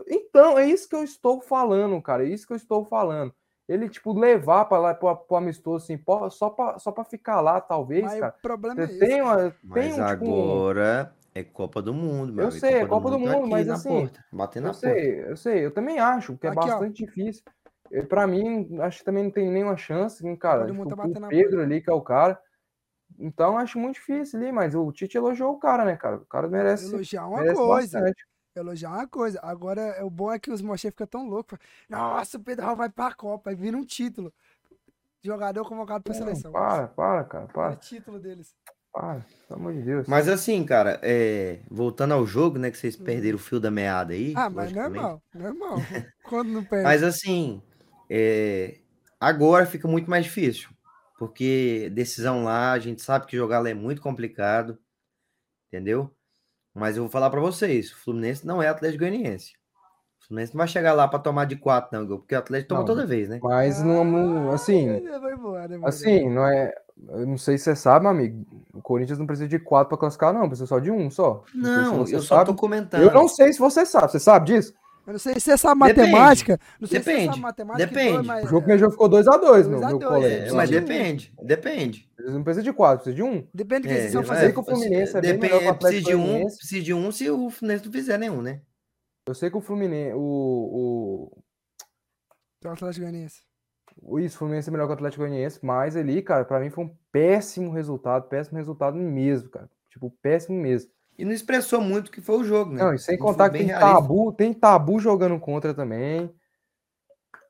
Então, 0.08 0.58
é 0.58 0.66
isso 0.66 0.88
que 0.88 0.94
eu 0.96 1.02
estou 1.04 1.40
falando, 1.40 2.00
cara. 2.02 2.24
É 2.24 2.28
isso 2.28 2.46
que 2.46 2.52
eu 2.52 2.56
estou 2.56 2.84
falando. 2.84 3.34
Ele, 3.68 3.88
tipo, 3.88 4.12
levar 4.12 4.64
para 4.64 4.78
lá 4.82 4.94
pro, 4.94 5.14
pro 5.16 5.36
amistoso, 5.36 5.84
assim, 5.84 5.96
pô, 5.96 6.28
só 6.28 6.50
pra, 6.50 6.78
só 6.78 6.90
pra 6.90 7.04
ficar 7.04 7.40
lá, 7.40 7.60
talvez, 7.60 8.02
Mas 8.04 8.18
cara. 8.18 8.34
o 8.36 8.42
problema 8.42 8.82
é 8.82 8.86
Você 8.86 8.92
esse. 8.92 8.98
tem 9.06 9.22
uma. 9.22 9.36
Tem 9.50 9.52
Mas 9.62 9.86
um, 9.98 10.06
tipo, 10.06 10.24
um- 10.24 10.32
agora 10.64 11.14
é 11.34 11.44
Copa 11.44 11.80
do 11.80 11.94
Mundo, 11.94 12.32
meu 12.32 12.44
Eu 12.44 12.48
amigo. 12.48 12.58
sei, 12.60 12.74
é 12.74 12.86
Copa 12.86 13.08
do 13.10 13.12
tá 13.12 13.18
Mundo, 13.18 13.38
aqui 13.42 13.50
mas 13.50 13.66
na 13.68 13.74
assim, 13.74 13.88
porta, 13.88 14.24
batendo 14.32 14.64
na 14.64 14.70
Eu 14.70 14.74
porta. 14.74 14.88
sei, 14.88 15.24
eu 15.30 15.36
sei, 15.36 15.64
eu 15.66 15.70
também 15.70 16.00
acho 16.00 16.36
que 16.36 16.46
é 16.46 16.50
Aqui, 16.50 16.58
ó. 16.58 16.62
bastante 16.66 17.04
difícil. 17.04 17.44
Pra 18.08 18.26
mim, 18.26 18.78
acho 18.80 18.98
que 19.00 19.04
também 19.04 19.24
não 19.24 19.30
tem 19.30 19.48
nenhuma 19.50 19.76
chance, 19.76 20.26
hein, 20.26 20.36
cara. 20.36 20.66
Mundo 20.72 20.88
Tipo, 20.88 20.88
tá 20.88 20.94
o 20.94 20.96
batendo 21.08 21.20
na 21.20 21.28
Pedro 21.28 21.50
porta. 21.50 21.62
ali, 21.64 21.80
que 21.80 21.90
é 21.90 21.92
o 21.92 22.00
cara. 22.02 22.40
Então, 23.18 23.58
acho 23.58 23.78
muito 23.78 23.94
difícil 23.96 24.38
ali, 24.40 24.50
mas 24.52 24.74
o 24.74 24.90
Tite 24.92 25.16
elogiou 25.16 25.52
o 25.52 25.58
cara, 25.58 25.84
né, 25.84 25.96
cara? 25.96 26.16
O 26.16 26.26
cara 26.26 26.48
merece, 26.48 26.86
Elogiar 26.92 27.26
uma 27.28 27.38
merece 27.38 27.56
coisa. 27.60 27.98
bastante. 28.00 28.24
Elogiar 28.60 28.90
uma 28.90 29.06
coisa. 29.08 29.40
Agora, 29.42 29.80
é- 29.80 30.04
o 30.04 30.10
bom 30.10 30.32
é 30.32 30.38
que 30.38 30.50
os 30.50 30.62
mochês 30.62 30.92
ficam 30.92 31.06
tão 31.06 31.28
loucos. 31.28 31.58
Nossa, 31.88 32.36
o 32.36 32.40
Pedro 32.40 32.64
Raul 32.66 32.76
vai 32.76 32.88
pra 32.88 33.12
Copa. 33.14 33.50
Aí 33.50 33.56
vira 33.56 33.76
um 33.76 33.84
título. 33.84 34.32
Jogador 35.22 35.68
convocado 35.68 36.02
pra 36.04 36.14
Não, 36.14 36.18
seleção. 36.20 36.52
para, 36.52 36.88
para, 36.88 37.24
cara, 37.24 37.46
para, 37.48 37.72
o 37.72 37.76
título 37.76 38.18
deles. 38.18 38.54
para. 38.92 39.24
Pelo 39.46 39.60
amor 39.60 39.74
de 39.74 39.82
Deus. 39.82 40.06
Mas 40.08 40.28
assim, 40.28 40.64
cara, 40.64 40.98
é, 41.02 41.60
voltando 41.70 42.14
ao 42.14 42.24
jogo, 42.26 42.58
né, 42.58 42.70
que 42.70 42.78
vocês 42.78 42.96
perderam 42.96 43.36
o 43.36 43.38
fio 43.40 43.60
da 43.60 43.70
meada 43.70 44.14
aí. 44.14 44.32
Ah, 44.36 44.48
mas 44.48 44.72
normal. 44.72 45.22
Normal. 45.34 45.76
Quando 46.24 46.48
não 46.50 46.64
perde. 46.64 46.84
Mas 46.84 47.02
assim, 47.02 47.62
é, 48.08 48.78
agora 49.20 49.66
fica 49.66 49.86
muito 49.86 50.08
mais 50.08 50.24
difícil, 50.24 50.70
porque 51.18 51.90
decisão 51.92 52.44
lá, 52.44 52.72
a 52.72 52.78
gente 52.78 53.02
sabe 53.02 53.26
que 53.26 53.36
jogar 53.36 53.60
lá 53.60 53.68
é 53.68 53.74
muito 53.74 54.00
complicado, 54.00 54.78
entendeu? 55.68 56.10
Mas 56.74 56.96
eu 56.96 57.02
vou 57.04 57.10
falar 57.10 57.30
pra 57.30 57.40
vocês, 57.40 57.90
o 57.92 57.96
Fluminense 57.98 58.46
não 58.46 58.62
é 58.62 58.68
Atlético 58.68 59.00
Goianiense. 59.00 59.52
O 60.22 60.26
Fluminense 60.28 60.54
não 60.54 60.58
vai 60.58 60.68
chegar 60.68 60.92
lá 60.92 61.08
pra 61.08 61.18
tomar 61.18 61.44
de 61.46 61.56
quatro, 61.56 61.98
não, 61.98 62.06
porque 62.18 62.34
o 62.34 62.38
Atlético 62.38 62.68
toma 62.68 62.80
Não, 62.80 62.86
toda 62.86 63.04
vez, 63.06 63.28
né? 63.28 63.40
Mas 63.42 63.82
não, 63.82 64.04
não- 64.04 64.50
assim, 64.52 64.88
Ah, 65.10 65.32
embora, 65.34 65.74
embora. 65.74 65.88
assim, 65.88 66.28
não 66.30 66.46
é. 66.46 66.72
Eu 67.08 67.26
não 67.26 67.38
sei 67.38 67.56
se 67.56 67.64
você 67.64 67.74
sabe, 67.74 68.02
meu 68.02 68.10
amigo. 68.10 68.44
O 68.74 68.82
Corinthians 68.82 69.18
não 69.18 69.26
precisa 69.26 69.48
de 69.48 69.58
quatro 69.58 69.88
pra 69.88 69.98
classificar, 69.98 70.32
não. 70.34 70.46
Precisa 70.48 70.66
só 70.66 70.78
de 70.78 70.90
um 70.90 71.10
só. 71.10 71.42
se 71.50 71.56
Não, 71.56 71.96
você 72.04 72.14
eu 72.14 72.20
só 72.20 72.36
sabe. 72.36 72.46
tô 72.50 72.54
comentando. 72.54 73.02
Eu 73.02 73.10
não 73.12 73.26
sei 73.26 73.52
se 73.54 73.58
você 73.58 73.86
sabe. 73.86 74.12
Você 74.12 74.20
sabe 74.20 74.46
disso? 74.52 74.74
Eu 75.10 75.14
não 75.14 75.18
sei 75.18 75.34
se 75.34 75.40
você 75.40 75.58
sabe 75.58 75.80
Depende. 75.88 76.12
matemática. 76.12 76.60
Não 76.80 76.86
sei 76.86 77.00
se 77.00 77.04
Depende. 77.04 77.26
sabe 77.26 77.40
matemática. 77.40 77.86
Depende. 77.88 78.12
dois, 78.12 78.26
mas- 78.26 78.44
O 78.44 78.48
jogo 78.48 78.66
que 78.66 78.78
já 78.78 78.90
ficou 78.90 79.08
2x2, 79.08 79.66
meu, 79.68 79.80
2 79.80 79.82
a 79.82 79.88
meu 79.88 79.98
2, 79.98 80.12
colega. 80.12 80.26
É, 80.34 80.36
Precisa 80.38 80.56
mas 80.56 80.70
de 80.70 80.76
um. 80.76 80.80
depende, 80.80 81.34
depende. 81.42 82.10
Eles 82.18 82.32
não 82.34 82.44
precisam 82.44 82.64
de 82.64 82.72
quatro, 82.76 83.04
precisa 83.04 83.16
de 83.16 83.22
um. 83.22 83.46
Depende 83.52 83.82
do 83.82 83.88
que 83.88 83.94
É, 83.94 83.96
vocês 83.96 84.06
estão 84.06 84.22
eu 84.22 84.26
fazendo. 84.26 84.44
sei 84.44 84.52
que 84.52 84.60
o 84.60 84.62
Fluminense 84.64 85.16
é 85.16 85.20
bem 85.20 85.32
depende- 85.32 85.52
melhor 85.54 85.60
que 85.60 85.68
o 85.70 85.74
precisa 85.80 86.02
de 86.04 86.12
Atlético 86.12 86.36
um, 86.38 86.44
precisa 86.56 86.82
de 86.82 86.94
um 86.94 87.12
se 87.12 87.30
o 87.30 87.50
Fluminense 87.50 87.84
não 87.86 87.92
fizer 87.92 88.18
nenhum, 88.18 88.40
né? 88.42 88.60
Eu 89.26 89.34
sei 89.34 89.50
que 89.50 89.56
o 89.56 89.60
Fluminense, 89.60 90.14
o, 90.14 90.20
o, 90.20 91.42
Do 92.62 92.68
Atlético 92.68 93.00
Goianiense. 93.04 93.40
o 94.02 94.18
isso, 94.20 94.36
o 94.36 94.38
Fluminense 94.38 94.68
é 94.68 94.72
melhor 94.72 94.86
que 94.86 94.90
o 94.92 94.94
Atlético 94.94 95.22
Goianiense, 95.22 95.58
mas 95.62 95.96
ali, 95.96 96.22
cara, 96.22 96.44
pra 96.44 96.60
mim 96.60 96.70
foi 96.70 96.84
um 96.84 96.96
péssimo 97.10 97.70
resultado, 97.72 98.28
péssimo 98.28 98.58
resultado 98.58 98.96
mesmo, 98.96 99.48
cara. 99.50 99.68
Tipo, 99.88 100.10
péssimo 100.22 100.56
mesmo. 100.60 100.90
E 101.20 101.24
não 101.24 101.32
expressou 101.32 101.80
muito 101.80 102.08
o 102.08 102.10
que 102.10 102.20
foi 102.20 102.38
o 102.38 102.44
jogo, 102.44 102.72
né? 102.72 102.82
Não, 102.82 102.94
e 102.94 102.98
sem 102.98 103.18
Não 103.18 103.26
contar 103.26 103.50
que 103.50 103.58
tem 103.58 103.66
realista. 103.66 103.92
tabu, 103.94 104.32
tem 104.32 104.52
tabu 104.54 104.98
jogando 104.98 105.38
contra 105.38 105.74
também. 105.74 106.30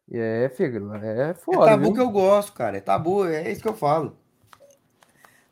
E 0.08 0.18
é, 0.18 0.48
Fígaro, 0.48 0.92
é 0.96 1.30
É 1.30 1.34
foda, 1.34 1.66
tabu 1.66 1.84
viu? 1.84 1.94
que 1.94 2.00
eu 2.00 2.10
gosto, 2.10 2.52
cara. 2.52 2.76
É 2.76 2.80
tabu, 2.80 3.24
é 3.26 3.50
isso 3.50 3.62
que 3.62 3.68
eu 3.68 3.74
falo. 3.74 4.16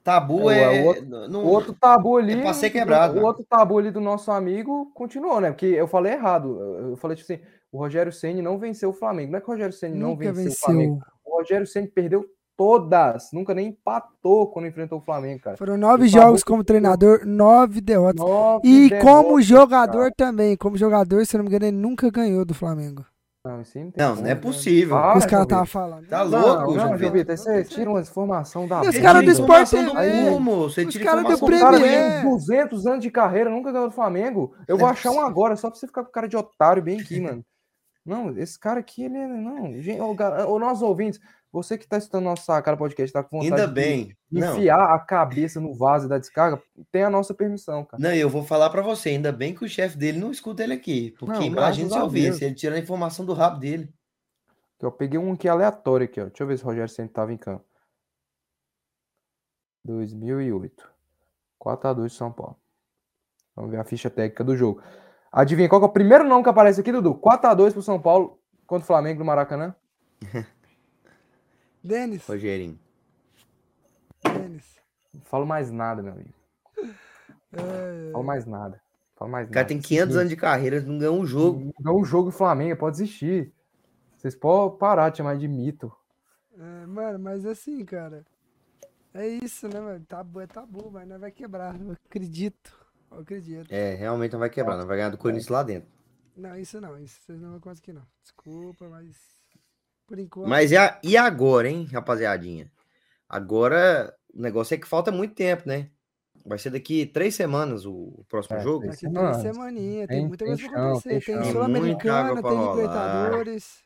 Tabu 0.03 0.51
É, 0.51 0.79
é. 0.79 0.83
o 0.83 0.87
outro- 0.87 1.05
não- 1.29 1.45
outro 1.45 1.73
tabu 1.75 2.17
ali. 2.17 2.33
É 2.33 2.41
pra 2.43 2.55
ser 2.55 2.71
do- 2.71 2.73
quebrado, 2.73 3.13
O 3.13 3.17
mano. 3.17 3.27
outro 3.29 3.45
tabu 3.45 3.79
ali 3.79 3.91
do 3.91 4.01
nosso 4.01 4.31
amigo 4.31 4.91
continuou, 4.95 5.41
né? 5.41 5.51
Porque 5.51 5.67
eu 5.67 5.87
falei 5.87 6.13
errado. 6.15 6.59
Eu 6.91 6.97
falei 6.97 7.17
tipo 7.17 7.31
assim: 7.31 7.43
o 7.71 7.79
Rogério 7.79 8.11
Ceni 8.13 8.41
não 8.41 8.59
venceu 8.59 8.91
o 8.91 8.95
Flamengo. 8.95 9.33
Não 9.33 9.39
é 9.39 9.41
que 9.41 9.49
o 9.49 9.53
Rogério 9.53 9.73
Ceni 9.75 9.99
não 9.99 10.11
Nunca 10.11 10.33
venceu, 10.33 10.53
o 10.53 10.57
Flamengo. 10.57 10.95
venceu. 10.95 11.13
O 11.25 11.37
Rogério 11.39 11.67
Ceni 11.67 11.89
perdeu 11.89 12.25
todas. 12.59 13.31
Nunca 13.33 13.55
nem 13.55 13.69
empatou 13.69 14.49
quando 14.49 14.67
enfrentou 14.67 14.99
o 14.99 15.03
Flamengo, 15.03 15.41
cara. 15.41 15.57
Foram 15.57 15.77
nove 15.79 16.05
O 16.05 16.09
jogos 16.09 16.43
como 16.45 16.65
treinador, 16.65 17.25
nove 17.25 17.81
derrotas. 17.81 18.21
Nove 18.23 18.69
E 18.69 18.91
como 19.01 19.23
derrotas, 19.23 19.47
jogador 19.47 20.03
cara. 20.03 20.15
também. 20.17 20.57
Como 20.57 20.77
jogador, 20.77 21.25
se 21.25 21.37
não 21.39 21.45
me 21.45 21.49
engano, 21.51 21.67
ele 21.67 21.77
nunca 21.77 22.11
ganhou 22.11 22.45
do 22.45 22.53
Flamengo. 22.53 23.07
Não, 23.47 23.63
isso 23.63 23.79
aí 23.79 23.85
não 23.85 23.91
tem 23.93 24.03
Não, 24.05 24.11
como, 24.11 24.23
não 24.23 24.31
é 24.31 24.35
né? 24.35 24.41
possível. 24.41 24.97
Ah, 24.97 25.17
Os 25.17 25.25
caras 25.25 25.45
estavam 25.45 25.65
falando. 25.65 26.07
Tá 26.09 26.23
louco, 26.23 26.75
não, 26.75 26.99
João 26.99 27.13
Vitor. 27.13 27.37
Você 27.39 27.65
tira 27.65 27.89
uma 27.89 28.01
informação 28.01 28.67
da 28.67 28.85
E 28.85 28.89
os 28.89 28.99
caras 28.99 29.25
do 29.25 29.31
Sport 29.31 29.73
informação 29.73 29.85
do 29.85 29.93
rumo, 30.31 30.63
Você 30.69 30.85
Os 30.85 30.93
tira 30.93 31.05
caras 31.05 31.25
do 31.25 31.33
informação 31.33 31.49
O 31.49 31.51
cara 31.61 31.79
Premier. 31.79 32.13
tem 32.23 32.31
200 32.31 32.87
anos 32.87 33.01
de 33.01 33.11
carreira, 33.11 33.49
nunca 33.49 33.71
ganhou 33.73 33.89
do 33.89 33.95
Flamengo. 33.95 34.55
Eu 34.67 34.77
vou 34.77 34.89
É 34.89 34.91
achar 34.91 35.13
um 35.13 35.15
possível. 35.15 35.31
agora, 35.31 35.57
só 35.57 35.71
pra 35.71 35.79
você 35.79 35.87
ficar 35.87 36.05
com 36.05 36.11
cara 36.11 36.29
de 36.29 36.37
otário 36.37 36.83
bem 36.83 37.01
aqui, 37.01 37.21
mano. 37.21 37.43
Não, 38.05 38.37
esse 38.39 38.59
cara 38.59 38.81
aqui, 38.81 39.05
ele 39.05 39.17
é. 39.19 39.27
Não, 39.29 39.81
gente, 39.81 40.01
ô, 40.01 40.59
nossos 40.59 40.83
ouvintes, 40.83 41.21
você 41.51 41.79
que 41.79 41.89
tá 41.89 41.97
escutando 41.97 42.25
nosso 42.25 42.47
cara 42.47 42.77
podcast, 42.77 43.13
tá 43.13 43.23
com 43.23 43.39
vontade 43.39 43.61
Ainda 43.61 43.67
de 43.67 43.75
bem. 43.75 44.17
Não, 44.31 44.55
enfiar 44.55 44.95
a 44.95 44.99
cabeça 44.99 45.61
no 45.61 45.75
vaso 45.75 46.09
dar 46.09 46.19
descarga, 46.19 46.63
tem 46.93 47.03
a 47.03 47.11
nossa 47.11 47.33
permissão, 47.33 47.85
cara. 47.85 48.03
não, 48.03 48.13
eu 48.13 48.29
vou 48.29 48.45
falar 48.45 48.69
pra 48.71 48.83
você. 48.83 49.11
Ainda 49.11 49.33
bem 49.33 49.55
que 49.55 49.65
o 49.65 49.69
chefe 49.69 49.97
dele 49.97 50.19
não 50.19 50.31
escuta 50.31 50.63
ele 50.63 50.75
aqui. 50.75 51.15
Porque 51.19 51.39
Não, 51.39 51.43
imagina 51.43 51.89
se 51.89 51.97
eu 51.97 52.15
ele 52.15 52.55
tirando 52.55 52.77
a 52.77 52.81
informação 52.81 53.25
do 53.25 53.33
rabo 53.33 53.59
dele. 53.59 53.93
Ó, 54.83 54.91
peguei 54.91 55.19
um 55.19 55.33
aqui 55.33 55.49
aleatório 55.49 56.05
aqui, 56.05 56.21
ó. 56.21 56.27
Deixa 56.27 56.43
eu 56.43 56.47
ver 56.47 56.59
se 56.59 56.65
o 56.65 56.67
Rogério 56.67 56.89
sempre 56.89 57.15
tava 57.15 57.33
em 57.33 57.37
campo. 57.39 57.65
2008. 59.85 60.89
4x2 61.61 62.11
São 62.11 62.31
Paulo. 62.31 62.57
Vamos 63.57 63.71
ver 63.71 63.81
a 63.81 63.85
ficha 63.85 64.11
técnica 64.11 64.45
do 64.45 64.57
jogo. 64.57 64.83
Adivinha 65.33 65.69
qual 65.69 65.83
é 65.83 65.85
o 65.85 65.89
primeiro 65.89 66.25
nome 66.25 66.43
que 66.43 66.49
aparece 66.49 66.81
aqui, 66.81 66.93
Dudu? 66.93 67.15
4x2 67.15 67.73
pro 67.73 67.83
São 67.83 68.01
Paulo 68.01 68.39
contra 68.67 68.85
o 68.85 68.87
Flamengo 68.87 69.19
no 69.19 69.25
Maracanã. 69.25 69.75
Denis. 71.83 72.27
Rogerinho. 72.27 72.79
Denis. 74.25 74.77
Não 75.13 75.21
falo 75.23 75.47
mais 75.47 75.71
nada, 75.71 76.03
meu 76.03 76.13
amigo. 76.13 76.35
É, 77.53 78.05
Não 78.07 78.13
falo 78.13 78.25
mais 78.25 78.47
nada. 78.47 78.77
Não 78.77 79.17
falo 79.17 79.31
mais 79.31 79.49
O 79.49 79.51
cara 79.51 79.63
nada. 79.65 79.69
tem 79.69 79.81
500 79.81 80.17
anos 80.17 80.29
de 80.31 80.37
carreira, 80.37 80.81
não 80.81 80.99
ganhou 80.99 81.19
um 81.19 81.27
jogo. 81.27 81.73
Ganhou 81.81 82.01
o 82.01 82.05
jogo 82.05 82.31
do 82.31 82.37
Flamengo, 82.37 82.77
pode 82.79 82.99
desistir. 82.99 83.53
Vocês 84.17 84.35
podem 84.35 84.79
parar 84.79 85.11
de 85.11 85.19
chamar 85.19 85.37
de 85.37 85.47
mito. 85.49 85.93
é, 86.57 86.87
mano, 86.87 87.19
mas 87.19 87.47
assim, 87.47 87.85
cara. 87.85 88.25
É 89.15 89.27
isso, 89.27 89.67
né, 89.69 89.81
mano? 89.81 90.05
Tabu 90.07 90.41
é 90.41 90.47
tabu, 90.47 90.91
mas 90.91 91.09
nós 91.09 91.21
vai 91.21 91.31
quebrar. 91.31 91.75
Eu 91.81 91.93
acredito. 92.07 92.77
Eu 93.11 93.21
acredito. 93.21 93.73
É, 93.73 93.95
realmente 93.95 94.33
não 94.33 94.39
vai 94.41 94.51
quebrar, 94.51 94.77
não 94.77 94.87
vai 94.87 94.97
ganhar 94.99 95.09
do 95.09 95.17
Corinthians 95.19 95.49
lá 95.49 95.63
dentro. 95.63 95.89
Não, 96.37 96.55
isso 96.57 96.81
não. 96.81 96.97
Isso 96.99 97.19
vocês 97.23 97.41
não 97.41 97.53
vão 97.53 97.61
conseguir, 97.61 97.93
não. 97.95 98.07
Desculpa, 98.23 98.87
mas. 98.89 99.17
Por 100.09 100.19
enquanto. 100.19 100.49
Mas 100.49 100.73
e, 100.73 100.77
a- 100.77 100.99
e 101.05 101.17
agora, 101.17 101.69
hein, 101.69 101.87
rapaziadinha? 101.93 102.69
Agora, 103.29 104.13
o 104.35 104.41
negócio 104.41 104.75
é 104.75 104.79
que 104.79 104.89
falta 104.89 105.13
muito 105.13 105.35
tempo, 105.35 105.65
né? 105.69 105.91
Vai 106.47 106.59
ser 106.59 106.71
daqui 106.71 107.05
três 107.05 107.35
semanas 107.35 107.85
o, 107.85 107.93
o 107.93 108.25
próximo 108.29 108.57
É, 108.57 108.61
jogo. 108.61 108.81
três 108.87 109.01
Daqui 109.01 109.15
três 109.15 109.37
semaninhas, 109.37 110.09
tem, 110.09 110.17
Tem- 110.21 110.29
muita 110.29 110.45
tem 110.47 110.55
coisa 110.57 110.71
pra 110.71 110.83
acontecer. 110.89 111.09
tem 111.25 111.43
Tem, 111.43 111.53
Sul-Americana, 111.53 112.43
tem. 112.43 112.59
Libertadores. 112.59 113.83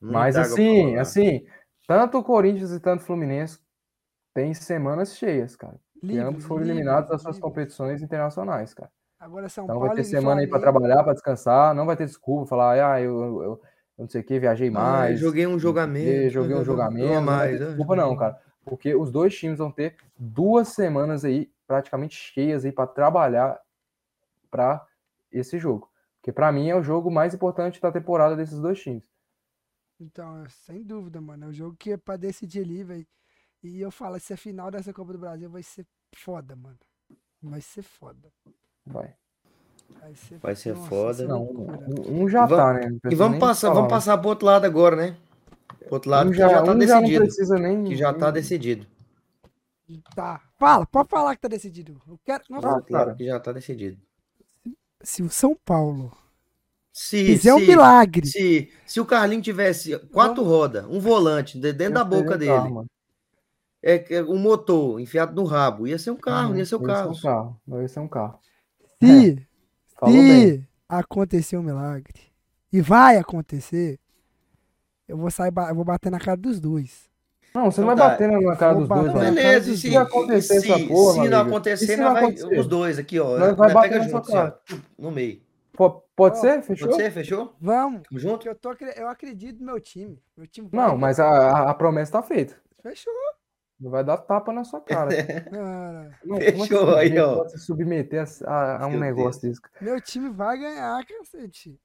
Mas 0.00 0.34
assim, 0.36 0.96
assim, 0.96 1.46
tanto 1.86 2.18
o 2.18 2.24
Corinthians 2.24 2.72
e 2.72 2.80
tanto 2.80 3.02
o 3.02 3.04
Fluminense 3.06 3.60
tem 4.34 4.52
semanas 4.54 5.16
cheias, 5.16 5.54
cara. 5.54 5.76
E 6.02 6.06
Livre, 6.06 6.24
ambos 6.24 6.44
foram 6.44 6.62
livre, 6.62 6.78
eliminados 6.78 7.10
das 7.10 7.20
suas 7.22 7.36
livre. 7.36 7.48
competições 7.48 8.02
internacionais, 8.02 8.72
cara. 8.74 8.90
Agora 9.20 9.48
São 9.50 9.64
Então 9.64 9.74
Paulo 9.76 9.88
vai 9.88 9.96
ter 9.96 10.02
e 10.02 10.04
semana 10.06 10.40
aí 10.40 10.46
pra 10.46 10.58
Flamengo. 10.58 10.80
trabalhar, 10.80 11.04
pra 11.04 11.12
descansar, 11.12 11.74
não 11.74 11.84
vai 11.84 11.94
ter 11.96 12.06
desculpa, 12.06 12.46
falar, 12.46 12.94
ah, 12.94 13.00
eu, 13.00 13.42
eu 13.42 13.60
não 14.00 14.08
sei 14.08 14.20
o 14.20 14.24
que, 14.24 14.38
viajei 14.38 14.68
Ah, 14.68 14.72
mais. 14.72 15.20
joguei 15.20 15.46
um 15.46 15.58
jogamento. 15.58 16.06
joguei, 16.10 16.30
joguei 16.30 16.56
um 16.56 16.64
jogamento, 16.64 17.06
não 17.06 17.24
vai 17.24 17.48
ter 17.50 17.58
mais. 17.58 17.68
desculpa 17.68 17.96
não, 17.96 18.16
cara. 18.16 18.40
Porque 18.64 18.94
os 18.94 19.10
dois 19.10 19.36
times 19.36 19.58
vão 19.58 19.70
ter 19.70 19.96
duas 20.18 20.68
semanas 20.68 21.24
aí 21.24 21.50
praticamente 21.66 22.14
cheias 22.14 22.64
aí 22.64 22.72
para 22.72 22.86
trabalhar 22.86 23.60
para 24.50 24.86
esse 25.30 25.58
jogo. 25.58 25.90
Porque 26.20 26.32
pra 26.32 26.52
mim 26.52 26.68
é 26.68 26.76
o 26.76 26.82
jogo 26.82 27.10
mais 27.10 27.32
importante 27.34 27.80
da 27.80 27.90
temporada 27.90 28.36
desses 28.36 28.58
dois 28.58 28.80
times. 28.80 29.02
Então, 29.98 30.42
é, 30.44 30.48
sem 30.48 30.82
dúvida, 30.82 31.20
mano. 31.20 31.44
É 31.46 31.48
o 31.48 31.52
jogo 31.52 31.76
que 31.78 31.92
é 31.92 31.96
pra 31.96 32.16
decidir 32.16 32.60
ali, 32.62 32.82
velho. 32.82 33.06
E 33.62 33.80
eu 33.80 33.90
falo, 33.90 34.18
se 34.18 34.32
a 34.32 34.36
final 34.36 34.70
dessa 34.70 34.92
Copa 34.92 35.12
do 35.12 35.18
Brasil 35.18 35.48
vai 35.50 35.62
ser 35.62 35.86
foda, 36.14 36.56
mano. 36.56 36.78
Vai 37.42 37.60
ser 37.60 37.82
foda. 37.82 38.30
Vai. 38.86 39.14
Vai 40.00 40.14
ser, 40.14 40.38
Vai 40.38 40.56
ser 40.56 40.74
nossa, 40.74 40.88
foda. 40.88 41.26
Não, 41.28 41.44
loucura. 41.44 41.78
um, 42.08 42.22
um 42.24 42.28
já 42.28 42.46
Vamos- 42.46 42.56
tá, 42.56 42.72
né? 42.74 42.98
Não 43.04 43.12
E 43.12 43.14
vamos 43.14 43.38
passar, 43.38 43.60
falar. 43.68 43.74
vamos 43.74 43.90
passar 43.90 44.18
pro 44.18 44.28
outro 44.28 44.46
lado 44.46 44.64
agora, 44.64 44.96
né? 44.96 45.16
Pro 45.84 45.94
outro 45.94 46.10
lado 46.10 46.28
Um 46.28 46.32
que 46.32 46.38
já, 46.38 46.62
tá 46.62 46.72
um 46.72 46.78
decidido. 46.78 47.12
não 47.20 47.26
precisa 47.26 47.58
nem. 47.58 47.84
que 47.84 47.96
já 47.96 48.12
tá 48.12 48.26
nem- 48.26 48.34
decidido. 48.34 48.86
Tá. 50.14 50.40
Fala, 50.58 50.86
pode 50.86 51.08
falar 51.08 51.34
que 51.34 51.42
tá 51.42 51.48
decidido. 51.48 52.00
Eu 52.08 52.18
quero. 52.24 52.44
Nossa, 52.48 52.68
Ah, 52.68 52.82
lado 52.90 53.16
que 53.16 53.26
já 53.26 53.40
tá 53.40 53.52
decidido. 53.52 53.98
se 55.02 55.22
o 55.22 55.28
São 55.30 55.56
Paulo 55.64 56.12
Se, 56.92 57.24
fizer 57.24 57.54
um 57.54 57.58
se, 57.58 57.66
milagre. 57.66 58.26
se, 58.26 58.70
se 58.86 59.00
o 59.00 59.04
Carlinho 59.06 59.42
tivesse 59.42 59.98
quatro 60.12 60.42
rodas, 60.44 60.84
um 60.86 61.00
volante 61.00 61.58
de- 61.58 61.72
dentro 61.72 61.94
da 61.94 62.00
Eu 62.00 62.04
seria 62.08 62.22
boca 62.22 62.34
um 62.34 62.38
dele, 62.38 62.50
carro, 62.52 62.86
é, 63.82 64.14
é 64.16 64.22
um 64.22 64.38
motor 64.38 65.00
enfiado 65.00 65.34
no 65.34 65.44
rabo, 65.44 65.86
ia 65.88 65.98
ser 65.98 66.10
um 66.10 66.16
carro, 66.16 66.50
Uhum, 66.50 66.58
ia 66.58 66.66
ser 66.66 66.76
Ia 66.76 66.86
carro. 66.86 67.14
ser 67.14 67.20
um 67.20 67.22
carro. 67.32 67.60
Não 67.66 67.80
ia 67.82 67.88
ser 67.88 68.00
um 68.00 68.08
carro. 68.08 68.38
Se, 69.02 69.46
Falou 70.00 70.14
bem. 70.16 70.60
se 70.60 70.68
acontecer 70.88 71.56
um 71.56 71.62
milagre, 71.62 72.20
e 72.72 72.80
vai 72.80 73.16
acontecer, 73.18 73.98
eu 75.06 75.16
vou 75.16 75.30
sair, 75.30 75.52
eu 75.68 75.74
vou 75.74 75.84
bater 75.84 76.10
na 76.10 76.18
cara 76.18 76.36
dos 76.36 76.58
dois. 76.60 77.08
Não, 77.54 77.70
você 77.70 77.80
não 77.80 77.92
Então 77.92 77.96
vai 77.96 77.96
tá. 77.96 78.08
bater 78.26 78.28
na 78.42 78.56
cara 78.56 78.74
dos 78.74 78.88
dois, 78.88 79.12
na 79.12 79.20
Beleza, 79.20 79.70
e 79.72 79.76
Se 79.76 79.90
se, 79.90 79.96
acontecer 79.96 80.60
se, 80.60 80.72
essa 80.72 80.86
porra, 80.86 81.12
se 81.24 81.28
não 81.28 81.38
e 81.38 81.48
acontecer, 81.48 81.96
não 81.96 82.12
vai, 82.12 82.22
acontecer? 82.24 82.58
os 82.60 82.66
dois 82.66 82.98
aqui, 82.98 83.18
ó. 83.18 83.38
Nós 83.38 83.56
vai 83.56 83.72
bater 83.74 83.88
pega 83.90 84.02
na 84.04 84.08
junto, 84.08 84.36
assim, 84.36 84.36
ó, 84.36 84.76
no 84.98 85.10
meio. 85.10 85.40
Po- 85.72 86.04
Pode 86.14 86.36
Ó, 86.36 86.40
ser? 86.40 86.62
Fechou? 86.62 86.88
Pode 86.88 87.02
ser? 87.02 87.10
Fechou? 87.10 87.54
Vamos. 87.60 88.02
Tamo 88.08 88.20
junto? 88.20 88.46
Eu, 88.46 88.54
tô, 88.54 88.72
eu 88.94 89.08
acredito 89.08 89.58
no 89.60 89.66
meu 89.66 89.80
time. 89.80 90.22
Meu 90.36 90.46
time 90.46 90.68
vai 90.70 90.86
Não, 90.86 90.96
mas 90.98 91.18
a, 91.18 91.26
a- 91.26 91.70
a 91.70 91.74
promessa 91.74 92.12
tá 92.12 92.22
feita. 92.22 92.54
Fechou. 92.82 93.12
Não 93.80 93.90
vai 93.90 94.04
dar 94.04 94.18
tapa 94.18 94.52
na 94.52 94.62
sua 94.62 94.80
cara. 94.80 95.10
cara. 95.50 96.18
Não, 96.24 96.36
é 96.36 96.52
Fechou 96.52 96.94
aí, 96.96 97.18
ó. 97.18 97.36
Pode 97.36 97.52
se 97.52 97.58
submeter 97.60 98.24
a, 98.46 98.52
a- 98.52 98.82
a 98.84 98.86
um 98.86 98.90
Meu 98.90 99.00
negócio 99.00 99.40
desse. 99.48 99.60
Meu 99.80 100.00
time 100.00 100.28
vai 100.30 100.58
ganhar, 100.58 101.02
cacete. 101.06 101.78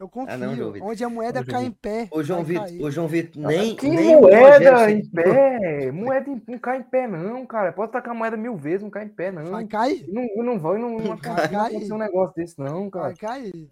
Eu 0.00 0.08
confio. 0.08 0.34
Ah, 0.34 0.36
não, 0.36 0.56
João 0.56 0.72
Vitor. 0.72 0.88
Onde 0.88 1.04
a 1.04 1.08
moeda 1.08 1.40
Ô, 1.42 1.44
cai 1.46 1.64
em 1.64 1.70
pé. 1.70 2.08
Ô, 2.10 2.22
João 2.24 2.42
Vitor, 2.42 2.64
cair. 2.66 2.90
João 2.90 3.06
Vitor, 3.06 3.42
nem, 3.46 3.76
Que 3.76 3.88
nem 3.88 4.16
o 4.16 4.22
moeda 4.22 4.90
em 4.90 5.04
Ceni- 5.04 5.10
pé? 5.10 5.92
Moeda 5.92 6.30
em- 6.30 6.42
não 6.48 6.58
cai 6.58 6.78
em 6.78 6.82
pé, 6.82 7.06
não, 7.06 7.46
cara. 7.46 7.72
Pode 7.72 7.92
tacar 7.92 8.12
moeda 8.12 8.36
mil 8.36 8.56
vezes, 8.56 8.82
não 8.82 8.90
cai 8.90 9.04
em 9.04 9.08
pé, 9.08 9.30
não. 9.30 9.44
Vai 9.52 9.64
cair. 9.66 10.04
Não, 10.08 10.26
não 10.44 10.58
vai, 10.58 10.78
não, 10.78 10.98
não, 10.98 11.16
Vai 11.16 11.18
cair. 11.18 11.54
acontecer 11.54 11.92
um 11.92 11.98
negócio 11.98 12.34
desse, 12.34 12.58
não, 12.58 12.90
cara. 12.90 13.06
Vai 13.08 13.14
cair. 13.16 13.68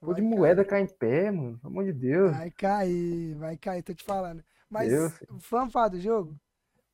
Pô, 0.00 0.12
de 0.12 0.20
moeda 0.20 0.64
cai 0.66 0.82
em 0.82 0.86
pé, 0.86 1.30
mano. 1.30 1.58
Pelo 1.58 1.72
amor 1.72 1.84
de 1.84 1.92
Deus. 1.94 2.32
Vai 2.36 2.50
cair, 2.50 3.34
vai 3.36 3.56
cair, 3.56 3.82
tô 3.82 3.94
te 3.94 4.04
falando. 4.04 4.42
Mas 4.68 4.88
Deus. 4.90 5.12
vamos 5.50 5.72
falar 5.72 5.88
do 5.88 6.00
jogo? 6.00 6.36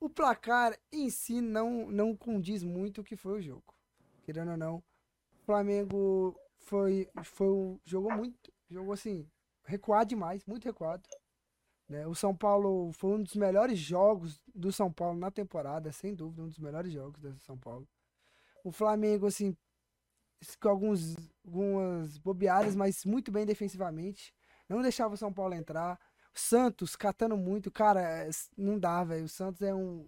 O 0.01 0.09
placar 0.11 0.79
em 0.93 1.09
si 1.11 1.41
não, 1.41 1.91
não 1.91 2.17
condiz 2.17 2.63
muito 2.63 3.01
o 3.01 3.05
que 3.05 3.17
foi 3.17 3.39
o 3.39 3.43
jogo. 3.43 3.75
Querendo 4.23 4.53
ou 4.53 4.57
não, 4.57 4.77
o 4.77 5.45
Flamengo 5.45 6.39
foi, 6.59 7.09
foi 7.23 7.81
jogou 7.85 8.13
muito, 8.13 8.53
jogou 8.69 8.93
assim, 8.93 9.29
recuado 9.65 10.09
demais, 10.09 10.45
muito 10.45 10.65
recuado. 10.65 11.09
né? 11.89 12.07
O 12.07 12.15
São 12.15 12.37
Paulo 12.37 12.93
foi 12.93 13.11
um 13.19 13.23
dos 13.23 13.35
melhores 13.35 13.79
jogos 13.79 14.41
do 14.55 14.73
São 14.73 14.93
Paulo 14.93 15.19
na 15.19 15.31
temporada, 15.31 15.93
sem 15.93 16.15
dúvida, 16.15 16.43
um 16.43 16.49
dos 16.49 16.59
melhores 16.59 16.93
jogos 16.93 17.21
do 17.21 17.39
São 17.39 17.57
Paulo. 17.59 17.89
O 18.65 18.73
Flamengo, 18.73 19.27
assim, 19.27 19.57
com 20.61 20.69
alguns, 20.69 21.17
algumas 21.45 22.19
bobeadas, 22.19 22.75
mas 22.75 23.05
muito 23.05 23.31
bem 23.31 23.47
defensivamente. 23.47 24.35
Não 24.69 24.83
deixava 24.83 25.15
o 25.15 25.17
São 25.17 25.33
Paulo 25.33 25.55
entrar. 25.55 25.99
Santos 26.39 26.95
catando 26.97 27.37
muito, 27.37 27.71
cara, 27.71 28.01
é, 28.03 28.31
não 28.57 28.79
dá, 28.79 29.03
velho. 29.05 29.25
O 29.25 29.29
Santos 29.29 29.63
é 29.63 29.75
um 29.75 30.07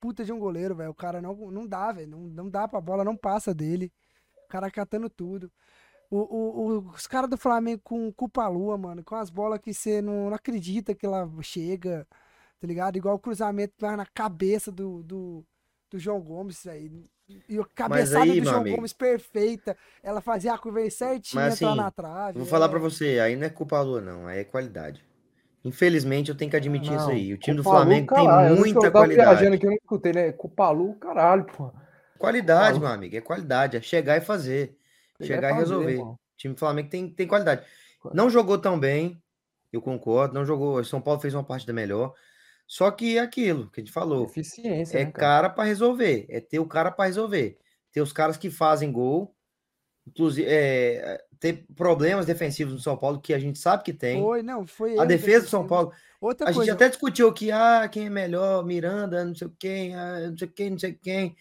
puta 0.00 0.24
de 0.24 0.32
um 0.32 0.38
goleiro, 0.38 0.74
velho. 0.74 0.90
O 0.90 0.94
cara 0.94 1.20
não, 1.22 1.34
não 1.50 1.66
dá, 1.66 1.92
velho. 1.92 2.08
Não, 2.08 2.20
não 2.20 2.50
dá 2.50 2.66
pra 2.68 2.80
bola, 2.80 3.04
não 3.04 3.16
passa 3.16 3.54
dele. 3.54 3.92
O 4.44 4.48
cara 4.48 4.70
catando 4.70 5.08
tudo. 5.10 5.50
O, 6.10 6.18
o- 6.18 6.68
o- 6.78 6.88
os 6.90 7.06
caras 7.06 7.28
do 7.28 7.36
Flamengo 7.36 7.82
com 7.84 8.10
culpa 8.12 8.46
lua, 8.48 8.78
mano, 8.78 9.04
com 9.04 9.14
as 9.14 9.28
bolas 9.30 9.60
que 9.60 9.74
você 9.74 10.00
não, 10.00 10.30
não 10.30 10.34
acredita 10.34 10.94
que 10.94 11.04
ela 11.04 11.28
chega, 11.42 12.06
tá 12.58 12.66
ligado? 12.66 12.96
Igual 12.96 13.14
o 13.16 13.18
cruzamento 13.18 13.74
que 13.76 13.82
vai 13.84 13.94
na 13.94 14.06
cabeça 14.06 14.72
do, 14.72 15.02
do, 15.02 15.44
do 15.90 15.98
João 15.98 16.20
Gomes, 16.20 16.66
aí. 16.66 16.90
E 17.46 17.58
a 17.58 17.64
cabeçada 17.74 18.24
aí, 18.24 18.40
do 18.40 18.46
João 18.46 18.60
amigo. 18.62 18.76
Gomes 18.76 18.94
perfeita. 18.94 19.76
Ela 20.02 20.22
fazia 20.22 20.54
a 20.54 20.58
curva 20.58 20.88
certinha, 20.88 21.42
assim, 21.48 21.76
na 21.76 21.90
trave. 21.90 22.38
Vou 22.38 22.46
falar 22.48 22.66
é- 22.66 22.68
pra 22.70 22.78
você, 22.78 23.20
aí 23.20 23.36
não 23.36 23.44
é 23.46 23.50
culpa 23.50 23.78
lua, 23.82 24.00
não, 24.00 24.26
aí 24.26 24.38
é 24.38 24.44
qualidade. 24.44 25.04
Infelizmente, 25.68 26.30
eu 26.30 26.36
tenho 26.36 26.50
que 26.50 26.56
admitir 26.56 26.92
isso 26.94 27.06
Não, 27.06 27.12
aí. 27.12 27.32
O 27.34 27.38
time 27.38 27.56
do 27.56 27.62
Cupalu, 27.62 27.84
Flamengo 27.84 28.06
caralho, 28.06 28.48
tem 28.54 28.58
muita 28.58 28.86
eu 28.86 28.92
tava 28.92 29.06
viajando 29.06 29.26
qualidade. 29.34 29.54
aqui, 29.56 29.66
eu 29.66 29.70
não 29.70 29.76
escutei, 29.76 30.12
né? 30.12 30.32
Cupalu, 30.32 30.94
caralho, 30.96 31.44
pô. 31.44 31.72
Qualidade, 32.18 32.74
Cupalu. 32.74 32.80
meu 32.80 32.88
amigo, 32.88 33.16
é 33.16 33.20
qualidade. 33.20 33.76
É 33.76 33.80
chegar 33.80 34.16
e 34.16 34.20
fazer. 34.20 34.76
Chegar 35.22 35.48
e 35.50 35.52
fazer, 35.54 35.58
resolver. 35.60 35.92
irmão. 35.92 36.12
O 36.12 36.18
time 36.36 36.54
do 36.54 36.60
Flamengo 36.60 36.88
tem, 36.88 37.08
tem 37.10 37.26
qualidade. 37.26 37.64
Não 38.14 38.30
jogou 38.30 38.58
tão 38.58 38.78
bem, 38.78 39.20
eu 39.72 39.82
concordo. 39.82 40.34
Não 40.34 40.44
jogou. 40.44 40.76
O 40.78 40.84
São 40.84 41.00
Paulo 41.00 41.20
fez 41.20 41.34
uma 41.34 41.44
partida 41.44 41.72
melhor. 41.72 42.14
Só 42.66 42.90
que 42.90 43.16
é 43.16 43.20
aquilo 43.20 43.70
que 43.70 43.80
a 43.80 43.84
gente 43.84 43.92
falou. 43.92 44.24
Eficiência, 44.26 44.98
É 44.98 45.04
né, 45.04 45.10
cara? 45.10 45.18
cara 45.44 45.50
pra 45.50 45.64
resolver. 45.64 46.26
É 46.28 46.40
ter 46.40 46.58
o 46.58 46.66
cara 46.66 46.90
pra 46.90 47.06
resolver. 47.06 47.58
Ter 47.92 48.00
os 48.00 48.12
caras 48.12 48.36
que 48.36 48.50
fazem 48.50 48.92
gol. 48.92 49.34
Inclusive, 50.08 50.48
é, 50.48 51.22
ter 51.38 51.66
problemas 51.76 52.26
defensivos 52.26 52.74
no 52.74 52.80
São 52.80 52.96
Paulo, 52.96 53.20
que 53.20 53.32
a 53.32 53.38
gente 53.38 53.58
sabe 53.58 53.84
que 53.84 53.92
tem. 53.92 54.22
Foi, 54.22 54.42
não, 54.42 54.66
foi 54.66 54.98
A 54.98 55.04
defesa 55.04 55.44
do 55.44 55.50
São. 55.50 55.66
Paulo. 55.66 55.92
Outra 56.20 56.48
A 56.48 56.50
gente 56.50 56.56
coisa, 56.56 56.72
até 56.72 56.88
discutiu 56.88 57.32
que, 57.32 57.52
ah, 57.52 57.88
quem 57.88 58.06
é 58.06 58.10
melhor, 58.10 58.64
Miranda, 58.64 59.24
não 59.24 59.34
sei 59.34 59.48
quem, 59.58 59.94
ah, 59.94 60.28
não 60.30 60.36
sei 60.36 60.48
quem, 60.48 60.70
não 60.70 60.78
sei 60.78 60.92
quem. 60.92 61.36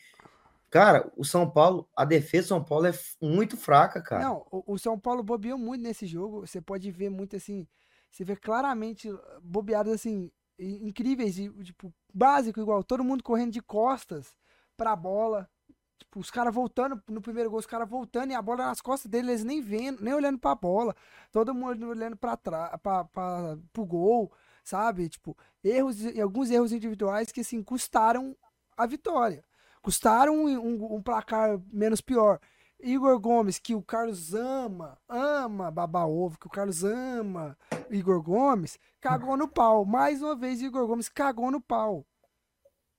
Cara, 0.70 1.10
o 1.16 1.24
São 1.24 1.50
Paulo, 1.50 1.90
a 1.96 2.06
defesa 2.06 2.44
do 2.44 2.50
São 2.50 2.64
Paulo 2.64 2.86
é 2.86 2.94
muito 3.22 3.58
fraca, 3.58 4.02
cara. 4.02 4.24
Não, 4.24 4.46
o, 4.52 4.74
o 4.74 4.78
São 4.78 5.00
Paulo 5.00 5.24
bobeou 5.24 5.58
muito 5.58 5.82
nesse 5.82 6.06
jogo. 6.06 6.46
Você 6.46 6.62
pode 6.62 6.92
ver 6.92 7.10
muito 7.10 7.36
assim. 7.36 7.66
Você 8.12 8.24
vê 8.24 8.36
claramente 8.36 9.10
bobeadas 9.42 9.94
assim, 9.94 10.30
incríveis, 10.60 11.40
e, 11.40 11.50
tipo, 11.64 11.94
básico, 12.14 12.60
igual 12.60 12.84
todo 12.84 13.04
mundo 13.04 13.24
correndo 13.24 13.52
de 13.52 13.62
costas 13.62 14.36
pra 14.76 14.96
bola. 14.96 15.50
Tipo, 15.98 16.20
os 16.20 16.30
caras 16.30 16.54
voltando 16.54 17.02
no 17.08 17.22
primeiro 17.22 17.50
gol, 17.50 17.60
os 17.60 17.66
caras 17.66 17.90
voltando 17.90 18.32
e 18.32 18.36
a 18.36 18.42
bola 18.42 18.66
nas 18.68 18.82
costas 18.82 19.10
deles, 19.10 19.30
eles 19.30 19.44
nem 19.44 19.62
vendo, 19.62 20.04
nem 20.04 20.14
olhando 20.14 20.38
pra 20.38 20.54
bola. 20.56 20.96
Todo 21.32 21.54
mundo 21.54 21.88
olhando 21.88 22.16
pra 22.16 22.38
trás, 22.38 22.72
pra, 22.82 23.04
pra, 23.06 23.58
pro 23.74 23.86
gol, 23.86 24.32
sabe? 24.64 25.10
Tipo, 25.10 25.36
erros, 25.64 26.02
e 26.04 26.22
alguns 26.22 26.52
erros 26.52 26.72
individuais 26.72 27.32
que 27.32 27.42
assim 27.42 27.64
custaram 27.64 28.36
a 28.78 28.86
vitória. 28.86 29.44
Custaram 29.82 30.36
um, 30.36 30.48
um- 30.60 30.96
um 30.96 31.02
placar 31.02 31.60
menos 31.72 32.02
pior. 32.02 32.40
Igor 32.80 33.20
Gomes, 33.20 33.58
que 33.58 33.74
o 33.74 33.82
Carlos 33.82 34.36
ama, 34.36 35.00
ama 35.10 35.72
babar 35.72 36.08
ovo, 36.08 36.38
que 36.38 36.46
o 36.46 36.50
Carlos 36.50 36.84
ama 36.84 37.58
Igor 37.90 38.22
Gomes, 38.22 38.78
cagou 39.02 39.36
no 39.36 39.48
pau. 39.48 39.84
Mais 39.84 40.22
uma 40.22 40.36
vez, 40.36 40.62
Igor 40.62 40.86
Gomes 40.86 41.10
cagou 41.10 41.50
no 41.50 41.60
pau. 41.60 42.06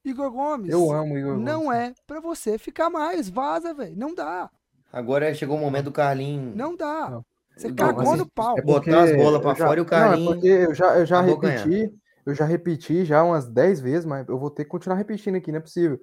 Igor 0.05 0.31
Gomes 0.31 0.71
Eu 0.73 0.91
amo 0.93 1.17
Igor 1.19 1.33
Gomes. 1.33 1.45
não 1.45 1.73
é 1.73 1.93
pra 2.07 2.21
você 2.21 2.59
ficar 2.59 2.89
mais. 2.91 3.29
Vaza, 3.29 3.75
velho. 3.75 3.97
Não 3.97 4.15
dá. 4.15 4.51
Agora 4.93 5.33
chegou 5.35 5.57
o 5.57 5.61
momento 5.61 5.87
do 5.87 5.93
Carlinho 5.93 6.53
Não 6.57 6.77
dá. 6.77 7.11
Não. 7.11 7.25
Você 7.57 7.69
Não, 7.69 7.75
cagou 7.75 8.17
no 8.17 8.31
pau. 8.31 8.57
É 8.59 8.63
Botar 8.63 8.79
porque 8.81 8.91
as 8.91 9.17
bolas 9.17 9.43
já- 9.59 9.67
fora 9.67 9.81
e 9.81 9.83
o 9.83 9.85
Não, 9.85 9.91
Carlinho 9.91 10.31
é 10.31 10.35
porque 10.35 10.47
eu 10.49 10.75
já, 10.75 10.99
eu 10.99 11.05
já 11.07 11.21
repeti, 11.21 11.93
eu 12.25 12.35
já 12.35 12.45
repeti 12.45 13.05
já 13.05 13.23
umas 13.25 13.47
10 13.49 13.81
vezes, 13.81 14.07
mas 14.07 14.27
eu 14.29 14.39
vou 14.39 14.49
ter 14.51 14.65
que 14.65 14.71
continuar 14.71 14.97
repetindo 14.97 15.35
aqui, 15.37 15.51
não 15.51 15.59
é 15.59 15.63
possível. 15.63 16.01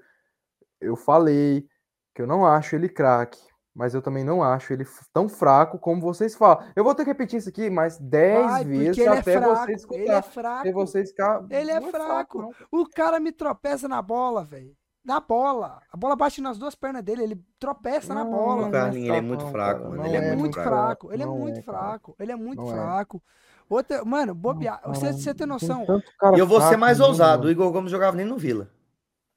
Eu 0.82 0.96
falei 0.98 1.66
que 2.14 2.22
eu 2.22 2.28
não 2.28 2.46
acho 2.46 2.76
ele 2.76 2.90
craque, 2.90 3.40
mas 3.76 3.94
eu 3.94 4.02
também 4.02 4.24
não 4.24 4.42
acho 4.42 4.72
ele 4.72 4.86
tão 5.12 5.28
fraco 5.28 5.78
como 5.78 6.00
vocês 6.02 6.34
falam. 6.34 6.64
Eu 6.76 6.84
vou 6.84 6.96
ter 6.96 7.04
que 7.04 7.10
repetir 7.12 7.40
isso 7.40 7.50
aqui 7.50 7.70
mais 7.70 7.98
10 8.00 8.46
Vai, 8.46 8.64
vezes 8.64 8.88
porque 8.88 9.02
ele 9.02 9.10
é 9.10 9.20
até 9.20 9.34
fraco. 9.40 9.56
vocês 9.66 9.84
Ele 9.92 10.00
é 10.00 10.20
escutar. 10.20 10.22
fraco. 10.32 10.60
Até 10.62 10.72
vocês 10.72 11.10
ficar... 11.10 11.46
Ele 11.50 11.72
é 11.72 11.80
Não 11.82 11.92
fraco. 11.92 12.42
não. 12.42 12.52
O 12.72 12.90
cara 12.90 13.20
me 13.20 13.32
tropeça 13.34 13.88
na 13.90 14.02
bola, 14.02 14.46
velho. 14.46 14.74
Na 15.04 15.20
bola. 15.20 15.82
A 15.92 15.98
bola 15.98 16.16
bate 16.16 16.42
nas 16.42 16.58
duas 16.58 16.74
pernas 16.74 17.04
dele, 17.04 17.24
ele 17.24 17.42
tropeça 17.60 18.14
na 18.14 18.24
Não, 18.24 18.32
bola. 18.32 18.62
O 18.62 18.62
não 18.62 18.72
Carlinho, 18.72 19.06
ele 19.06 19.12
é 19.12 19.14
fraco, 19.14 19.28
muito 19.28 19.46
fraco, 19.52 19.84
mano. 19.90 20.06
Ele 20.06 20.16
é, 20.16 20.20
é 20.30 20.36
muito 20.36 20.54
fraco. 20.54 20.70
fraco. 20.70 21.14
Ele 21.14 21.24
é 21.24 21.26
muito 21.26 21.60
é, 21.60 21.62
fraco. 21.62 22.16
Ele 22.18 22.32
é 22.32 22.36
muito 22.36 22.62
é. 22.64 22.66
fraco. 22.72 23.24
Outra, 23.70 24.06
mano, 24.06 24.34
bobear. 24.34 24.82
Não, 24.86 24.94
Você, 24.96 25.12
você 25.14 25.34
tem 25.34 25.46
noção? 25.46 25.86
tanto 25.86 26.12
cara 26.18 26.36
E 26.38 26.40
eu 26.40 26.48
vou 26.48 26.60
ser 26.60 26.68
fraco 26.68 26.80
mais 26.82 27.00
ousado. 27.00 27.48
O. 27.48 27.52
Igor 27.52 27.72
Gomes 27.72 27.92
jogava 27.92 28.16
nem 28.16 28.26
no 28.26 28.38
Vila. 28.38 28.70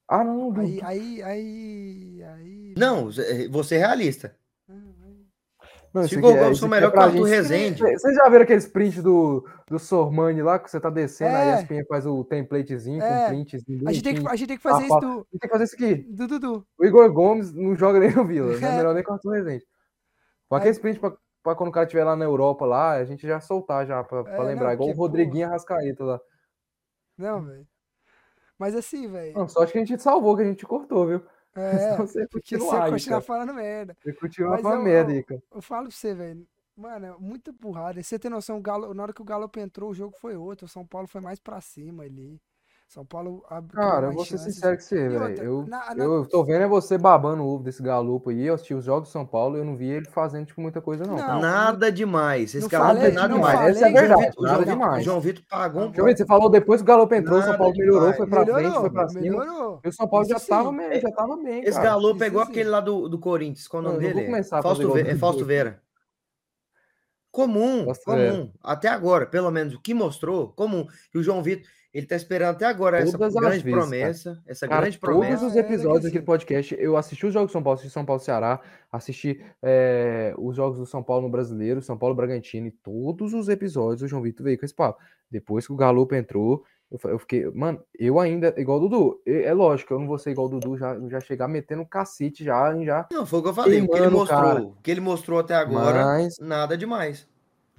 Ah, 0.06 0.24
não, 0.24 0.50
não. 0.52 0.60
Aí, 0.62 0.80
aí, 0.82 1.22
aí, 1.22 2.22
aí. 2.24 2.57
Não, 2.78 3.08
vou 3.50 3.64
ser 3.64 3.78
realista. 3.78 4.34
Não, 5.92 6.06
Se 6.06 6.16
o 6.16 6.18
é- 6.26 6.50
aqui 6.50 6.64
é 6.64 6.68
melhor 6.68 6.90
que 6.92 6.98
o 6.98 7.00
Arthur 7.00 7.16
gente- 7.26 7.28
Rezende. 7.30 7.78
Cê- 7.80 7.98
Vocês 7.98 8.14
já 8.14 8.28
viram 8.28 8.42
aqueles 8.42 8.66
print 8.66 9.00
do, 9.00 9.48
do 9.66 9.78
Sormani 9.78 10.42
lá, 10.42 10.58
que 10.58 10.70
você 10.70 10.78
tá 10.78 10.90
descendo, 10.90 11.34
aí 11.34 11.48
É. 11.48 11.52
a 11.54 11.60
ESPN 11.62 11.84
faz 11.86 12.06
o 12.06 12.22
templatezinho 12.24 13.02
É. 13.02 13.22
com 13.22 13.28
printzinho 13.30 13.88
A 13.88 13.92
gente, 13.92 14.04
tem 14.04 14.14
que, 14.14 14.28
a 14.28 14.36
gente 14.36 14.48
tem 14.48 14.56
que 14.58 14.62
fazer 14.62 14.82
Ah, 14.82 14.86
isso 14.86 15.00
do, 15.00 15.26
Tem 15.32 15.40
que 15.40 15.48
fazer 15.48 15.64
isso 15.64 15.74
aqui. 15.74 15.94
do 15.94 16.28
Dudu. 16.28 16.66
O 16.78 16.84
Igor 16.84 17.10
Gomes 17.10 17.52
não 17.54 17.74
joga 17.74 17.98
nem 17.98 18.14
no 18.14 18.24
Vila, 18.26 18.58
não 18.58 18.68
é 18.68 18.72
É. 18.72 18.76
melhor 18.76 18.94
nem 18.94 19.02
com 19.02 19.12
o 19.12 19.14
Arthur 19.14 19.30
Rezende. 19.30 19.64
Com 20.46 20.54
Aí- 20.56 20.58
aquele 20.60 20.72
sprint 20.72 21.00
pra, 21.00 21.12
pra 21.42 21.54
quando 21.54 21.70
o 21.70 21.72
cara 21.72 21.86
estiver 21.86 22.04
lá 22.04 22.14
na 22.14 22.24
Europa, 22.26 22.66
lá, 22.66 22.92
a 22.92 23.04
gente 23.06 23.26
já 23.26 23.40
soltar 23.40 23.86
já, 23.86 24.04
pra, 24.04 24.22
pra 24.24 24.34
É, 24.34 24.42
lembrar. 24.42 24.66
não, 24.66 24.72
Igual 24.74 24.90
o 24.90 24.92
Rodriguinho 24.92 25.46
Arrascaeta 25.46 26.04
lá. 26.04 26.20
Não, 27.16 27.42
velho. 27.42 27.66
Mas 28.58 28.74
assim, 28.74 29.10
velho. 29.10 29.34
Não, 29.34 29.48
só 29.48 29.62
acho 29.62 29.72
que 29.72 29.78
a 29.78 29.84
gente 29.84 30.02
salvou, 30.02 30.36
que 30.36 30.42
a 30.42 30.46
gente 30.46 30.66
cortou, 30.66 31.06
viu? 31.06 31.22
É, 31.58 31.78
Senão 31.92 32.06
você 32.06 32.26
porque 32.28 32.56
você 32.58 32.64
continua 32.64 32.90
continuar 32.90 33.20
falando 33.20 33.54
merda. 33.54 33.96
Você 34.02 34.12
continua 34.12 34.50
Mas 34.50 34.66
a 34.66 34.74
eu- 34.74 34.82
merda 34.82 35.12
eu- 35.12 35.16
aí, 35.16 35.22
cara. 35.24 35.42
Eu 35.54 35.62
falo 35.62 35.88
pra 35.88 35.96
você, 35.96 36.14
velho. 36.14 36.46
Mano, 36.76 37.06
é 37.06 37.14
muita 37.18 37.52
burrada. 37.52 38.00
Você 38.02 38.18
tem 38.18 38.30
noção, 38.30 38.56
o 38.58 38.60
Galo, 38.62 38.94
na 38.94 39.02
hora 39.02 39.12
que 39.12 39.20
o 39.20 39.24
Galo 39.24 39.50
entrou, 39.56 39.90
o 39.90 39.94
jogo 39.94 40.14
foi 40.16 40.36
outro. 40.36 40.66
O 40.66 40.68
São 40.68 40.86
Paulo 40.86 41.08
foi 41.08 41.20
mais 41.20 41.40
pra 41.40 41.60
cima 41.60 42.04
ali. 42.04 42.40
São 42.88 43.04
Paulo 43.04 43.44
abriu 43.50 43.74
Cara, 43.78 44.06
eu 44.06 44.12
vou 44.12 44.24
ser 44.24 44.38
sincero 44.38 44.74
com 44.74 44.82
você, 44.82 45.08
velho. 45.10 45.42
Eu, 45.42 45.66
na- 45.66 45.94
na- 45.94 46.02
eu 46.04 46.24
tô 46.26 46.42
vendo 46.42 46.62
é 46.62 46.66
você 46.66 46.96
babando 46.96 47.42
o 47.42 47.46
ovo 47.46 47.62
desse 47.62 47.82
galupo 47.82 48.30
aí. 48.30 48.46
Eu 48.46 48.54
assisti 48.54 48.72
os 48.72 48.82
jogos 48.82 49.10
do 49.10 49.12
São 49.12 49.26
Paulo 49.26 49.56
e 49.56 49.60
eu 49.60 49.64
não 49.64 49.76
vi 49.76 49.90
ele 49.90 50.06
fazendo, 50.06 50.46
tipo, 50.46 50.58
muita 50.62 50.80
coisa, 50.80 51.04
não. 51.04 51.14
Não, 51.16 51.38
nada 51.38 51.92
demais. 51.92 52.54
Esse 52.54 52.66
cara 52.66 52.94
não 52.94 53.00
tem 53.02 53.12
nada 53.12 53.34
demais. 53.34 53.76
Essa 53.76 53.88
é 53.88 53.88
a 53.88 53.90
João 53.90 54.00
verdade, 54.00 54.24
Vitor- 54.30 54.38
o 54.38 54.42
nada 54.42 54.54
João 54.54 54.58
Vitor- 54.64 54.72
demais. 54.74 55.04
João 55.04 55.20
Vitor 55.20 55.44
pagou 55.50 55.82
um 55.82 55.92
você 55.92 56.24
falou 56.26 56.48
depois 56.48 56.80
que 56.80 56.84
o 56.84 56.86
Galo 56.86 57.14
entrou, 57.14 57.38
o 57.38 57.42
São 57.42 57.58
Paulo 57.58 57.74
melhorou, 57.76 58.00
demais. 58.00 58.16
foi 58.16 58.26
pra 58.26 58.40
frente, 58.44 58.56
melhorou, 58.56 58.80
foi 58.80 58.90
pra 58.90 59.08
cima. 59.10 59.20
melhorou. 59.20 59.80
E 59.84 59.88
o 59.88 59.92
São 59.92 60.08
Paulo 60.08 60.26
já 60.26 60.40
tava, 60.40 60.72
já 60.98 61.10
tava 61.12 61.36
bem, 61.36 61.60
Esse 61.60 61.72
cara. 61.72 61.88
Galo 61.90 62.08
Isso 62.08 62.18
pegou 62.18 62.42
sim. 62.46 62.50
aquele 62.50 62.70
lá 62.70 62.80
do, 62.80 63.06
do 63.06 63.18
Corinthians. 63.18 63.68
Qual 63.68 63.82
é 63.82 63.86
o 63.86 63.88
Não, 63.88 64.00
nome 64.00 64.14
dele? 64.14 64.44
Fausto, 64.44 64.82
igual 64.82 64.96
é 64.96 65.14
Fausto. 65.14 65.44
Vera. 65.44 65.82
Comum, 67.30 67.86
comum. 68.06 68.50
Até 68.64 68.88
agora, 68.88 69.26
pelo 69.26 69.50
menos 69.50 69.74
o 69.74 69.80
que 69.80 69.92
mostrou, 69.92 70.48
comum. 70.54 70.86
E 71.14 71.18
o 71.18 71.22
João 71.22 71.42
Vitor, 71.42 71.68
ele 71.98 72.06
tá 72.06 72.16
esperando 72.16 72.54
até 72.54 72.64
agora 72.64 72.98
essa 72.98 73.12
Todas 73.18 73.34
as 73.36 73.42
grande 73.42 73.62
vezes, 73.62 73.78
promessa. 73.78 74.42
Essa 74.46 74.68
Cara, 74.68 74.82
grande 74.82 74.98
todos 74.98 75.16
promessa. 75.18 75.46
os 75.46 75.56
É, 75.56 75.60
episódios 75.60 76.04
é 76.04 76.08
aqui 76.08 76.18
do 76.18 76.20
assim. 76.20 76.24
podcast, 76.26 76.76
eu 76.78 76.96
assisti 76.96 77.26
os 77.26 77.32
jogos 77.34 77.50
do 77.50 77.52
São 77.52 77.62
Paulo, 77.62 77.74
assisti 77.74 77.92
São 77.92 78.04
Paulo 78.04 78.20
Ceará, 78.20 78.60
assisti 78.90 79.44
é, 79.62 80.32
os 80.38 80.56
jogos 80.56 80.78
do 80.78 80.86
São 80.86 81.02
Paulo 81.02 81.22
no 81.24 81.28
Brasileiro, 81.28 81.82
São 81.82 81.98
Paulo 81.98 82.14
Bragantino, 82.14 82.66
e 82.68 82.70
todos 82.70 83.34
os 83.34 83.48
episódios 83.48 84.02
o 84.02 84.08
João 84.08 84.22
Vitor 84.22 84.44
veio 84.44 84.58
com 84.58 84.64
esse 84.64 84.74
papo. 84.74 85.00
Depois 85.30 85.66
que 85.66 85.72
o 85.72 85.76
Galo 85.76 86.08
entrou, 86.12 86.64
eu, 86.90 87.18
fiquei, 87.18 87.50
mano, 87.50 87.82
eu 87.98 88.18
ainda, 88.18 88.54
igual 88.56 88.78
o 88.78 88.80
Dudu, 88.88 89.20
é, 89.26 89.42
é 89.42 89.52
lógico, 89.52 89.92
eu 89.92 89.98
não 89.98 90.06
vou 90.06 90.18
ser 90.18 90.30
igual 90.30 90.46
o 90.46 90.50
Dudu, 90.50 90.76
já, 90.78 90.98
já 91.08 91.20
chegar 91.20 91.46
metendo 91.46 91.84
cacete 91.84 92.42
já, 92.42 92.74
já. 92.82 93.06
Não, 93.12 93.26
foi 93.26 93.40
o 93.40 93.42
que 93.42 93.48
eu 93.50 93.54
falei. 93.54 93.82
O 93.82 93.88
que 93.88 93.98
ele 93.98 94.08
mostrou, 94.08 94.40
cara. 94.40 94.62
o 94.62 94.74
que 94.82 94.90
ele 94.90 95.00
mostrou 95.00 95.38
até 95.38 95.54
agora, 95.54 96.04
Mas 96.04 96.38
nada 96.38 96.78
demais. 96.78 97.28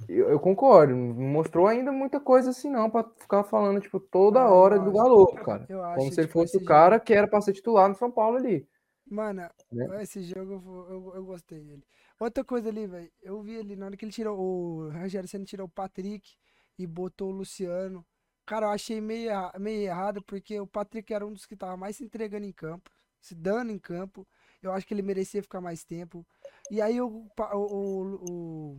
Eu, 0.07 0.29
eu 0.29 0.39
concordo, 0.39 0.95
não 0.95 1.13
mostrou 1.13 1.67
ainda 1.67 1.91
muita 1.91 2.19
coisa 2.19 2.49
assim 2.51 2.69
não, 2.69 2.89
pra 2.89 3.03
ficar 3.17 3.43
falando, 3.43 3.81
tipo, 3.81 3.99
toda 3.99 4.39
Ah, 4.41 4.49
hora 4.49 4.79
do 4.79 4.89
acho. 4.89 4.97
Galo, 4.97 5.27
cara. 5.43 5.65
Eu 5.69 5.83
acho 5.83 5.95
Como 5.97 6.09
que, 6.09 6.15
se 6.15 6.21
ele 6.21 6.27
tipo, 6.27 6.39
fosse 6.39 6.57
o 6.57 6.65
cara 6.65 6.95
jogo- 6.95 7.05
que 7.05 7.13
era 7.13 7.27
pra 7.27 7.41
ser 7.41 7.53
titular 7.53 7.89
no 7.89 7.95
São 7.95 8.11
Paulo 8.11 8.37
ali. 8.37 8.67
Mano, 9.09 9.41
né? 9.71 10.03
esse 10.03 10.21
jogo 10.23 10.53
eu, 10.89 11.11
eu, 11.15 11.25
gostei 11.25 11.59
dele. 11.63 11.83
Outra 12.19 12.43
coisa 12.43 12.69
ali, 12.69 12.85
velho. 12.85 13.11
Eu 13.21 13.41
vi 13.41 13.57
ali 13.57 13.75
na 13.75 13.87
hora 13.87 13.97
que 13.97 14.05
ele 14.05 14.11
tirou 14.11 14.37
o 14.39 14.89
Rogério 14.91 15.27
Senna 15.27 15.45
tirou 15.45 15.65
o 15.65 15.69
Patrick 15.69 16.35
e 16.77 16.85
botou 16.85 17.29
o 17.29 17.31
Luciano. 17.31 18.05
Cara, 18.45 18.67
eu 18.67 18.69
achei 18.71 19.01
meio, 19.01 19.31
meio 19.59 19.81
errado 19.83 20.21
porque 20.23 20.59
o 20.59 20.67
Patrick 20.67 21.11
era 21.13 21.25
um 21.25 21.33
dos 21.33 21.45
que 21.45 21.55
tava 21.55 21.75
mais 21.77 21.95
se 21.97 22.03
entregando 22.03 22.45
em 22.45 22.51
campo, 22.51 22.89
se 23.21 23.33
dando 23.35 23.71
em 23.71 23.79
campo. 23.79 24.27
Eu 24.61 24.71
acho 24.73 24.85
que 24.85 24.93
ele 24.93 25.01
merecia 25.01 25.41
ficar 25.41 25.61
mais 25.61 25.83
tempo. 25.83 26.25
E 26.69 26.81
aí 26.81 26.99
o, 27.01 27.07
o, 27.07 27.57
o- 27.57 28.15
o 28.31 28.77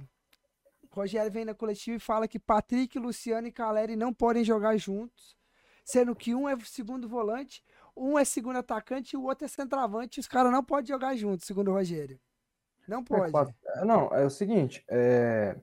Rogério 0.91 1.30
vem 1.30 1.45
na 1.45 1.55
coletiva 1.55 1.97
e 1.97 2.01
fala 2.01 2.28
que 2.28 2.38
Patrick, 2.38 2.99
Luciano 2.99 3.47
e 3.47 3.53
Caleri 3.53 3.97
não 3.97 4.12
podem 4.12 4.45
jogar 4.45 4.76
juntos, 4.76 5.36
sendo 5.84 6.14
que 6.14 6.34
um 6.34 6.49
é 6.49 6.57
segundo 6.61 7.09
volante 7.09 7.62
um 7.97 8.18
é 8.18 8.24
segundo 8.24 8.57
atacante 8.59 9.14
e 9.14 9.18
o 9.18 9.24
outro 9.24 9.45
é 9.45 9.49
centroavante. 9.49 10.20
Os 10.20 10.28
caras 10.28 10.51
não 10.51 10.64
podem 10.64 10.86
jogar 10.86 11.14
juntos, 11.16 11.47
segundo 11.47 11.70
o 11.70 11.74
Rogério. 11.74 12.18
Não 12.88 13.05
É, 13.12 13.16
pode. 13.30 13.32
é, 13.80 13.84
Não, 13.84 14.09
é 14.14 14.24
o 14.24 14.30
seguinte, 14.30 14.84
é, 14.88 15.57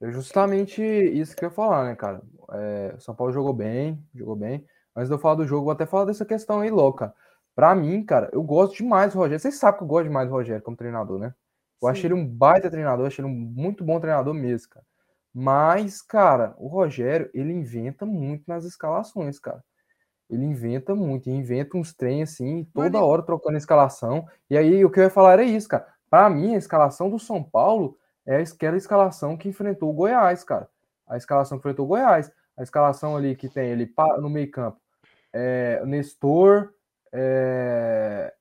é 0.00 0.10
justamente 0.10 0.82
isso 0.82 1.36
que 1.36 1.44
eu 1.44 1.48
ia 1.48 1.54
falar, 1.54 1.84
né, 1.86 1.94
cara? 1.96 2.22
É, 2.52 2.94
o 2.96 3.00
São 3.00 3.14
Paulo 3.14 3.32
jogou 3.32 3.52
bem, 3.52 4.02
jogou 4.14 4.36
bem. 4.36 4.66
Antes 4.96 5.08
de 5.08 5.14
eu 5.14 5.18
falar 5.18 5.36
do 5.36 5.46
jogo, 5.46 5.64
vou 5.64 5.72
até 5.72 5.86
falar 5.86 6.06
dessa 6.06 6.24
questão 6.24 6.60
aí, 6.60 6.70
louca. 6.70 7.14
Pra 7.54 7.74
mim, 7.74 8.04
cara, 8.04 8.30
eu 8.32 8.42
gosto 8.42 8.76
demais 8.76 9.12
do 9.12 9.18
Rogério. 9.18 9.40
Vocês 9.40 9.56
sabem 9.56 9.78
que 9.78 9.84
eu 9.84 9.88
gosto 9.88 10.04
demais 10.04 10.28
do 10.28 10.34
Rogério 10.34 10.62
como 10.62 10.76
treinador, 10.76 11.18
né? 11.18 11.34
Eu 11.80 11.88
achei 11.88 12.02
Sim. 12.02 12.08
ele 12.08 12.14
um 12.14 12.26
baita 12.26 12.70
treinador, 12.70 13.06
achei 13.06 13.24
ele 13.24 13.32
um 13.32 13.36
muito 13.36 13.84
bom 13.84 14.00
treinador 14.00 14.34
mesmo, 14.34 14.70
cara. 14.70 14.86
Mas, 15.34 16.02
cara, 16.02 16.54
o 16.58 16.66
Rogério, 16.68 17.30
ele 17.34 17.52
inventa 17.52 18.04
muito 18.06 18.44
nas 18.48 18.64
escalações, 18.64 19.38
cara. 19.38 19.62
Ele 20.30 20.44
inventa 20.44 20.94
muito, 20.94 21.28
e 21.28 21.32
inventa 21.32 21.76
uns 21.76 21.94
trem 21.94 22.22
assim, 22.22 22.64
toda 22.74 22.98
e- 22.98 23.00
hora 23.00 23.22
trocando 23.22 23.56
escalação. 23.56 24.26
E 24.50 24.56
aí 24.58 24.84
o 24.84 24.90
que 24.90 25.00
eu 25.00 25.04
ia 25.04 25.10
falar 25.10 25.34
era 25.34 25.42
isso, 25.44 25.68
cara. 25.68 25.86
Pra 26.10 26.28
mim, 26.28 26.54
a 26.54 26.58
escalação 26.58 27.10
do 27.10 27.18
São 27.18 27.42
Paulo 27.42 27.96
é 28.26 28.36
aquela 28.42 28.76
escalação 28.76 29.36
que 29.36 29.48
enfrentou 29.48 29.90
o 29.90 29.94
Goiás, 29.94 30.44
cara. 30.44 30.68
A 31.06 31.16
escalação 31.16 31.58
que 31.58 31.62
enfrentou 31.62 31.86
o 31.86 31.88
Goiás. 31.88 32.30
A 32.56 32.62
escalação 32.62 33.16
ali 33.16 33.34
que 33.36 33.48
tem 33.48 33.70
ele 33.70 33.92
no 34.20 34.28
meio-campo. 34.28 34.78
É, 35.32 35.82
Nestor. 35.86 36.74
é, 37.12 38.34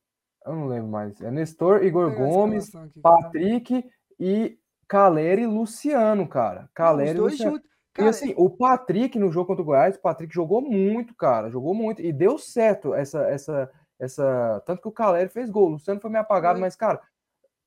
Eu 0.47 0.55
não 0.55 0.67
lembro 0.67 0.89
mais. 0.89 1.19
É 1.21 1.29
Nestor, 1.29 1.83
Igor 1.83 2.15
Gomes, 2.15 2.73
aqui, 2.73 3.01
cara. 3.01 3.15
Patrick 3.21 3.85
e 4.19 4.57
Caleri 4.87 5.43
e 5.43 5.47
Luciano, 5.47 6.27
cara. 6.27 6.69
Caleri 6.73 7.17
e 7.17 7.21
Luciano. 7.21 7.51
juntos. 7.53 7.67
E 7.67 7.97
Cara, 7.97 8.09
assim, 8.11 8.33
o 8.37 8.47
Patrick 8.47 9.17
no 9.17 9.31
jogo 9.31 9.47
contra 9.47 9.63
o 9.63 9.65
Goiás, 9.65 9.95
o 9.95 10.01
Patrick 10.01 10.33
jogou 10.33 10.61
muito, 10.61 11.15
cara, 11.15 11.49
jogou 11.49 11.73
muito 11.73 11.99
e 11.99 12.13
deu 12.13 12.37
certo 12.37 12.93
essa 12.93 13.21
essa 13.23 13.71
essa, 13.99 14.61
tanto 14.65 14.83
que 14.83 14.87
o 14.87 14.91
Caleri 14.91 15.29
fez 15.29 15.49
gol, 15.49 15.65
o 15.65 15.71
Luciano 15.71 15.99
foi 15.99 16.11
meio 16.11 16.21
apagado, 16.21 16.59
mas 16.59 16.75
cara, 16.75 17.01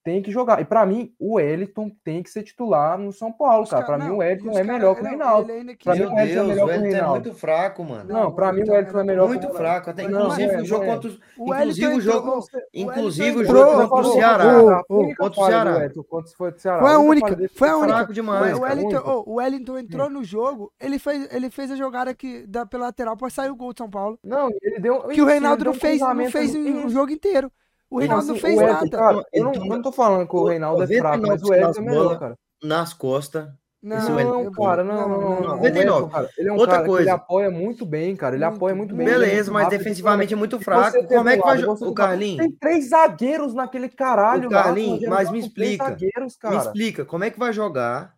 tem 0.02 0.22
que 0.22 0.30
jogar. 0.30 0.60
E 0.60 0.64
pra 0.64 0.86
mim, 0.86 1.12
o 1.18 1.34
Wellington 1.34 1.90
tem 2.02 2.22
que 2.22 2.30
ser 2.30 2.42
titular 2.42 2.96
no 2.98 3.12
São 3.12 3.30
Paulo, 3.30 3.66
cara. 3.68 3.84
cara- 3.84 3.96
Pra 3.98 4.04
mim 4.06 4.10
não, 4.10 4.18
o 4.18 4.22
e 4.22 4.26
Wellington 4.26 4.58
é 4.58 4.64
melhor 4.64 4.94
que 4.94 5.00
o 5.00 5.04
não, 5.04 5.10
Reinaldo. 5.10 5.46
quis- 5.48 5.58
mim, 5.58 6.04
o 6.04 6.14
Wellington 6.14 6.20
é 6.20 6.24
melhor 6.24 6.40
o 6.40 6.54
que 6.56 6.62
o 6.62 6.66
Wellington 6.66 6.86
é 6.86 6.90
Reinaldo. 6.90 7.20
muito 7.20 7.34
fraco, 7.38 7.84
mano. 7.84 8.04
Não, 8.08 8.20
Não, 8.20 8.28
o 8.28 8.32
pra 8.32 8.52
mim 8.52 8.62
o 8.62 8.72
Wellington 8.72 8.98
é 8.98 9.00
é 9.00 9.04
melhor 9.04 9.22
que 9.24 9.28
muito 9.28 9.48
o 9.48 9.52
fraco. 9.54 9.90
Até 9.90 10.02
Mas 10.04 10.12
inclusive 10.12 10.46
não 10.46 10.54
é, 10.54 10.62
o 10.62 10.64
jogo 10.64 10.84
não 10.84 10.90
é. 10.90 10.94
contra 10.94 11.10
os, 11.10 11.20
O 11.38 11.54
inclusive 11.54 11.86
o 11.94 12.00
jogo, 12.00 12.18
entrou- 12.28 12.62
inclusive 12.72 13.38
o 13.38 13.44
jogo 13.44 13.88
contra 13.88 14.08
o 14.08 14.12
Ceará. 14.12 14.44
Contra 14.88 15.24
o 15.26 15.28
do 15.28 15.34
Ceará. 15.46 15.90
Foi 16.36 16.50
o 16.50 16.58
Ceará. 16.58 16.80
Foi 16.80 16.92
a 16.94 16.98
única 16.98 17.36
foi 17.54 17.68
a 17.68 17.72
fraco 17.72 17.78
única. 17.80 17.96
fraco 17.96 18.12
demais, 18.14 18.58
o. 18.58 18.62
Wellington, 18.62 19.24
o 19.26 19.34
entrou 19.78 20.08
no 20.10 20.24
jogo, 20.24 20.72
ele 20.80 20.98
fez, 20.98 21.28
ele 21.32 21.50
fez 21.50 21.70
a 21.70 21.76
jogada 21.76 22.14
que, 22.14 22.46
da, 22.46 22.64
pela 22.64 22.86
lateral 22.86 23.16
pra 23.16 23.28
sair 23.30 23.50
o 23.50 23.56
gol 23.56 23.72
de 23.72 23.78
São 23.78 23.90
Paulo. 23.90 24.18
Não, 24.24 24.48
ele 24.62 24.80
deu 24.80 25.02
Que 25.08 25.20
o 25.20 25.26
Reinaldo 25.26 25.64
não 25.64 25.74
fez, 25.74 26.00
não 26.00 26.30
fez 26.30 26.54
o 26.54 26.88
jogo 26.88 27.10
inteiro. 27.12 27.50
O 27.90 27.98
Reinaldo 27.98 28.26
não 28.26 28.32
assim, 28.34 28.40
fez 28.40 28.54
o 28.54 28.58
Wellington, 28.60 28.84
nada. 28.84 28.96
Cara, 28.96 29.24
eu, 29.32 29.44
não, 29.44 29.52
eu 29.52 29.64
não 29.64 29.82
tô 29.82 29.90
falando 29.92 30.28
que 30.28 30.36
o 30.36 30.40
o- 30.40 30.46
Reinaldo 30.46 30.82
é 30.82 30.86
99 30.86 31.00
fraco, 31.00 31.26
mas 31.26 31.42
o 31.42 31.52
as 31.52 31.76
é 31.76 31.80
melhor, 31.80 32.18
cara. 32.18 32.38
nas 32.62 32.92
costas. 32.94 33.48
Não, 33.82 34.14
Wellington, 34.14 34.50
cara, 34.52 34.84
não, 34.84 35.08
não, 35.08 35.20
não. 35.20 35.30
não. 35.30 35.38
O 35.40 35.56
99. 35.56 35.78
Wellington, 35.78 36.08
cara, 36.10 36.30
ele 36.36 36.48
é 36.48 36.52
um 36.52 36.56
Outra 36.56 36.70
cara 36.72 36.84
que 36.84 36.90
ele 36.90 36.96
coisa. 36.98 37.12
apoia 37.14 37.50
muito 37.50 37.86
bem, 37.86 38.14
cara. 38.14 38.36
Ele 38.36 38.44
apoia 38.44 38.74
muito 38.74 38.94
bem. 38.94 39.06
ele 39.06 39.14
é 39.16 39.18
Beleza, 39.18 39.36
muito 39.50 39.52
mas 39.54 39.62
rápido, 39.64 39.78
defensivamente 39.78 40.34
é 40.34 40.36
muito 40.36 40.60
fraco. 40.60 41.06
Como 41.08 41.28
é 41.30 41.36
que 41.38 41.42
vai 41.42 41.58
jogar 41.58 41.72
o 41.72 41.84
lado. 41.86 41.94
Carlinhos? 41.94 42.36
Tem 42.46 42.50
três 42.52 42.88
zagueiros 42.90 43.54
naquele 43.54 43.88
caralho 43.88 44.48
O. 44.48 44.50
Carlinhos, 44.50 45.00
mas 45.08 45.20
joga 45.28 45.32
me 45.32 45.38
explica. 45.38 45.84
zagueiros, 45.84 46.38
Me 46.44 46.56
explica, 46.58 47.04
como 47.06 47.24
é 47.24 47.30
que 47.30 47.38
vai 47.38 47.52
jogar 47.54 48.14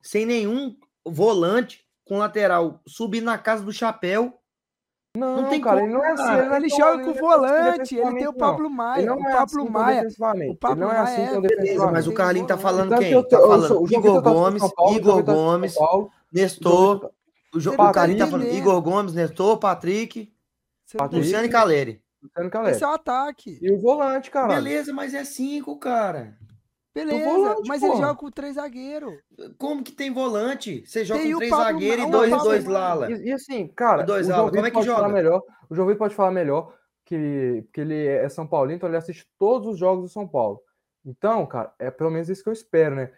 sem 0.00 0.24
nenhum 0.26 0.74
volante 1.04 1.84
com 2.06 2.16
lateral 2.18 2.80
subir 2.86 3.20
na 3.20 3.36
casa 3.36 3.62
do 3.62 3.72
chapéu? 3.72 4.38
Não, 5.14 5.42
Não 5.42 5.50
tem 5.50 5.60
cara, 5.60 5.76
como, 5.80 5.86
ele 5.88 5.94
não 5.98 6.04
é 6.04 6.12
assim. 6.12 6.22
cara. 6.24 6.44
não 6.46 6.54
é 6.54 6.56
Ele 6.56 6.68
tão- 6.70 6.78
joga 6.78 6.96
não 6.96 7.04
com 7.04 7.10
é 7.10 7.12
tão 7.12 7.22
volante, 7.22 7.94
ele 7.96 8.14
tem 8.14 8.22
o 8.22 8.24
não. 8.24 8.32
Pablo 8.32 8.66
Ele 8.66 8.74
Maia. 8.74 9.06
não 9.06 9.16
O 9.16 9.20
é 9.20 9.22
Pablo 9.24 9.42
assim 9.44 9.56
tão 9.56 9.68
Maia. 9.70 9.96
defensivamente. 9.96 10.50
o 10.52 10.56
Pablo 10.56 10.76
Ele 10.76 10.84
não 10.84 10.92
é 10.92 10.98
assim 11.00 11.22
é- 11.22 11.40
beleza, 11.40 11.90
mas 11.92 12.06
o 12.06 12.08
tem 12.08 12.16
Carlinhos 12.16 12.48
tá 12.48 12.56
falando 12.58 12.98
quem? 12.98 13.12
eu 13.12 13.22
Tá 13.28 13.38
falando 13.38 13.82
o 13.82 13.86
Igor 13.92 14.22
tá 14.22 14.30
Gomes, 14.30 14.62
o 14.62 14.92
Igor 14.94 15.22
tá 15.22 15.32
Gomes, 15.34 15.76
o 15.76 16.10
Nestor. 16.32 17.10
O 17.54 17.60
Jo- 17.60 17.70
Você 17.72 17.76
não 17.76 17.84
o 17.84 17.92
tá 18.18 18.26
falando. 18.26 18.48
Igor 18.54 18.80
Gomes, 18.80 19.12
Nestor, 19.12 19.58
Patrick, 19.58 20.32
não. 20.86 21.18
Luciano 21.18 21.44
e. 21.44 21.50
Caleri. 21.50 22.02
Luciano 22.22 22.50
Calé. 22.50 22.70
Esse 22.70 22.82
é 22.84 22.86
o 22.86 22.90
ataque. 22.92 23.58
E 23.60 23.70
o 23.70 23.78
volante, 23.80 24.30
caralho. 24.30 24.62
Beleza, 24.62 24.92
mas 24.94 25.12
é 25.12 25.24
cinco, 25.24 25.76
cara. 25.78 26.38
Beleza, 26.94 27.24
volante, 27.24 27.68
mas 27.68 27.82
ele 27.82 27.92
porra. 27.92 28.06
joga 28.06 28.18
com 28.18 28.30
três 28.30 28.54
zagueiros. 28.56 29.14
Como 29.56 29.82
que 29.82 29.92
tem 29.92 30.12
volante? 30.12 30.84
Você 30.86 31.04
joga 31.04 31.20
Tem 31.20 31.32
com 31.32 31.38
três 31.38 31.50
Pablo 31.50 31.64
zagueiros 31.64 32.04
e 32.04 32.10
dois, 32.10 32.30
Pablo 32.30 32.44
dois 32.44 32.64
lala. 32.66 33.10
E, 33.10 33.24
e 33.28 33.32
assim, 33.32 33.66
cara, 33.68 34.02
E 34.02 34.06
dois 34.06 34.28
o 34.28 34.32
João 34.32 34.50
como 34.50 34.66
é 34.66 34.70
que 34.70 34.82
joga? 34.82 35.08
melhor. 35.08 35.42
O 35.70 35.74
João 35.74 35.86
Vitor 35.88 35.98
pode 35.98 36.14
falar 36.14 36.30
melhor 36.30 36.74
que, 37.04 37.64
que 37.72 37.80
ele 37.80 38.06
é 38.06 38.28
São 38.28 38.46
Paulino, 38.46 38.76
então 38.76 38.88
ele 38.88 38.96
assiste 38.98 39.26
todos 39.38 39.68
os 39.68 39.78
jogos 39.78 40.04
do 40.04 40.12
São 40.12 40.28
Paulo. 40.28 40.60
Então, 41.04 41.44
cara, 41.46 41.72
é 41.78 41.90
pelo 41.90 42.10
menos 42.10 42.28
isso 42.28 42.42
que 42.42 42.48
eu 42.48 42.52
espero, 42.52 42.94
né? 42.94 43.10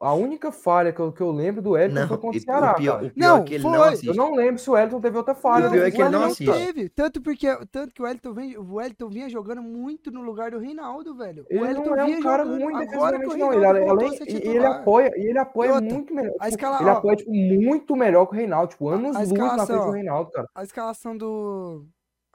A 0.00 0.14
única 0.14 0.50
falha 0.50 0.94
que 0.94 0.98
eu, 1.00 1.12
que 1.12 1.20
eu 1.20 1.30
lembro 1.30 1.60
do 1.60 1.76
Não, 1.90 2.08
foi 2.08 2.16
contra 2.16 2.38
o 2.38 2.42
Ceará, 2.42 2.72
o 2.72 2.74
pior, 2.76 3.04
o 3.04 3.10
pior 3.10 3.12
Não, 3.16 3.36
é 3.36 3.42
que 3.44 3.54
ele 3.54 3.64
não 3.64 3.74
foi. 3.74 3.88
assiste. 3.88 4.06
Eu 4.06 4.14
não 4.14 4.34
lembro 4.34 4.58
se 4.58 4.70
o 4.70 4.72
Wellington 4.72 5.00
teve 5.02 5.16
outra 5.18 5.34
falha. 5.34 5.68
o 5.68 5.70
pior 5.70 5.86
é 5.86 5.90
que 5.90 6.00
ele 6.00 6.08
não 6.08 6.24
assiste. 6.24 6.50
teve. 6.50 6.88
Tanto, 6.88 7.20
porque, 7.20 7.46
tanto 7.70 7.92
que 7.92 8.00
o 8.00 8.06
Wellington, 8.06 8.32
vem, 8.32 8.56
o 8.56 8.74
Wellington 8.76 9.08
vinha 9.10 9.28
jogando 9.28 9.60
muito 9.62 10.10
no 10.10 10.22
lugar 10.22 10.52
do 10.52 10.58
Reinaldo, 10.58 11.14
velho. 11.14 11.42
O 11.42 11.46
Ele 11.52 11.60
Wellington 11.62 11.90
não 11.90 11.96
é 11.96 12.04
um 12.06 12.22
cara 12.22 12.44
jogando 12.44 12.62
ruim 12.62 12.74
agora 12.76 13.18
que 13.18 13.26
o 13.26 13.28
defensivamente, 13.28 13.38
não. 13.38 13.52
Ele, 13.52 13.90
além, 13.90 14.18
e 14.26 14.48
ele 14.56 14.64
apoia, 14.66 15.12
ele 15.14 15.38
apoia 15.38 15.74
outra, 15.74 15.94
muito 15.94 16.14
melhor. 16.14 16.32
tipo, 16.32 16.48
escala- 16.48 16.80
ele 16.80 16.90
apoia 16.90 17.16
tipo, 17.16 17.30
muito 17.34 17.94
melhor 17.96 18.24
que 18.26 18.32
o 18.32 18.36
Reinaldo. 18.36 18.70
Tipo, 18.70 18.88
anos 18.88 19.16
luz 19.16 19.30
na 19.30 19.66
frente 19.66 19.84
do. 19.84 19.90
Reinaldo, 19.90 20.30
cara. 20.30 20.48
A 20.54 20.62
escalação 20.62 21.14
do. 21.14 21.84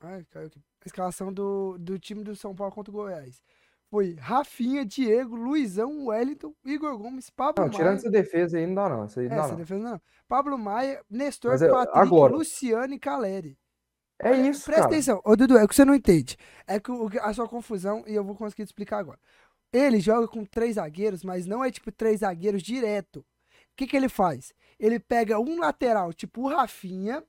Ai, 0.04 0.24
caiu 0.30 0.46
aqui. 0.48 0.60
A 0.60 0.88
escalação 0.88 1.34
do, 1.34 1.78
do 1.80 1.98
time 1.98 2.24
do 2.24 2.36
São 2.36 2.54
Paulo 2.54 2.72
contra 2.72 2.92
o 2.92 2.94
Goiás. 2.94 3.42
Foi 3.96 4.16
Rafinha, 4.20 4.86
Diego, 4.86 5.38
Luizão, 5.38 6.08
Wellington, 6.08 6.54
Igor 6.66 6.98
Gomes, 6.98 7.30
Pablo 7.30 7.64
Não, 7.64 7.70
tirando 7.70 7.96
Maia. 7.96 7.96
essa 7.96 8.12
defesa 8.12 8.58
aí, 8.58 8.68
não 8.68 8.76
dá 8.76 8.90
não. 8.90 9.06
Isso 9.06 9.20
aí 9.22 9.30
É, 9.30 9.30
não 9.30 9.38
dá 9.38 9.44
essa 9.44 9.52
não. 9.54 9.58
defesa 9.58 9.82
não. 9.92 10.02
Pablo 10.28 10.58
Maia, 10.58 11.02
Nestor, 11.10 11.52
Mas 11.52 11.62
é, 11.62 11.70
Patrick, 11.70 11.98
agora. 11.98 12.34
Luciano 12.34 12.94
e 12.94 13.00
Caleri. 13.00 13.58
É 14.20 14.36
isso, 14.36 14.66
Presta 14.66 14.84
cara. 14.84 14.94
atenção. 14.94 15.22
Ô, 15.24 15.36
Dudu, 15.36 15.58
é 15.58 15.66
que 15.68 15.74
você 15.76 15.86
não 15.86 15.96
entende. 15.96 16.38
É 16.68 16.80
que 16.80 16.92
a 17.22 17.34
sua 17.34 17.48
confusão, 17.48 18.04
e 18.08 18.14
eu 18.16 18.24
vou 18.24 18.36
conseguir 18.36 18.64
te 18.64 18.68
explicar 18.70 19.00
agora. 19.00 19.20
Ele 19.72 20.00
joga 20.02 20.28
com 20.28 20.44
três 20.46 20.76
zagueiros, 20.76 21.24
mas 21.24 21.46
não 21.46 21.64
é 21.64 21.72
tipo 21.72 21.92
três 21.92 22.20
zagueiros 22.20 22.62
direto. 22.64 23.20
O 23.20 23.26
que, 23.78 23.88
que 23.88 23.96
ele 23.96 24.10
faz? 24.10 24.54
Ele 24.80 25.00
pega 25.00 25.40
um 25.40 25.60
lateral, 25.60 26.12
tipo 26.14 26.42
o 26.44 26.48
Rafinha, 26.50 27.24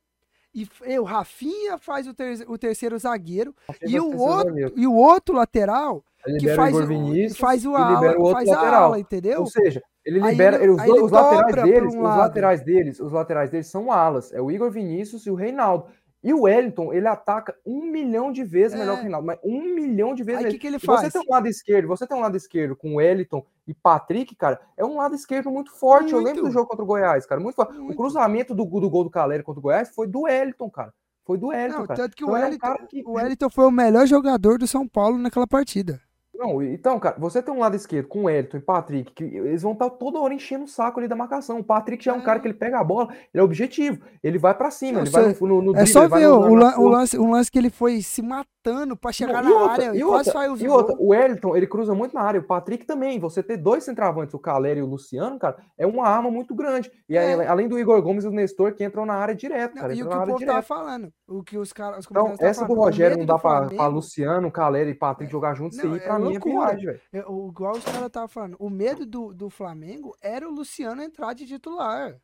e 0.63 0.69
e 0.87 0.99
o 0.99 1.05
Rafinha 1.05 1.79
faz 1.79 2.07
o, 2.09 2.15
ter- 2.15 2.45
o 2.49 2.57
terceiro 2.59 2.99
zagueiro, 2.99 3.55
e 3.83 4.01
o, 4.01 4.17
outro, 4.19 4.73
e 4.77 4.87
o 4.87 4.95
outro 4.95 5.35
lateral 5.35 6.03
que 6.41 6.55
faz 6.55 6.75
o 6.75 6.87
Vinícius 6.87 7.39
faz 7.39 7.65
o 7.67 7.77
ala, 7.77 7.95
libera 7.95 8.19
o 8.19 8.23
outro 8.23 8.37
faz 8.39 8.49
lateral. 8.49 8.85
ala, 8.85 8.99
entendeu? 8.99 9.41
Ou 9.41 9.47
seja, 9.47 9.83
ele 10.05 10.19
libera. 10.21 10.57
ele- 10.63 10.71
os, 10.73 10.83
ele 10.83 11.01
os 11.01 11.11
laterais 11.13 11.55
deles, 11.63 11.95
um 11.95 11.99
os 11.99 12.17
laterais 12.17 12.61
deles, 12.63 13.01
os 13.01 13.13
laterais 13.13 13.51
deles 13.51 13.67
são 13.67 13.93
alas. 13.93 14.33
É 14.33 14.41
o 14.41 14.51
Igor 14.51 14.71
Vinícius 14.71 15.27
e 15.27 15.31
o 15.31 15.35
Reinaldo. 15.35 15.87
E 16.27 16.35
o 16.35 16.43
Wellington, 16.43 16.93
ele 16.93 17.07
ataca 17.07 17.55
um 17.65 17.83
milhão 17.87 18.33
de 18.33 18.43
vezes 18.43 18.75
É. 18.75 18.79
melhor 18.81 18.95
que 18.95 19.01
o 19.01 19.03
Reinaldo, 19.05 19.27
mas 19.29 19.39
um 19.45 19.63
milhão 19.75 20.13
de 20.13 20.25
vezes 20.25 20.41
Aí 20.41 20.49
o 20.49 20.51
que, 20.53 20.59
que 20.59 20.67
ele 20.67 20.77
E 20.77 20.81
você 20.81 20.87
faz? 20.87 21.13
tem 21.13 21.23
um 21.23 21.31
lado 21.33 21.47
esquerdo, 21.47 21.87
você 21.87 22.05
tem 22.05 22.17
um 22.17 22.21
lado 22.21 22.37
esquerdo 22.37 22.75
com 22.75 22.97
Wellington 22.97 23.47
e 23.67 23.73
Patrick, 23.73 24.35
cara, 24.35 24.61
é 24.77 24.85
um 24.85 24.97
lado 24.97 25.15
esquerdo 25.15 25.51
muito 25.53 25.71
forte. 25.73 26.13
Eu 26.13 26.19
lembro 26.19 26.43
Muito. 26.43 26.47
do 26.47 26.51
jogo 26.53 26.67
contra 26.69 26.83
o 26.83 26.87
Goiás, 26.87 27.25
cara, 27.27 27.41
muito 27.41 27.55
forte. 27.55 27.77
O 27.79 27.83
Muito. 27.85 27.97
cruzamento 27.97 28.55
do, 28.57 28.65
do 28.65 28.91
gol 28.91 29.05
do 29.05 29.11
Caleri 29.11 29.45
contra 29.45 29.61
o 29.61 29.63
Goiás 29.63 29.89
foi 29.95 30.09
do 30.09 30.23
Wellington, 30.23 30.69
cara. 30.69 30.93
Foi 31.25 31.39
do 31.39 31.47
Wellington, 31.49 31.79
Não, 31.79 31.87
cara. 31.87 32.01
tanto 32.03 32.17
que 32.17 32.25
o 32.25 32.27
Então, 32.27 32.37
ele 32.37 32.45
é 32.45 32.47
um 32.47 32.51
Wellington, 32.51 32.67
cara 32.67 32.87
que- 32.89 33.03
o 33.07 33.13
Wellington 33.13 33.51
foi 33.51 33.65
o 33.67 33.71
melhor 33.71 34.07
jogador 34.07 34.59
do 34.59 34.67
São 34.67 34.87
Paulo 34.89 35.19
naquela 35.19 35.47
partida. 35.47 36.01
Não, 36.39 36.63
então, 36.63 36.99
cara, 37.01 37.17
você 37.19 37.43
tem 37.43 37.53
um 37.53 37.59
lado 37.59 37.75
esquerdo 37.77 38.09
com 38.09 38.25
o 38.25 38.31
Elton 38.31 38.59
e 38.59 38.61
Patrick, 38.61 39.13
que 39.13 39.25
eles 39.25 39.63
vão 39.63 39.73
estar 39.73 39.89
toda 39.91 40.19
hora 40.21 40.35
enchendo 40.35 40.65
o 40.65 40.69
saco 40.69 40.99
ali 41.01 41.09
da 41.09 41.17
marcação. 41.17 41.59
O 41.59 41.65
Patrick 41.65 42.05
já 42.05 42.13
é 42.13 42.15
um 42.15 42.21
É. 42.21 42.25
cara 42.25 42.39
que 42.41 42.47
ele 42.47 42.55
pega 42.55 42.79
a 42.79 42.85
bola, 42.85 43.09
ele 43.33 43.41
é 43.41 43.43
objetivo, 43.43 44.01
ele 44.23 44.39
vai 44.39 44.55
pra 44.55 44.71
cima, 44.71 44.99
Não, 44.99 45.03
ele 45.03 45.11
vai 45.11 45.23
no, 45.41 45.47
no, 45.49 45.63
no 45.63 45.71
É 45.73 45.85
drible, 45.85 45.93
só 45.93 46.09
ver 46.09 46.29
no- 46.29 46.41
o, 46.41 46.57
na 46.57 46.79
o 46.79 46.89
lance, 46.89 47.19
o 47.19 47.27
lance 47.31 47.51
que 47.51 47.59
ele 47.59 47.71
foi 47.71 48.03
se 48.03 48.21
matando 48.23 48.97
pra 48.97 49.13
chegar 49.13 49.43
Não, 49.43 49.51
na 49.51 49.57
outra, 49.61 49.73
área 49.73 49.95
e 49.95 49.99
e 49.99 50.03
outra, 50.05 50.19
quase 50.19 50.31
saiu 50.33 50.53
o 50.55 50.59
e 50.59 50.69
outra, 50.69 50.97
o 50.99 51.15
Elton, 51.15 51.57
ele 51.57 51.67
cruza 51.67 51.95
muito 51.95 52.15
na 52.15 52.21
área, 52.23 52.41
o 52.41 52.45
Patrick 52.45 52.85
também. 52.85 53.19
Você 53.21 53.43
ter 53.43 53.57
dois 53.57 53.85
centravantes, 53.85 54.35
o 54.35 54.39
Caleri 54.39 54.81
e 54.81 54.83
o 54.83 54.87
Luciano, 54.87 55.39
cara, 55.39 55.57
é 55.79 55.87
uma 55.87 56.07
arma 56.07 56.31
muito 56.31 56.55
grande. 56.55 56.91
E 57.09 57.17
aí, 57.17 57.33
É. 57.41 57.47
além 57.47 57.69
do 57.69 57.79
Igor 57.79 58.01
Gomes 58.03 58.25
e 58.25 58.29
o 58.29 58.31
Nestor, 58.33 58.73
que 58.75 58.85
entram 58.85 59.07
na 59.07 59.15
área 59.15 59.35
direto, 59.35 59.75
Não, 59.75 59.83
cara, 59.83 59.95
e 59.95 60.03
o 60.03 60.09
que 60.09 60.15
o 60.17 60.27
povo 60.27 60.45
tava 60.47 60.63
falando, 60.63 61.09
o 61.29 61.43
que 61.43 61.59
os 61.59 61.73
caras, 61.73 62.07
Então, 62.09 62.37
essa 62.39 62.65
do 62.67 62.75
Rogério 62.75 63.19
não 63.19 63.27
dá 63.27 63.39
pra, 63.39 63.67
pra 63.67 63.87
Luciano, 63.89 64.51
Caleri 64.51 64.91
e 64.91 64.95
Patrick 64.95 65.31
jogar 65.31 65.55
juntos, 65.55 65.77
isso 65.79 65.87
aí 65.87 65.97
é 65.97 65.99
pra 66.01 66.19
mim 66.19 66.27
é 66.27 66.39
loucura. 66.39 66.67
viagem, 66.69 66.87
velho. 66.87 67.01
é, 67.13 67.25
o- 67.27 67.49
igual 67.49 67.73
os 67.77 67.85
caras 67.85 68.07
estavam 68.07 68.29
falando, 68.29 68.57
o 68.61 68.71
medo 68.71 69.05
do, 69.05 69.35
do 69.35 69.51
Flamengo 69.51 70.17
era 70.21 70.49
o 70.49 70.53
Luciano 70.53 71.03
entrar 71.03 71.33
de 71.35 71.47
titular. 71.47 72.17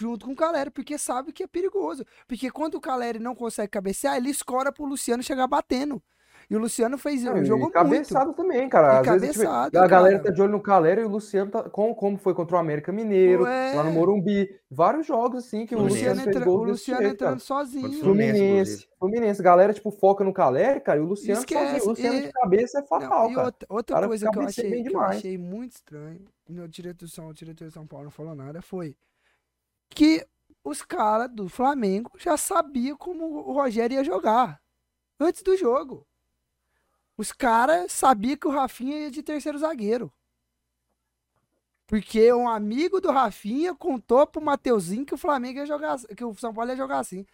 Junto 0.00 0.26
com 0.26 0.32
o 0.32 0.36
Caleri, 0.36 0.68
porque 0.70 0.98
sabe 0.98 1.32
que 1.32 1.44
é 1.44 1.46
perigoso. 1.46 2.04
Porque 2.26 2.50
quando 2.50 2.74
o 2.74 2.80
Caleri 2.80 3.20
não 3.20 3.36
consegue 3.36 3.68
cabecear, 3.70 4.16
ele 4.16 4.30
escora 4.30 4.72
pro 4.72 4.84
Luciano 4.84 5.22
chegar 5.22 5.46
batendo. 5.46 6.02
E 6.48 6.54
o 6.54 6.60
Luciano 6.60 6.96
fez 6.96 7.24
Não, 7.24 7.34
um 7.34 7.44
jogo 7.44 7.62
muito. 7.62 7.72
cabeçado 7.74 8.32
também, 8.32 8.68
cara. 8.68 9.02
E 9.04 9.08
Às 9.08 9.20
vezes 9.20 9.36
tipo, 9.36 9.46
cabeçado, 9.46 9.78
a 9.80 9.86
galera 9.88 10.22
tá 10.22 10.30
de 10.30 10.40
olho 10.40 10.52
no 10.52 10.60
Calera 10.62 11.00
e 11.00 11.04
o 11.04 11.08
Luciano 11.08 11.50
tá. 11.50 11.68
Como, 11.68 11.92
como 11.92 12.16
foi 12.16 12.34
contra 12.34 12.54
o 12.54 12.58
América 12.60 12.92
Mineiro, 12.92 13.42
Ué. 13.42 13.72
lá 13.74 13.82
no 13.82 13.90
Morumbi. 13.90 14.48
Vários 14.70 15.04
jogos, 15.08 15.44
assim, 15.44 15.66
que 15.66 15.74
o, 15.74 15.78
O. 15.78 15.82
Luciano 15.82 16.10
Luciano, 16.10 16.22
fez 16.22 16.36
entra- 16.36 16.48
o 16.50 16.62
Luciano 16.64 17.00
jeito, 17.00 17.14
entrando 17.14 17.30
cara. 17.30 17.40
sozinho. 17.40 17.92
Fluminense, 18.00 18.88
Fluminense. 18.96 19.42
Galera, 19.42 19.74
tipo, 19.74 19.90
foca 19.90 20.22
no 20.22 20.32
Caleri, 20.32 20.78
cara, 20.80 21.00
e 21.00 21.02
o 21.02 21.06
Luciano 21.06 21.40
Esquece, 21.40 21.64
sozinho. 21.80 21.84
O 21.84 21.88
Luciano 21.88 22.16
e- 22.16 22.22
de 22.22 22.32
cabeça 22.32 22.78
é 22.78 22.80
Não, 22.80 22.86
fatal, 22.86 23.30
e 23.30 23.34
cara. 23.34 23.46
outra, 23.46 23.66
outra 23.68 23.94
cara 23.96 24.06
coisa 24.06 24.30
que 24.30 24.38
eu, 24.38 24.42
achei, 24.42 24.70
bem 24.70 24.84
que 24.84 24.94
eu 24.94 25.00
achei 25.00 25.36
muito 25.38 25.72
estranho, 25.72 26.20
meu 26.48 26.68
diretor, 26.68 27.08
som- 27.08 27.26
o 27.28 27.34
diretor 27.34 27.66
de 27.66 27.74
São 27.74 27.86
Paulo 27.88 28.04
não 28.04 28.10
falou 28.12 28.36
nada, 28.36 28.62
foi 28.62 28.96
que 29.90 30.24
os 30.62 30.80
caras 30.82 31.28
do 31.28 31.48
Flamengo 31.48 32.12
já 32.18 32.36
sabiam 32.36 32.96
como 32.96 33.24
o 33.26 33.52
Rogério 33.52 33.96
ia 33.96 34.04
jogar. 34.04 34.60
Antes 35.18 35.42
do 35.42 35.56
jogo. 35.56 36.06
Os 37.16 37.32
caras 37.32 37.92
sabiam 37.92 38.36
que 38.36 38.46
o 38.48 38.50
Rafinha 38.50 38.98
ia 39.00 39.10
de 39.10 39.22
terceiro 39.22 39.58
zagueiro. 39.58 40.12
Porque 41.86 42.32
um 42.32 42.48
amigo 42.48 43.00
do 43.00 43.10
Rafinha 43.12 43.74
contou 43.74 44.26
pro 44.26 44.40
Mateuzinho 44.42 45.06
que 45.06 45.14
o 45.14 45.18
Flamengo 45.18 45.58
ia 45.60 45.66
jogar, 45.66 45.98
que 46.16 46.24
o 46.24 46.34
São 46.34 46.52
Paulo 46.52 46.70
ia 46.70 46.76
jogar 46.76 46.98
assim. 46.98 47.24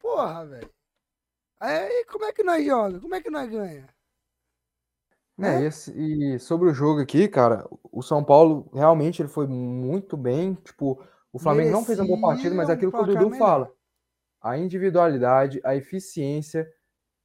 Porra, 0.00 0.46
velho. 0.46 0.70
Aí 1.60 2.04
como 2.06 2.24
é 2.26 2.32
que 2.32 2.42
nós 2.44 2.64
joga? 2.66 3.00
Como 3.00 3.14
é 3.14 3.22
que 3.22 3.30
nós 3.30 3.50
ganha? 3.50 3.88
É, 5.40 5.42
né? 5.42 5.62
e, 5.62 5.64
esse- 5.66 5.92
e 6.34 6.38
sobre 6.38 6.68
o 6.68 6.74
jogo 6.74 7.00
aqui, 7.00 7.28
cara, 7.28 7.66
o 7.92 8.02
São 8.02 8.24
Paulo 8.24 8.68
realmente 8.74 9.22
ele 9.22 9.28
foi 9.28 9.46
muito 9.46 10.16
bem. 10.16 10.54
Tipo, 10.54 11.02
o 11.32 11.38
Flamengo 11.38 11.70
não 11.70 11.84
fez 11.84 11.98
uma 11.98 12.06
boa 12.06 12.20
partida, 12.20 12.54
mas 12.54 12.68
Merecia 12.68 12.74
aquilo 12.74 12.92
que 12.92 13.00
o 13.00 13.04
Dudu 13.04 13.30
melhor. 13.30 13.38
fala. 13.38 13.72
A 14.42 14.58
individualidade, 14.58 15.60
a 15.64 15.76
eficiência. 15.76 16.70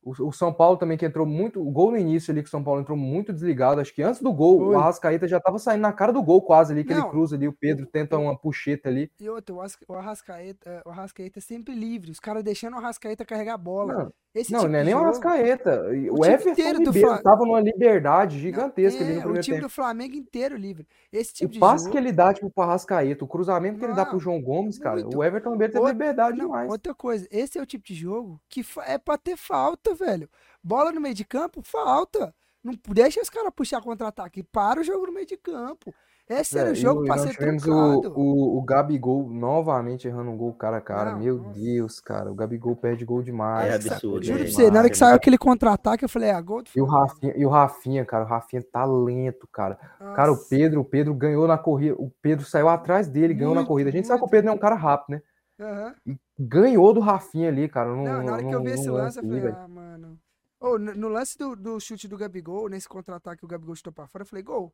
O, 0.03 0.27
o 0.27 0.31
São 0.33 0.51
Paulo 0.53 0.77
também 0.77 0.97
que 0.97 1.05
entrou 1.05 1.25
muito. 1.25 1.61
O 1.65 1.71
gol 1.71 1.91
no 1.91 1.97
início 1.97 2.31
ali, 2.31 2.41
que 2.41 2.47
o 2.47 2.51
São 2.51 2.63
Paulo 2.63 2.81
entrou 2.81 2.97
muito 2.97 3.31
desligado. 3.31 3.79
Acho 3.79 3.93
que 3.93 4.01
antes 4.03 4.21
do 4.21 4.33
gol, 4.33 4.57
Foi. 4.59 4.75
o 4.75 4.79
Arrascaeta 4.79 5.27
já 5.27 5.39
tava 5.39 5.57
saindo 5.59 5.81
na 5.81 5.93
cara 5.93 6.11
do 6.11 6.21
gol 6.21 6.41
quase 6.41 6.73
ali, 6.73 6.83
que 6.83 6.93
Não, 6.93 7.01
ele 7.01 7.09
cruza 7.09 7.35
ali. 7.35 7.47
O 7.47 7.53
Pedro 7.53 7.85
tenta 7.85 8.17
uma 8.17 8.37
puxeta 8.37 8.89
ali. 8.89 9.09
E 9.19 9.29
outro, 9.29 9.55
o 9.55 9.61
As- 9.61 9.77
o 9.87 9.93
Arrascaeta, 9.93 10.69
eh, 10.69 10.81
o 10.85 10.89
Arrascaeta 10.89 11.39
é 11.39 11.41
sempre 11.41 11.73
livre. 11.73 12.11
Os 12.11 12.19
caras 12.19 12.43
deixando 12.43 12.73
o 12.73 12.77
Arrascaeta 12.77 13.23
carregar 13.25 13.53
a 13.53 13.57
bola. 13.57 13.93
Não, 13.93 14.13
Esse 14.35 14.51
não, 14.51 14.61
tipo 14.61 14.71
não 14.71 14.79
é 14.79 14.83
nem 14.83 14.93
o 14.95 14.97
Arrascaeta. 14.97 15.83
O 16.11 16.21
O, 16.21 16.25
Everton 16.25 16.49
Ribeiro 16.79 16.93
Fla- 17.07 17.21
tava 17.21 17.45
numa 17.45 17.59
liberdade 17.61 18.35
Não, 18.35 18.41
gigantesca 18.41 19.03
ali 19.03 19.11
é, 19.11 19.13
no 19.15 19.19
o 19.19 19.23
primeiro 19.23 19.43
time 19.43 19.57
tempo. 19.57 19.67
do 19.67 19.71
Flamengo 19.71 20.15
inteiro 20.15 20.57
livre. 20.57 20.87
Esse 21.11 21.33
tipo 21.33 21.49
O 21.49 21.53
de 21.53 21.59
passe 21.59 21.83
jogo. 21.85 21.91
que 21.91 21.97
ele 21.97 22.11
dá, 22.11 22.33
tipo, 22.33 22.49
pro 22.49 22.63
Arrascaeta, 22.63 23.23
o 23.23 23.27
cruzamento 23.27 23.77
que 23.79 23.85
ele 23.85 23.93
dá 23.93 24.03
pro 24.05 24.13
Não, 24.15 24.19
João 24.19 24.41
Gomes, 24.41 24.79
cara, 24.79 25.01
muito. 25.01 25.17
o 25.17 25.23
Everton 25.23 25.51
Ribeiro 25.51 25.73
teve 25.73 25.79
Outra- 25.85 25.93
liberdade 25.93 26.37
Não, 26.37 26.45
demais. 26.47 26.69
outra 26.71 26.93
coisa, 26.95 27.27
esse 27.31 27.57
é 27.59 27.61
o 27.61 27.65
tipo 27.65 27.85
de 27.85 27.93
jogo 27.93 28.39
que 28.49 28.65
é 28.87 28.97
pra 28.97 29.17
ter 29.17 29.37
falta, 29.37 29.92
velho. 29.95 30.29
Bola 30.63 30.91
no 30.91 31.01
meio 31.01 31.15
de 31.15 31.25
campo, 31.25 31.61
falta. 31.63 32.33
Não 32.63 32.73
deixa 32.89 33.21
os 33.21 33.29
caras 33.29 33.51
puxar 33.55 33.81
contra-ataque. 33.81 34.41
Para 34.43 34.79
o 34.79 34.83
jogo 34.83 35.07
no 35.07 35.13
meio 35.13 35.25
de 35.25 35.35
campo. 35.37 35.93
Esse 36.29 36.57
era 36.57 36.69
É, 36.69 36.71
o 36.71 36.73
e 36.73 36.75
jogo 36.77 37.01
o- 37.01 37.03
pra 37.03 37.17
nós 37.17 37.35
ser 37.35 37.69
o, 37.69 38.13
o, 38.17 38.57
o 38.57 38.61
Gabigol 38.61 39.27
novamente 39.27 40.07
errando 40.07 40.31
um 40.31 40.37
gol 40.37 40.53
cara 40.53 40.77
a 40.77 40.81
cara. 40.81 41.11
Não, 41.11 41.19
Meu 41.19 41.37
nossa. 41.37 41.59
Deus, 41.59 41.99
cara, 41.99 42.31
o 42.31 42.33
Gabigol 42.33 42.77
perde 42.77 43.03
gol 43.03 43.21
demais. 43.21 43.69
É 43.69 43.75
absurdo, 43.75 44.13
perde 44.13 44.27
Juro 44.27 44.39
é 44.39 44.43
pra 44.43 44.51
você, 44.53 44.71
na 44.71 44.79
hora 44.79 44.89
que 44.89 44.97
saiu 44.97 45.09
muito- 45.09 45.21
aquele 45.21 45.37
contra-ataque, 45.37 46.05
eu 46.05 46.09
falei, 46.09 46.31
ah, 46.31 46.39
gol 46.39 46.63
do 46.63 46.69
E 46.73 46.79
o 46.81 46.85
Rafinha, 46.85 47.33
e 47.35 47.45
o 47.45 47.49
Rafinha, 47.49 48.05
cara, 48.05 48.23
o 48.23 48.27
Rafinha 48.27 48.63
tá 48.63 48.85
lento, 48.85 49.45
cara. 49.51 49.75
Flamengo. 49.97 50.15
Cara, 50.15 50.31
o 50.31 50.35
Nossa, 50.35 50.47
Pedro, 50.49 50.79
o 50.79 50.85
Pedro 50.85 51.13
ganhou 51.13 51.45
na 51.45 51.57
corrida, 51.57 51.95
o 51.99 52.09
Pedro 52.21 52.45
saiu 52.45 52.69
atrás 52.69 53.09
dele, 53.09 53.33
ganhou 53.33 53.53
na 53.53 53.59
Muito, 53.59 53.67
corrida. 53.67 53.89
A 53.89 53.93
gente 53.93 54.07
sabe 54.07 54.19
que 54.19 54.23
o 54.23 54.27
muito. 54.27 54.31
Pedro 54.31 54.45
não 54.45 54.53
é 54.53 54.55
um 54.55 54.59
cara 54.59 54.75
rápido, 54.75 55.17
né? 55.17 55.21
Aham. 55.59 55.95
Ganhou 56.39 56.93
do 56.93 56.99
Rafinha 56.99 57.49
ali, 57.49 57.67
cara, 57.69 57.89
no, 57.89 58.03
Não, 58.03 58.23
na 58.23 58.33
hora 58.33 58.43
que 58.43 58.53
eu 58.55 58.63
vi 58.63 58.71
esse 58.71 58.89
lance, 58.89 59.19
eu 59.19 59.23
falei, 59.23 59.53
ah, 59.55 59.67
mano. 59.67 60.19
Ô, 60.59 60.77
no, 60.79 60.93
no 60.95 61.07
lance 61.09 61.37
do, 61.37 61.55
do 61.55 61.79
chute 61.79 62.07
do 62.07 62.17
Gabigol, 62.17 62.69
nesse 62.69 62.87
contra-ataque 62.87 63.39
que 63.39 63.45
o 63.45 63.47
Gabigol 63.49 63.75
chutou 63.75 63.91
pra 63.93 64.07
fora, 64.07 64.23
eu 64.23 64.27
falei, 64.27 64.43
gol. 64.43 64.73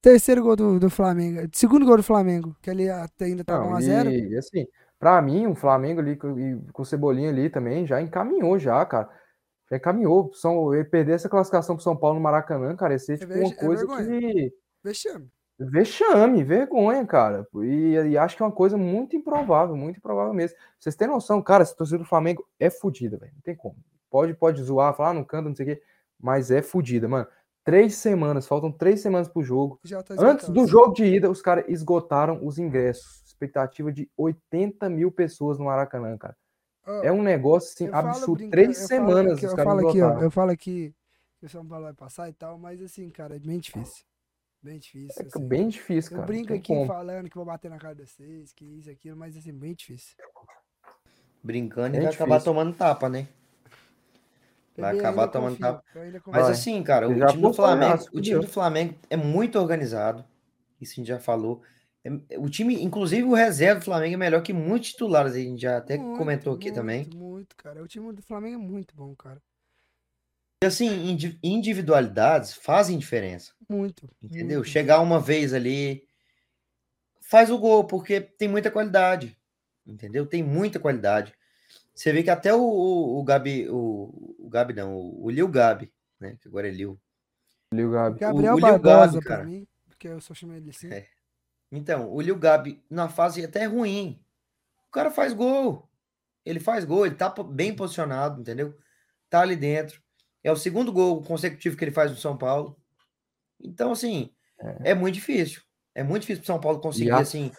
Terceiro 0.00 0.42
gol 0.42 0.56
do, 0.56 0.78
do 0.80 0.90
Flamengo. 0.90 1.48
Segundo 1.52 1.86
gol 1.86 1.96
do 1.96 2.02
Flamengo, 2.02 2.56
que 2.60 2.68
ele 2.70 2.90
até 2.90 3.26
ainda 3.26 3.44
tava 3.44 3.64
Não, 3.64 3.72
1x0. 3.78 4.10
e 4.30 4.36
assim, 4.36 4.66
pra 4.98 5.20
mim, 5.22 5.46
o 5.46 5.54
Flamengo 5.54 6.00
ali 6.00 6.16
com, 6.16 6.38
e 6.38 6.60
com 6.72 6.82
o 6.82 6.84
Cebolinha 6.84 7.30
ali 7.30 7.48
também 7.48 7.86
já 7.86 8.02
encaminhou 8.02 8.58
já, 8.58 8.84
cara. 8.84 9.08
Já 9.70 9.76
encaminhou. 9.78 10.30
São, 10.34 10.74
ele 10.74 10.84
perder 10.84 11.12
essa 11.12 11.28
classificação 11.28 11.74
pro 11.74 11.82
São 11.84 11.96
Paulo 11.96 12.16
no 12.16 12.22
Maracanã, 12.22 12.76
cara, 12.76 12.92
ia 12.94 12.98
ser 12.98 13.14
É 13.14 13.16
tipo 13.18 13.32
ver- 13.32 13.40
uma 13.44 13.52
é 13.52 13.54
coisa 13.54 13.86
vergonha. 13.86 14.20
que 14.20 14.54
Vexame. 14.82 15.30
Vexame, 15.58 16.42
vergonha, 16.42 17.06
cara. 17.06 17.46
E, 17.62 17.92
e 18.10 18.18
acho 18.18 18.36
que 18.36 18.42
é 18.42 18.46
uma 18.46 18.52
coisa 18.52 18.76
muito 18.76 19.16
improvável, 19.16 19.76
muito 19.76 19.98
improvável 19.98 20.32
mesmo. 20.34 20.56
Vocês 20.78 20.96
têm 20.96 21.08
noção, 21.08 21.40
cara, 21.42 21.62
essa 21.62 21.74
torcida 21.76 21.98
do 21.98 22.04
Flamengo 22.04 22.46
é 22.58 22.70
fodida, 22.70 23.16
velho. 23.16 23.32
Não 23.34 23.42
tem 23.42 23.54
como. 23.54 23.76
Pode, 24.10 24.34
pode 24.34 24.62
zoar, 24.62 24.94
falar, 24.94 25.10
ah, 25.10 25.14
não 25.14 25.24
canta, 25.24 25.48
não 25.48 25.56
sei 25.56 25.64
o 25.66 25.68
quê, 25.76 25.82
mas 26.20 26.50
é 26.50 26.62
fodida, 26.62 27.08
mano. 27.08 27.26
Três 27.64 27.94
semanas, 27.94 28.46
faltam 28.46 28.70
três 28.70 29.00
semanas 29.00 29.26
pro 29.26 29.42
jogo. 29.42 29.80
Tá 29.88 30.14
Antes 30.18 30.48
do 30.50 30.66
jogo 30.66 30.92
de 30.92 31.04
ida, 31.04 31.30
os 31.30 31.40
caras 31.40 31.64
esgotaram 31.68 32.44
os 32.46 32.58
ingressos. 32.58 33.22
Expectativa 33.24 33.90
de 33.90 34.08
80 34.16 34.88
mil 34.90 35.10
pessoas 35.10 35.58
no 35.58 35.64
Maracanã, 35.64 36.16
cara. 36.18 36.36
Ó, 36.86 37.02
É 37.02 37.10
um 37.10 37.22
negócio 37.22 37.70
assim, 37.72 37.86
eu 37.86 37.92
falo 37.92 38.08
absurdo. 38.08 38.50
Três 38.50 38.68
eu 38.68 38.74
falo 38.74 38.88
semanas 38.88 39.32
aqui- 39.38 39.46
os 39.46 39.52
eu 39.52 39.64
falo 39.64 39.78
aqui, 39.78 39.86
ó, 39.86 39.88
esgotaram. 39.90 40.22
eu 40.22 40.30
falo 40.30 40.50
aqui 40.50 40.94
que 41.38 41.46
o 41.46 41.48
São 41.48 41.66
Paulo 41.66 41.84
vai 41.84 41.94
passar 41.94 42.28
e 42.28 42.32
tal, 42.34 42.58
mas 42.58 42.82
assim, 42.82 43.08
cara, 43.08 43.36
é 43.36 43.38
bem 43.38 43.58
difícil. 43.58 44.04
Bem 44.64 44.78
difícil. 44.78 45.22
É 45.22 45.26
assim. 45.26 45.46
bem 45.46 45.68
difícil, 45.68 46.12
Eu 46.12 46.16
cara. 46.16 46.26
brinco 46.26 46.42
não 46.44 46.48
tem 46.48 46.58
aqui 46.58 46.68
como. 46.68 46.86
falando 46.86 47.28
que 47.28 47.36
vou 47.36 47.44
bater 47.44 47.70
na 47.70 47.76
cara 47.76 47.94
de 47.94 48.06
vocês, 48.06 48.50
que 48.50 48.64
isso, 48.64 48.90
aquilo, 48.90 49.14
mas 49.14 49.36
assim, 49.36 49.52
bem 49.52 49.74
difícil. 49.74 50.16
Brincando 51.42 51.96
e 51.96 51.98
É 51.98 52.02
vai 52.04 52.14
acabar 52.14 52.42
tomando 52.42 52.74
tapa, 52.74 53.10
né? 53.10 53.28
Vai 54.74 54.94
Eu 54.94 54.98
acabar 55.00 55.28
tomando 55.28 55.58
confio, 55.58 55.66
tapa. 55.66 55.84
eu. 55.94 56.22
Mas 56.28 56.48
assim, 56.48 56.82
cara, 56.82 57.10
Ele 57.10 57.22
o 57.22 57.26
time 57.26 57.52
Flamengo, 57.52 58.04
o 58.14 58.20
time 58.22 58.40
do 58.40 58.48
Flamengo 58.48 58.94
é 59.10 59.16
muito 59.18 59.58
organizado. 59.58 60.24
Isso 60.80 60.94
a 60.94 60.96
gente 60.96 61.08
já 61.08 61.20
falou. 61.20 61.62
É- 62.02 62.38
o 62.38 62.48
time, 62.48 62.82
inclusive 62.82 63.22
o 63.22 63.34
reserva 63.34 63.80
do 63.80 63.84
Flamengo 63.84 64.14
é 64.14 64.16
melhor 64.16 64.42
que 64.42 64.54
muitos 64.54 64.92
titulares. 64.92 65.34
A 65.34 65.38
gente 65.38 65.60
já 65.60 65.76
até 65.76 65.98
Muito, 65.98 66.16
comentou 66.16 66.54
aqui 66.54 66.66
muito, 66.68 66.74
também. 66.74 67.10
Muito, 67.14 67.54
cara. 67.54 67.82
O 67.82 67.86
time 67.86 68.10
do 68.14 68.22
Flamengo 68.22 68.54
é 68.54 68.66
muito 68.66 68.96
bom, 68.96 69.14
cara. 69.14 69.42
Assim, 70.64 71.10
indi- 71.10 71.38
individualidades 71.42 72.54
fazem 72.54 72.98
diferença. 72.98 73.52
Muito. 73.68 74.08
Entendeu? 74.22 74.58
muito. 74.58 74.70
Chegar 74.70 75.00
uma 75.00 75.20
vez 75.20 75.52
ali, 75.52 76.06
faz 77.20 77.50
o 77.50 77.58
gol, 77.58 77.84
porque 77.84 78.20
tem 78.20 78.48
muita 78.48 78.70
qualidade. 78.70 79.36
Entendeu? 79.86 80.26
Tem 80.26 80.42
muita 80.42 80.80
qualidade. 80.80 81.34
Você 81.94 82.12
vê 82.12 82.22
que 82.22 82.30
até 82.30 82.52
o, 82.54 82.60
o, 82.60 83.20
o 83.20 83.24
Gabi, 83.24 83.68
o, 83.68 84.36
o 84.38 84.48
Gabi 84.48 84.74
não, 84.74 84.96
o, 84.96 85.24
o 85.26 85.30
Lil 85.30 85.46
Gabi, 85.48 85.92
né? 86.18 86.36
Que 86.40 86.48
agora 86.48 86.68
é 86.68 86.70
Lil. 86.70 86.98
Lil 87.72 87.90
Gabi. 87.90 88.18
Gabriel 88.18 88.54
o 88.54 88.56
Lil 88.56 88.60
Barbosa, 88.62 89.12
Gabi, 89.12 89.24
pra 89.24 89.36
cara. 89.36 89.44
mim, 89.44 89.66
porque 89.86 90.08
eu 90.08 90.20
só 90.20 90.34
chamei 90.34 90.56
ele 90.58 90.70
assim. 90.70 90.88
É. 90.92 91.06
Então, 91.70 92.12
o 92.12 92.20
Lil 92.20 92.36
Gabi, 92.36 92.82
na 92.88 93.08
fase 93.08 93.44
até 93.44 93.64
ruim, 93.66 94.20
o 94.88 94.90
cara 94.90 95.10
faz 95.10 95.32
gol. 95.32 95.88
Ele 96.44 96.60
faz 96.60 96.84
gol, 96.84 97.06
ele 97.06 97.14
tá 97.14 97.30
bem 97.42 97.74
posicionado, 97.74 98.40
entendeu? 98.40 98.76
Tá 99.30 99.40
ali 99.40 99.56
dentro. 99.56 100.02
É 100.44 100.52
o 100.52 100.56
segundo 100.56 100.92
gol 100.92 101.22
consecutivo 101.22 101.76
que 101.76 101.84
ele 101.84 101.90
faz 101.90 102.10
no 102.10 102.16
São 102.16 102.36
Paulo. 102.36 102.76
Então, 103.60 103.90
assim, 103.92 104.30
é, 104.84 104.94
muito 104.94 105.14
difícil. 105.14 105.62
É 105.94 106.02
muito 106.02 106.22
difícil 106.22 106.42
pro 106.42 106.46
São 106.48 106.60
Paulo 106.60 106.78
E 106.78 106.82
conseguir, 106.82 107.10
a 107.12 107.18
assim. 107.18 107.50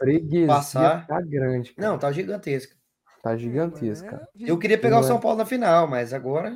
passar. 0.45 1.07
tá 1.07 1.19
grande. 1.21 1.73
cara. 1.73 1.89
Não, 1.89 1.97
tá 1.97 2.11
gigantesca. 2.11 2.75
Tá 3.23 3.36
gigantesca. 3.36 4.07
cara. 4.07 4.29
É, 4.39 4.51
Eu 4.51 4.59
queria 4.59 4.77
pegar 4.77 4.97
o 4.97 4.99
Não 4.99 5.05
é. 5.07 5.11
São 5.11 5.19
Paulo 5.19 5.38
na 5.38 5.45
final, 5.45 5.88
mas 5.88 6.13
agora. 6.13 6.55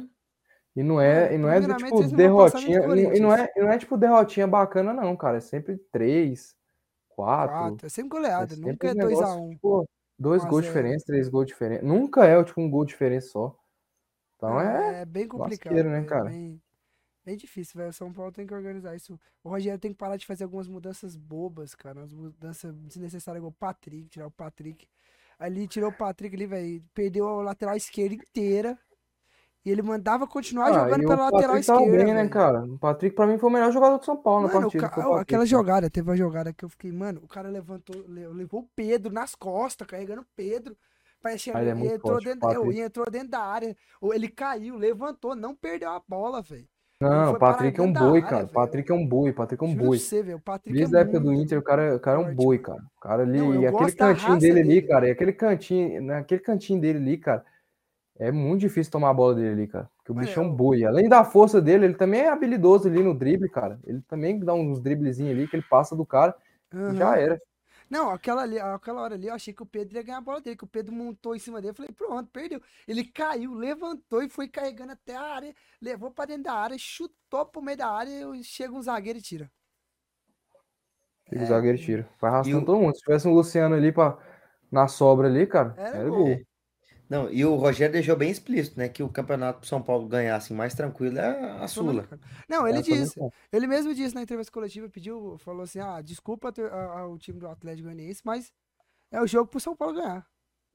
E 0.76 0.84
não 0.84 1.02
é, 1.02 1.34
e 1.34 1.38
não 1.38 1.50
é 1.50 1.60
do, 1.60 1.76
tipo 1.76 2.04
derrotinha. 2.16 2.80
E 3.16 3.20
não 3.20 3.34
é, 3.34 3.52
e 3.56 3.60
não 3.60 3.70
é 3.72 3.78
tipo 3.78 3.98
derrotinha 3.98 4.46
bacana, 4.48 4.94
não, 4.94 5.16
cara. 5.18 5.38
É 5.38 5.42
sempre 5.42 5.78
três, 5.92 6.56
quatro. 7.10 7.56
Quatro. 7.58 7.86
É 7.88 7.90
sempre 7.90 8.18
É 8.18 8.22
goleada, 8.22 8.56
sempre 8.56 8.72
nunca 8.72 8.88
é 8.88 8.92
um 8.92 8.94
2x1. 8.94 9.08
negócio, 9.10 9.50
tipo, 9.50 9.90
dois 10.18 10.44
Um 10.44 10.48
gols 10.48 10.66
zero. 10.66 10.74
diferentes, 10.76 11.06
três 11.06 11.28
gols 11.28 11.48
diferentes. 11.48 11.86
Nunca 11.88 12.24
é 12.26 12.42
tipo 12.44 12.62
um 12.62 12.70
gol 12.70 12.86
diferente 12.86 13.26
só. 13.26 13.58
Então 14.40 14.60
é. 14.62 15.02
É 15.02 15.06
bem 15.06 15.28
complicado. 15.28 15.74
né, 15.74 15.84
velho, 15.84 16.06
cara? 16.08 16.30
Bem, 16.30 16.62
bem 17.26 17.36
difícil, 17.38 17.78
velho. 17.78 17.90
O 17.90 17.94
São 17.94 18.12
Paulo 18.14 18.32
tem 18.32 18.48
que 18.48 18.54
organizar 18.54 18.96
isso. 18.96 19.20
O 19.44 19.50
Rogério 19.50 19.78
tem 19.80 19.92
que 19.92 19.98
parar 19.98 20.16
de 20.16 20.26
fazer 20.26 20.46
algumas 20.46 20.68
mudanças 20.68 21.16
bobas, 21.18 21.76
cara. 21.76 22.00
Umas 22.00 22.14
mudanças 22.14 22.74
desnecessárias, 22.74 23.40
igual 23.42 23.52
o 23.52 23.60
Patrick, 23.60 24.08
tirar 24.08 24.28
o 24.28 24.32
Patrick. 24.32 24.88
Ali 25.38 25.68
tirou 25.68 25.90
o 25.90 25.94
Patrick 25.94 26.36
ali, 26.36 26.46
velho. 26.46 26.84
Perdeu 26.94 27.28
a 27.28 27.44
lateral 27.44 27.76
esquerda 27.76 28.16
inteira. 28.16 28.78
E 29.66 29.70
ele 29.70 29.82
mandava 29.82 30.26
continuar 30.26 30.68
Ah, 30.68 30.74
jogando 30.74 31.02
pela 31.02 31.30
lateral 31.30 31.62
tava 31.62 31.82
esquerda. 31.82 32.06
bem, 32.06 32.14
né, 32.14 32.30
cara? 32.30 32.64
O 32.64 32.80
Patrick, 32.80 33.14
pra 33.14 33.28
mim, 33.28 33.38
foi 33.38 33.50
o 33.50 33.54
melhor 33.54 33.72
jogador 33.74 33.98
do 33.98 34.06
São 34.06 34.16
Paulo 34.16 34.48
na 34.48 34.54
Mano, 34.54 34.68
o 34.68 34.72
partida. 34.72 34.90
ca- 34.90 35.20
aquela 35.20 35.46
jogada, 35.46 35.90
teve 35.90 36.10
uma 36.10 36.16
jogada 36.16 36.54
que 36.54 36.64
eu 36.64 36.70
fiquei, 36.70 36.94
mano, 36.94 37.20
o 37.24 37.28
cara 37.28 37.50
levantou, 37.50 38.02
le- 38.08 38.28
levou 38.30 38.62
o 38.62 38.70
Pedro 38.74 39.12
nas 39.12 39.36
costas, 39.36 39.86
carregando 39.86 40.22
o 40.22 40.26
Pedro. 40.34 40.78
Parece 41.22 41.52
que 41.52 41.58
Ah, 41.58 41.62
ele 41.62 41.70
é 41.72 41.74
e 41.74 41.78
muito 41.78 41.94
entrou 41.96 42.14
forte, 42.14 42.26
dentro, 42.26 42.48
o 42.48 42.52
é, 42.52 42.56
Patrick. 42.56 42.80
e 42.80 42.82
entrou 42.82 43.12
dentro 43.12 43.30
da 43.30 43.40
área. 43.40 43.76
Ou 44.02 44.14
Ele 44.14 44.28
caiu, 44.30 44.76
levantou, 44.76 45.36
não 45.36 45.56
perdeu 45.56 45.90
a 45.90 46.02
bola, 46.08 46.42
velho. 46.42 46.68
Ele 47.02 47.10
Não, 47.10 47.32
o 47.34 47.40
Patrick 47.40 47.80
é 47.80 47.84
um 47.84 47.94
boi, 47.94 48.20
área, 48.20 48.30
cara. 48.30 48.46
O. 48.46 48.48
Patrick 48.50 48.92
é 48.92 48.96
um 48.96 49.06
boi, 49.08 49.32
Patrick 49.34 49.64
é 49.64 49.68
um 49.68 49.74
Juro 49.74 49.86
boi. 49.86 49.98
você, 49.98 50.40
Patrick 50.40 50.78
Desde 50.78 50.96
é 50.96 51.00
a 51.00 51.02
época 51.02 51.20
do 51.20 51.34
Inter, 51.34 51.60
o 51.60 51.64
cara, 51.64 51.96
o 51.96 52.00
cara 52.00 52.22
é 52.22 52.26
um 52.26 52.36
boi, 52.36 52.60
cara. 52.60 52.80
O 52.98 53.00
cara 53.02 53.24
ali, 53.24 53.38
Não, 53.38 53.62
e 53.62 53.68
aquele 53.68 53.92
cantinho 53.94 54.18
raça 54.28 54.40
dele 54.40 54.60
ali, 54.60 54.76
dele. 54.76 54.88
cara, 54.88 55.08
e 55.08 55.12
aquele 55.12 55.34
cantinho, 55.34 56.02
naquele 56.02 56.42
cantinho 56.42 56.82
dele 56.82 57.00
ali, 57.00 57.18
cara, 57.18 57.46
é 58.20 58.32
muito 58.32 58.62
difícil 58.62 58.92
tomar 58.92 59.10
a 59.12 59.14
bola 59.14 59.36
dele 59.36 59.50
ali, 59.50 59.68
cara. 59.68 59.90
Porque 59.98 60.12
o 60.12 60.16
Mano, 60.16 60.28
bicho 60.28 60.40
é 60.40 60.44
é 60.44 60.46
um 60.46 60.54
boi. 60.54 60.86
Além 60.86 61.10
da 61.10 61.24
força 61.24 61.62
dele, 61.62 61.86
ele 61.86 61.96
também 61.96 62.22
é 62.22 62.30
habilidoso 62.30 62.88
ali 62.90 63.04
no 63.04 63.14
drible, 63.14 63.50
cara. 63.50 63.80
Ele 63.86 64.02
também 64.08 64.40
dá 64.40 64.54
uns 64.54 64.82
driblezinhos 64.82 65.32
ali 65.34 65.48
que 65.48 65.56
ele 65.56 65.66
passa 65.70 65.96
do 65.96 66.06
cara 66.06 66.36
e 66.74 66.76
Aham. 66.76 66.96
já 66.96 67.18
era. 67.18 67.42
Não, 67.90 68.12
aquela, 68.12 68.44
ali, 68.44 68.60
aquela 68.60 69.02
hora 69.02 69.16
ali 69.16 69.28
eu 69.28 69.34
achei 69.34 69.54
que 69.54 69.64
o 69.64 69.66
Pedro 69.66 69.96
ia 69.98 70.04
ganhar 70.04 70.20
a 70.20 70.22
bola 70.22 70.40
dele, 70.42 70.56
que 70.56 70.64
o 70.64 70.68
Pedro 70.68 70.94
montou 70.94 71.36
em 71.36 71.40
cima 71.40 71.60
dele. 71.60 71.72
Eu 71.72 71.76
falei, 71.76 71.92
pronto, 71.92 72.30
perdeu. 72.32 72.62
Ele 72.88 73.04
caiu, 73.04 73.54
levantou 73.54 74.22
e 74.22 74.30
foi 74.30 74.48
carregando 74.48 74.92
até 74.92 75.16
a 75.16 75.22
área, 75.22 75.56
levou 75.82 76.12
pra 76.12 76.26
dentro 76.26 76.44
da 76.44 76.54
área, 76.54 76.78
chutou 76.78 77.46
pro 77.48 77.62
meio 77.62 77.78
da 77.78 77.88
área 77.90 78.12
e 78.36 78.44
chega 78.44 78.74
um 78.74 78.82
zagueiro 78.82 79.18
e 79.18 79.22
tira. 79.22 79.52
E 81.32 81.38
o 81.38 81.46
zagueiro 81.46 81.78
tira. 81.78 82.10
Vai 82.20 82.32
arrastando 82.32 82.60
o- 82.62 82.66
todo 82.66 82.80
mundo. 82.80 82.96
Se 82.96 83.02
tivesse 83.02 83.28
um 83.28 83.34
Luciano 83.34 83.76
ali 83.76 83.92
pra, 83.92 84.18
na 84.72 84.88
sobra 84.88 85.28
ali, 85.28 85.46
cara, 85.48 85.74
Era 85.78 85.98
era 85.98 86.10
gol. 86.10 86.26
gol. 86.26 86.42
Não, 87.10 87.32
e 87.32 87.44
o 87.44 87.56
Rogério 87.56 87.94
deixou 87.94 88.16
bem 88.16 88.30
explícito, 88.30 88.78
né? 88.78 88.88
Que 88.88 89.02
o 89.02 89.10
campeonato 89.10 89.60
pro 89.60 89.68
São 89.68 89.82
Paulo 89.82 90.08
ganhar 90.08 90.36
assim, 90.36 90.54
mais 90.54 90.76
tranquilo 90.76 91.18
é 91.18 91.64
a 91.64 91.68
Sula. 91.68 92.08
Não, 92.48 92.68
ele 92.68 92.80
É, 92.80 92.82
disse, 92.82 93.20
ele 93.52 93.66
mesmo 93.66 93.96
disse 93.96 94.14
na 94.14 94.22
entrevista 94.22 94.52
coletiva, 94.52 94.88
pediu, 94.90 95.38
falou 95.40 95.64
assim, 95.64 95.80
ah, 95.80 96.02
desculpa 96.02 96.54
ao 96.94 97.18
time 97.18 97.40
do 97.40 97.48
Atlético 97.48 97.88
Goianiense, 97.88 98.22
mas 98.24 98.54
é 99.12 99.22
o 99.22 99.28
jogo 99.28 99.50
pro 99.50 99.60
São 99.60 99.76
Paulo 99.76 99.96
ganhar. 99.96 100.26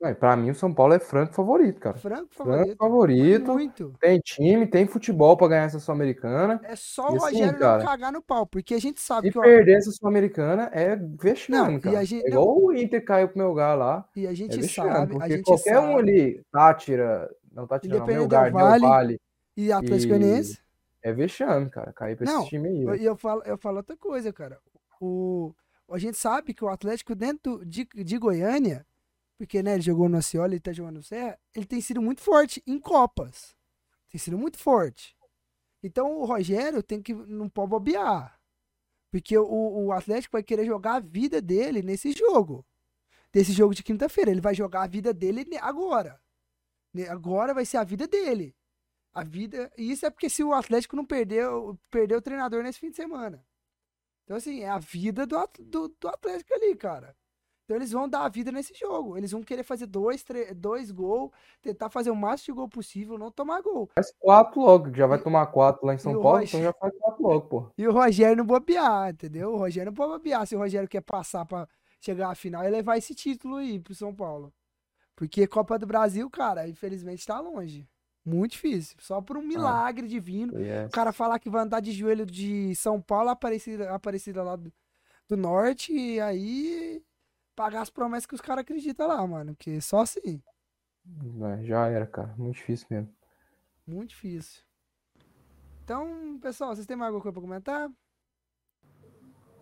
Não, 0.04 0.10
e 0.10 0.14
pra 0.14 0.36
mim, 0.36 0.50
o 0.50 0.54
São 0.54 0.72
Paulo 0.72 0.92
é 0.92 0.98
franco 0.98 1.32
favorito, 1.32 1.80
cara. 1.80 1.96
Franco 1.96 2.28
Franco 2.34 2.50
favorito. 2.50 2.76
favorito. 2.76 3.52
Muito. 3.54 3.92
Tem 3.98 4.18
time, 4.20 4.66
tem 4.66 4.86
futebol 4.86 5.34
pra 5.36 5.48
ganhar 5.48 5.64
essa 5.64 5.78
Sul-Americana. 5.80 6.60
É 6.64 6.76
só 6.76 7.08
E 7.08 7.12
o 7.12 7.16
assim, 7.24 7.36
Rogério 7.38 7.58
cara, 7.58 7.78
não 7.78 7.86
cagar 7.86 8.12
no 8.12 8.20
pau, 8.22 8.46
porque 8.46 8.74
a 8.74 8.78
gente 8.78 9.00
sabe 9.00 9.28
Se 9.28 9.32
que 9.32 9.40
perder 9.40 9.78
essa 9.78 9.90
Sul-Americana, 9.90 10.68
é 10.74 10.94
vexame, 10.96 11.58
Não, 11.72 11.78
e 11.78 11.80
cara. 11.80 12.04
gente- 12.04 12.26
É 12.26 12.28
igual 12.28 12.62
o 12.62 12.72
Inter 12.74 13.02
caiu 13.02 13.28
pro 13.28 13.38
meu 13.38 13.48
lugar 13.48 13.74
lá. 13.78 14.06
e 14.14 14.26
a 14.26 14.32
É 14.32 14.34
gente 14.34 14.56
vexame, 14.60 14.90
sabe, 14.92 15.12
porque 15.14 15.42
qualquer 15.42 15.78
um 15.78 15.82
sabe, 15.96 15.98
ali, 16.10 16.42
Tátira, 16.52 17.30
não 17.50 17.66
Tátira 17.66 17.98
não, 17.98 18.06
meu 18.06 18.22
lugar, 18.24 18.44
Del 18.50 18.60
Valle, 18.60 18.86
Valle, 18.86 19.20
e 19.56 19.72
Atlético 19.72 20.14
e- 20.14 20.18
Goianiense, 20.18 20.58
é 21.02 21.12
vexame, 21.14 21.70
cara, 21.70 21.92
cair 21.94 22.16
pra 22.16 22.26
Não, 22.30 22.40
esse 22.40 22.50
time 22.50 22.68
aí. 22.90 23.00
E 23.00 23.04
eu 23.06 23.16
falo, 23.16 23.42
eu 23.46 23.56
falo 23.56 23.78
outra 23.78 23.96
coisa, 23.96 24.30
cara. 24.34 24.58
O, 25.00 25.54
a 25.90 25.98
gente 25.98 26.18
sabe 26.18 26.52
que 26.52 26.62
o 26.64 26.68
Atlético 26.68 27.14
dentro 27.14 27.64
de, 27.64 27.86
de 27.94 28.18
Goiânia, 28.18 28.84
porque 29.36 29.62
né, 29.62 29.74
ele 29.74 29.82
jogou 29.82 30.08
no 30.08 30.18
Aciola, 30.18 30.52
ele 30.52 30.60
tá 30.60 30.72
jogando 30.72 30.96
no 30.96 31.02
Serra, 31.02 31.38
ele 31.54 31.66
tem 31.66 31.80
sido 31.80 32.00
muito 32.00 32.20
forte 32.20 32.62
em 32.66 32.78
Copas. 32.78 33.56
Tem 34.08 34.18
sido 34.18 34.38
muito 34.38 34.58
forte. 34.58 35.16
Então 35.82 36.18
o 36.18 36.24
Rogério 36.24 36.82
tem 36.82 37.02
que 37.02 37.12
não 37.12 37.48
pode 37.48 37.70
bobear. 37.70 38.40
Porque 39.10 39.36
o, 39.36 39.86
o 39.86 39.92
Atlético 39.92 40.32
vai 40.32 40.42
querer 40.42 40.64
jogar 40.66 40.94
a 40.94 41.00
vida 41.00 41.40
dele 41.40 41.82
nesse 41.82 42.12
jogo. 42.12 42.64
Desse 43.32 43.52
jogo 43.52 43.74
de 43.74 43.82
quinta-feira. 43.82 44.30
Ele 44.30 44.40
vai 44.40 44.54
jogar 44.54 44.82
a 44.82 44.86
vida 44.86 45.12
dele 45.12 45.46
agora. 45.60 46.20
Agora 47.08 47.52
vai 47.52 47.64
ser 47.64 47.76
a 47.76 47.84
vida 47.84 48.06
dele. 48.06 48.56
A 49.12 49.22
vida. 49.22 49.72
E 49.76 49.90
isso 49.90 50.06
é 50.06 50.10
porque 50.10 50.30
se 50.30 50.42
o 50.42 50.52
Atlético 50.52 50.96
não 50.96 51.04
perdeu, 51.04 51.78
perdeu 51.90 52.18
o 52.18 52.22
treinador 52.22 52.62
nesse 52.62 52.78
fim 52.78 52.90
de 52.90 52.96
semana. 52.96 53.44
Então, 54.24 54.36
assim, 54.36 54.62
é 54.62 54.68
a 54.68 54.78
vida 54.78 55.26
do, 55.26 55.36
do, 55.60 55.88
do 55.88 56.08
Atlético 56.08 56.54
ali, 56.54 56.74
cara. 56.74 57.16
Então 57.64 57.76
eles 57.76 57.92
vão 57.92 58.06
dar 58.08 58.24
a 58.24 58.28
vida 58.28 58.52
nesse 58.52 58.74
jogo. 58.74 59.16
Eles 59.16 59.30
vão 59.30 59.42
querer 59.42 59.62
fazer 59.62 59.86
dois, 59.86 60.22
dois 60.54 60.90
gols, 60.90 61.30
tentar 61.62 61.88
fazer 61.88 62.10
o 62.10 62.16
máximo 62.16 62.54
de 62.54 62.58
gol 62.60 62.68
possível, 62.68 63.16
não 63.16 63.30
tomar 63.30 63.62
gol. 63.62 63.88
Faz 63.94 64.12
quatro 64.18 64.60
logo, 64.60 64.94
já 64.94 65.06
vai 65.06 65.18
tomar 65.18 65.46
quatro 65.46 65.86
lá 65.86 65.94
em 65.94 65.98
São 65.98 66.12
Paulo, 66.12 66.38
Roger- 66.40 66.48
então 66.48 66.62
já 66.62 66.72
faz 66.74 66.92
quatro 66.98 67.22
logo, 67.22 67.40
pô. 67.48 67.70
E 67.78 67.88
o 67.88 67.92
Rogério 67.92 68.36
não 68.36 68.44
bobear, 68.44 69.10
entendeu? 69.10 69.54
O 69.54 69.56
Rogério 69.56 69.90
não 69.90 69.96
pode 69.96 70.12
bobear. 70.12 70.46
Se 70.46 70.54
o 70.54 70.58
Rogério 70.58 70.88
quer 70.88 71.00
passar 71.00 71.46
pra 71.46 71.66
chegar 72.00 72.30
à 72.30 72.34
final 72.34 72.62
e 72.64 72.68
levar 72.70 72.98
esse 72.98 73.14
título 73.14 73.56
aí 73.56 73.80
pro 73.80 73.94
São 73.94 74.14
Paulo. 74.14 74.52
Porque 75.16 75.46
Copa 75.46 75.78
do 75.78 75.86
Brasil, 75.86 76.28
cara, 76.28 76.68
infelizmente 76.68 77.26
tá 77.26 77.40
longe. 77.40 77.88
Muito 78.26 78.52
difícil. 78.52 78.96
Só 79.00 79.22
por 79.22 79.36
um 79.38 79.42
milagre 79.42 80.06
divino. 80.06 80.52
É. 80.58 80.86
O 80.86 80.90
cara 80.90 81.12
falar 81.12 81.38
que 81.38 81.48
vai 81.48 81.62
andar 81.62 81.80
de 81.80 81.92
joelho 81.92 82.26
de 82.26 82.74
São 82.74 83.00
Paulo, 83.00 83.30
Aparecida, 83.30 83.90
Aparecida 83.94 84.42
lá 84.42 84.56
do, 84.56 84.72
do 85.28 85.36
Norte, 85.36 85.92
e 85.94 86.20
aí 86.20 87.02
pagar 87.54 87.82
as 87.82 87.90
promessas 87.90 88.26
que 88.26 88.34
os 88.34 88.40
caras 88.40 88.62
acreditam 88.62 89.06
lá, 89.08 89.26
mano. 89.26 89.54
Porque 89.54 89.80
só 89.80 90.00
assim. 90.00 90.42
É, 91.60 91.64
já 91.64 91.86
era, 91.88 92.06
cara. 92.06 92.34
Muito 92.36 92.56
difícil 92.56 92.86
mesmo. 92.90 93.14
Muito 93.86 94.10
difícil. 94.10 94.62
Então, 95.82 96.38
pessoal, 96.40 96.74
vocês 96.74 96.86
têm 96.86 96.96
mais 96.96 97.08
alguma 97.08 97.22
coisa 97.22 97.32
pra 97.34 97.42
comentar? 97.42 97.90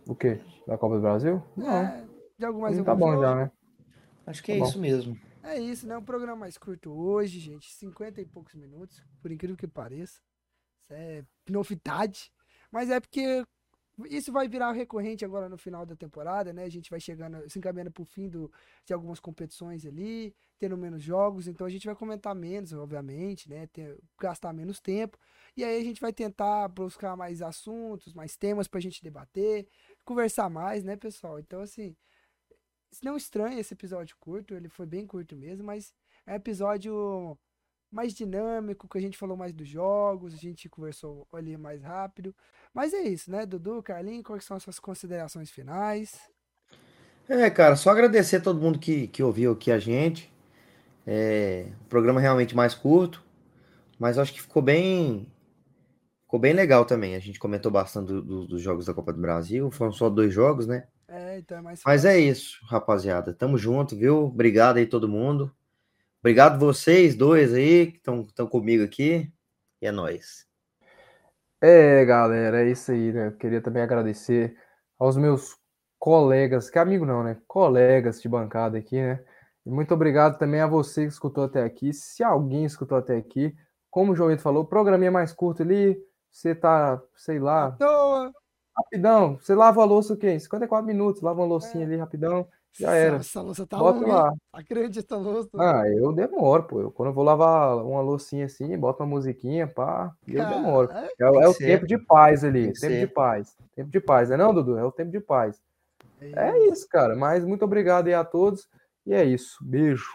O 0.06 0.14
quê? 0.14 0.40
Da 0.66 0.76
Copa 0.78 0.96
do 0.96 1.00
Brasil? 1.02 1.42
Não. 1.56 1.68
É, 1.82 2.06
de 2.38 2.44
algum 2.44 2.60
mais 2.60 2.78
algum 2.78 2.84
tá 2.84 2.94
bom 2.94 3.20
já, 3.20 3.34
né? 3.34 3.50
Acho 4.26 4.42
que 4.42 4.52
é 4.52 4.54
Tá 4.56 4.62
bom. 4.64 4.68
isso 4.68 4.78
mesmo. 4.78 5.20
É 5.42 5.58
isso, 5.58 5.86
né? 5.86 5.96
Um 5.96 6.04
programa 6.04 6.36
mais 6.36 6.56
curto 6.56 6.92
hoje, 6.92 7.40
gente. 7.40 7.72
50 7.72 8.20
e 8.20 8.24
poucos 8.26 8.54
minutos, 8.54 9.02
por 9.20 9.30
incrível 9.32 9.56
que 9.56 9.66
pareça. 9.66 10.20
Isso 10.80 10.92
é 10.92 11.24
novidade. 11.48 12.32
Mas 12.70 12.88
é 12.90 13.00
porque 13.00 13.44
isso 14.08 14.32
vai 14.32 14.48
virar 14.48 14.72
recorrente 14.72 15.24
agora 15.24 15.48
no 15.48 15.58
final 15.58 15.84
da 15.84 15.94
temporada, 15.94 16.52
né? 16.52 16.64
A 16.64 16.68
gente 16.68 16.90
vai 16.90 17.00
chegando, 17.00 17.48
se 17.48 17.58
encaminhando 17.58 17.90
pro 17.90 18.04
fim 18.04 18.28
do, 18.28 18.50
de 18.84 18.92
algumas 18.92 19.20
competições 19.20 19.84
ali, 19.84 20.34
tendo 20.58 20.76
menos 20.76 21.02
jogos. 21.02 21.46
Então 21.46 21.66
a 21.66 21.70
gente 21.70 21.86
vai 21.86 21.94
comentar 21.94 22.34
menos, 22.34 22.72
obviamente, 22.72 23.48
né? 23.48 23.66
Ter, 23.66 23.98
gastar 24.20 24.52
menos 24.52 24.80
tempo. 24.80 25.18
E 25.56 25.64
aí 25.64 25.80
a 25.80 25.84
gente 25.84 26.00
vai 26.00 26.12
tentar 26.12 26.68
buscar 26.68 27.16
mais 27.16 27.42
assuntos, 27.42 28.14
mais 28.14 28.36
temas 28.36 28.66
pra 28.66 28.80
gente 28.80 29.02
debater, 29.02 29.68
conversar 30.04 30.48
mais, 30.48 30.82
né, 30.82 30.96
pessoal? 30.96 31.38
Então, 31.38 31.60
assim, 31.60 31.94
não 33.02 33.16
estranha 33.16 33.60
esse 33.60 33.74
episódio 33.74 34.16
curto, 34.18 34.54
ele 34.54 34.68
foi 34.68 34.86
bem 34.86 35.06
curto 35.06 35.36
mesmo, 35.36 35.64
mas 35.64 35.94
é 36.26 36.32
um 36.32 36.36
episódio 36.36 37.38
mais 37.90 38.14
dinâmico, 38.14 38.88
que 38.88 38.98
a 38.98 39.00
gente 39.00 39.18
falou 39.18 39.36
mais 39.36 39.52
dos 39.52 39.68
jogos, 39.68 40.32
a 40.32 40.36
gente 40.36 40.68
conversou 40.68 41.28
ali 41.32 41.56
mais 41.58 41.82
rápido. 41.82 42.34
Mas 42.74 42.94
é 42.94 43.02
isso, 43.02 43.30
né, 43.30 43.44
Dudu, 43.44 43.82
Carlinhos, 43.82 44.24
quais 44.24 44.44
são 44.44 44.56
as 44.56 44.62
suas 44.62 44.78
considerações 44.78 45.50
finais? 45.50 46.18
É, 47.28 47.48
cara, 47.50 47.76
só 47.76 47.90
agradecer 47.90 48.36
a 48.36 48.40
todo 48.40 48.60
mundo 48.60 48.78
que, 48.78 49.06
que 49.08 49.22
ouviu 49.22 49.52
aqui 49.52 49.70
a 49.70 49.78
gente. 49.78 50.32
É, 51.06 51.66
o 51.82 51.84
programa 51.88 52.20
realmente 52.20 52.54
mais 52.54 52.74
curto, 52.74 53.24
mas 53.98 54.18
acho 54.18 54.32
que 54.32 54.40
ficou 54.42 54.62
bem 54.62 55.26
ficou 56.22 56.40
bem 56.40 56.52
legal 56.54 56.84
também. 56.84 57.14
A 57.14 57.18
gente 57.18 57.38
comentou 57.38 57.70
bastante 57.70 58.08
do- 58.08 58.22
do- 58.22 58.46
dos 58.48 58.62
jogos 58.62 58.86
da 58.86 58.94
Copa 58.94 59.12
do 59.12 59.20
Brasil. 59.20 59.70
Foram 59.70 59.92
só 59.92 60.08
dois 60.08 60.32
jogos, 60.32 60.66
né? 60.66 60.88
É, 61.08 61.38
então 61.38 61.58
é 61.58 61.60
mais 61.60 61.82
Mas 61.84 62.02
fácil. 62.02 62.08
é 62.16 62.18
isso, 62.18 62.58
rapaziada. 62.66 63.34
Tamo 63.34 63.58
junto, 63.58 63.96
viu? 63.96 64.26
Obrigado 64.26 64.78
aí 64.78 64.86
todo 64.86 65.08
mundo. 65.08 65.54
Obrigado 66.20 66.58
vocês 66.58 67.14
dois 67.16 67.52
aí 67.52 67.92
que 67.92 67.98
estão 67.98 68.46
comigo 68.48 68.82
aqui. 68.84 69.30
E 69.80 69.86
é 69.86 69.92
nóis. 69.92 70.46
É, 71.64 72.04
galera, 72.04 72.60
é 72.62 72.70
isso 72.70 72.90
aí, 72.90 73.12
né? 73.12 73.28
Eu 73.28 73.36
queria 73.36 73.62
também 73.62 73.84
agradecer 73.84 74.56
aos 74.98 75.16
meus 75.16 75.56
colegas, 75.96 76.68
que 76.68 76.76
amigo 76.76 77.06
não, 77.06 77.22
né? 77.22 77.40
Colegas 77.46 78.20
de 78.20 78.28
bancada 78.28 78.78
aqui, 78.78 79.00
né? 79.00 79.24
E 79.64 79.70
muito 79.70 79.94
obrigado 79.94 80.38
também 80.38 80.60
a 80.60 80.66
você 80.66 81.02
que 81.02 81.12
escutou 81.12 81.44
até 81.44 81.62
aqui. 81.62 81.92
Se 81.92 82.24
alguém 82.24 82.64
escutou 82.64 82.98
até 82.98 83.16
aqui, 83.16 83.54
como 83.88 84.10
o 84.10 84.16
João 84.16 84.30
Vitor 84.30 84.42
falou, 84.42 84.64
o 84.64 84.66
programinha 84.66 85.06
é 85.06 85.10
mais 85.12 85.32
curto 85.32 85.62
ali, 85.62 85.96
você 86.32 86.52
tá, 86.52 87.00
sei 87.14 87.38
lá, 87.38 87.76
rapidão. 88.76 89.38
Você 89.38 89.54
lava 89.54 89.82
a 89.82 89.84
louça 89.84 90.14
o 90.14 90.16
quê? 90.16 90.40
54 90.40 90.84
minutos, 90.84 91.22
lava 91.22 91.40
uma 91.42 91.46
loucinha 91.46 91.86
ali 91.86 91.96
rapidão, 91.96 92.48
já 92.72 92.88
Essa- 92.88 92.96
era. 93.06 93.16
Essa 93.16 93.40
louça 93.42 93.66
tá 93.66 93.78
Bota 93.78 94.00
longa, 94.00 94.12
lá. 94.12 94.32
Acredita, 94.52 95.16
louça. 95.16 95.50
Ah, 95.58 95.88
eu 95.88 96.12
demoro, 96.12 96.62
pô. 96.64 96.80
Eu, 96.80 96.90
quando 96.90 97.08
eu 97.08 97.14
vou 97.14 97.22
lavar 97.24 97.76
uma 97.84 98.00
loucinha 98.00 98.46
assim, 98.46 98.76
boto 98.78 99.02
uma 99.02 99.08
musiquinha, 99.08 99.66
pá, 99.66 100.14
eu 100.26 100.46
demoro. 100.48 100.90
É, 100.92 101.10
é 101.18 101.48
o 101.48 101.52
ser, 101.52 101.66
tempo 101.66 101.86
de 101.86 101.98
paz 101.98 102.42
ali, 102.44 102.62
tempo 102.72 102.74
de 102.74 102.80
ser. 102.80 103.12
paz. 103.12 103.56
Tempo 103.74 103.90
de 103.90 104.00
paz, 104.00 104.30
né 104.30 104.36
não, 104.36 104.54
Dudu? 104.54 104.76
É 104.78 104.84
o 104.84 104.92
tempo 104.92 105.10
de 105.10 105.20
paz. 105.20 105.60
É 106.20 106.56
isso, 106.68 106.88
cara. 106.88 107.16
Mas 107.16 107.44
muito 107.44 107.64
obrigado 107.64 108.06
aí 108.06 108.14
a 108.14 108.24
todos. 108.24 108.68
E 109.04 109.12
é 109.12 109.24
isso. 109.24 109.58
Beijo. 109.60 110.06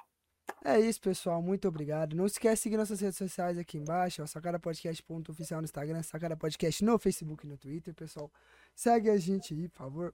É 0.64 0.80
isso, 0.80 1.02
pessoal. 1.02 1.42
Muito 1.42 1.68
obrigado. 1.68 2.16
Não 2.16 2.26
esquece 2.26 2.56
de 2.56 2.60
seguir 2.62 2.78
nossas 2.78 3.02
redes 3.02 3.18
sociais 3.18 3.58
aqui 3.58 3.78
embaixo. 3.78 4.26
Sacarapodcast.oficial 4.26 5.60
no 5.62 5.66
Instagram, 5.66 6.02
Sacara 6.04 6.38
Podcast 6.38 6.84
no 6.84 6.98
Facebook 6.98 7.46
e 7.46 7.50
no 7.50 7.58
Twitter, 7.58 7.94
pessoal. 7.94 8.32
Segue 8.74 9.10
a 9.10 9.18
gente 9.18 9.54
aí, 9.54 9.68
por 9.68 9.78
favor. 9.78 10.14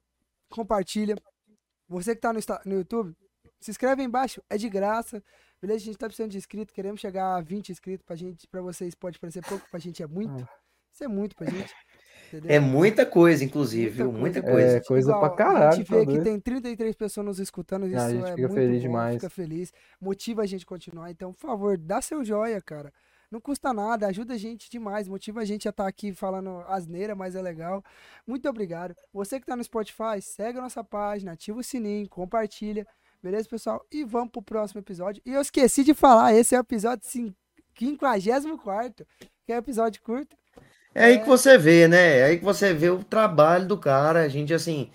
Compartilha. 0.49 1.15
Você 1.87 2.15
que 2.15 2.21
tá 2.21 2.31
no, 2.33 2.39
no 2.65 2.73
YouTube, 2.73 3.15
se 3.59 3.71
inscreve 3.71 4.01
aí 4.01 4.07
embaixo. 4.07 4.41
É 4.49 4.57
de 4.57 4.69
graça. 4.69 5.23
Beleza? 5.61 5.81
A 5.81 5.85
gente 5.85 5.97
tá 5.97 6.07
precisando 6.07 6.31
de 6.31 6.37
inscritos. 6.37 6.73
Queremos 6.73 6.99
chegar 6.99 7.35
a 7.35 7.41
20 7.41 7.69
inscritos 7.71 8.05
pra 8.05 8.15
gente. 8.15 8.47
Pra 8.47 8.61
vocês 8.61 8.93
pode 8.95 9.19
parecer 9.19 9.41
pouco, 9.45 9.65
pra 9.69 9.79
gente 9.79 10.01
é 10.03 10.07
muito. 10.07 10.47
Isso 10.91 11.03
é 11.03 11.07
muito 11.07 11.35
pra 11.35 11.49
gente. 11.49 11.73
Entendeu? 12.27 12.51
É 12.51 12.59
muita 12.59 13.05
coisa, 13.05 13.43
inclusive, 13.43 13.89
Muita 13.89 14.03
viu? 14.03 14.11
Muita 14.11 14.41
coisa. 14.41 14.57
coisa. 14.57 14.77
É, 14.77 14.81
coisa 14.81 15.09
Igual, 15.11 15.19
pra 15.21 15.33
A 15.33 15.35
caralho. 15.53 15.75
gente 15.77 15.87
tá 15.89 15.95
vê 15.95 16.01
que 16.01 16.11
doido? 16.13 16.23
tem 16.23 16.39
33 16.39 16.95
pessoas 16.95 17.25
nos 17.25 17.39
escutando, 17.39 17.85
isso 17.85 17.97
a 17.99 18.09
gente 18.09 18.23
é 18.23 18.35
fica 18.35 18.47
muito 18.47 18.53
feliz 18.55 18.75
bom, 18.75 18.81
demais. 18.81 19.15
fica 19.15 19.29
feliz, 19.29 19.73
motiva 20.01 20.41
a 20.41 20.45
gente 20.47 20.63
a 20.63 20.67
continuar. 20.67 21.11
Então, 21.11 21.31
por 21.33 21.41
favor, 21.41 21.77
dá 21.77 22.01
seu 22.01 22.23
joia, 22.23 22.59
cara. 22.61 22.91
Não 23.33 23.41
custa 23.41 23.73
nada, 23.73 24.05
ajuda 24.05 24.35
a 24.35 24.37
gente 24.37 24.69
demais, 24.69 25.07
motiva 25.07 25.41
a 25.41 25.45
gente 25.45 25.67
a 25.67 25.71
estar 25.71 25.87
aqui 25.87 26.13
falando 26.13 26.63
asneira, 26.67 27.15
mas 27.15 27.35
é 27.35 27.41
legal. 27.41 27.83
Muito 28.27 28.47
obrigado. 28.47 28.95
Você 29.11 29.39
que 29.39 29.45
tá 29.47 29.55
no 29.55 29.63
Spotify, 29.63 30.21
segue 30.21 30.59
a 30.59 30.61
nossa 30.61 30.83
página, 30.83 31.31
ativa 31.31 31.59
o 31.59 31.63
sininho, 31.63 32.07
compartilha. 32.07 32.85
Beleza, 33.23 33.49
pessoal? 33.49 33.83
E 33.91 34.03
vamos 34.03 34.29
pro 34.31 34.41
próximo 34.43 34.81
episódio. 34.81 35.19
E 35.25 35.33
eu 35.33 35.41
esqueci 35.41 35.83
de 35.83 35.95
falar, 35.95 36.35
esse 36.35 36.53
é 36.53 36.59
o 36.59 36.61
episódio 36.61 37.07
cin- 37.07 37.33
54, 37.75 39.05
que 39.45 39.51
é 39.51 39.55
um 39.55 39.59
episódio 39.59 39.99
curto. 40.03 40.35
É 40.93 41.05
aí 41.05 41.19
que 41.19 41.27
você 41.27 41.57
vê, 41.57 41.87
né? 41.87 42.19
É 42.19 42.23
aí 42.25 42.37
que 42.37 42.45
você 42.45 42.71
vê 42.71 42.91
o 42.91 43.03
trabalho 43.03 43.67
do 43.67 43.77
cara. 43.79 44.21
A 44.21 44.27
gente, 44.29 44.53
assim, 44.53 44.91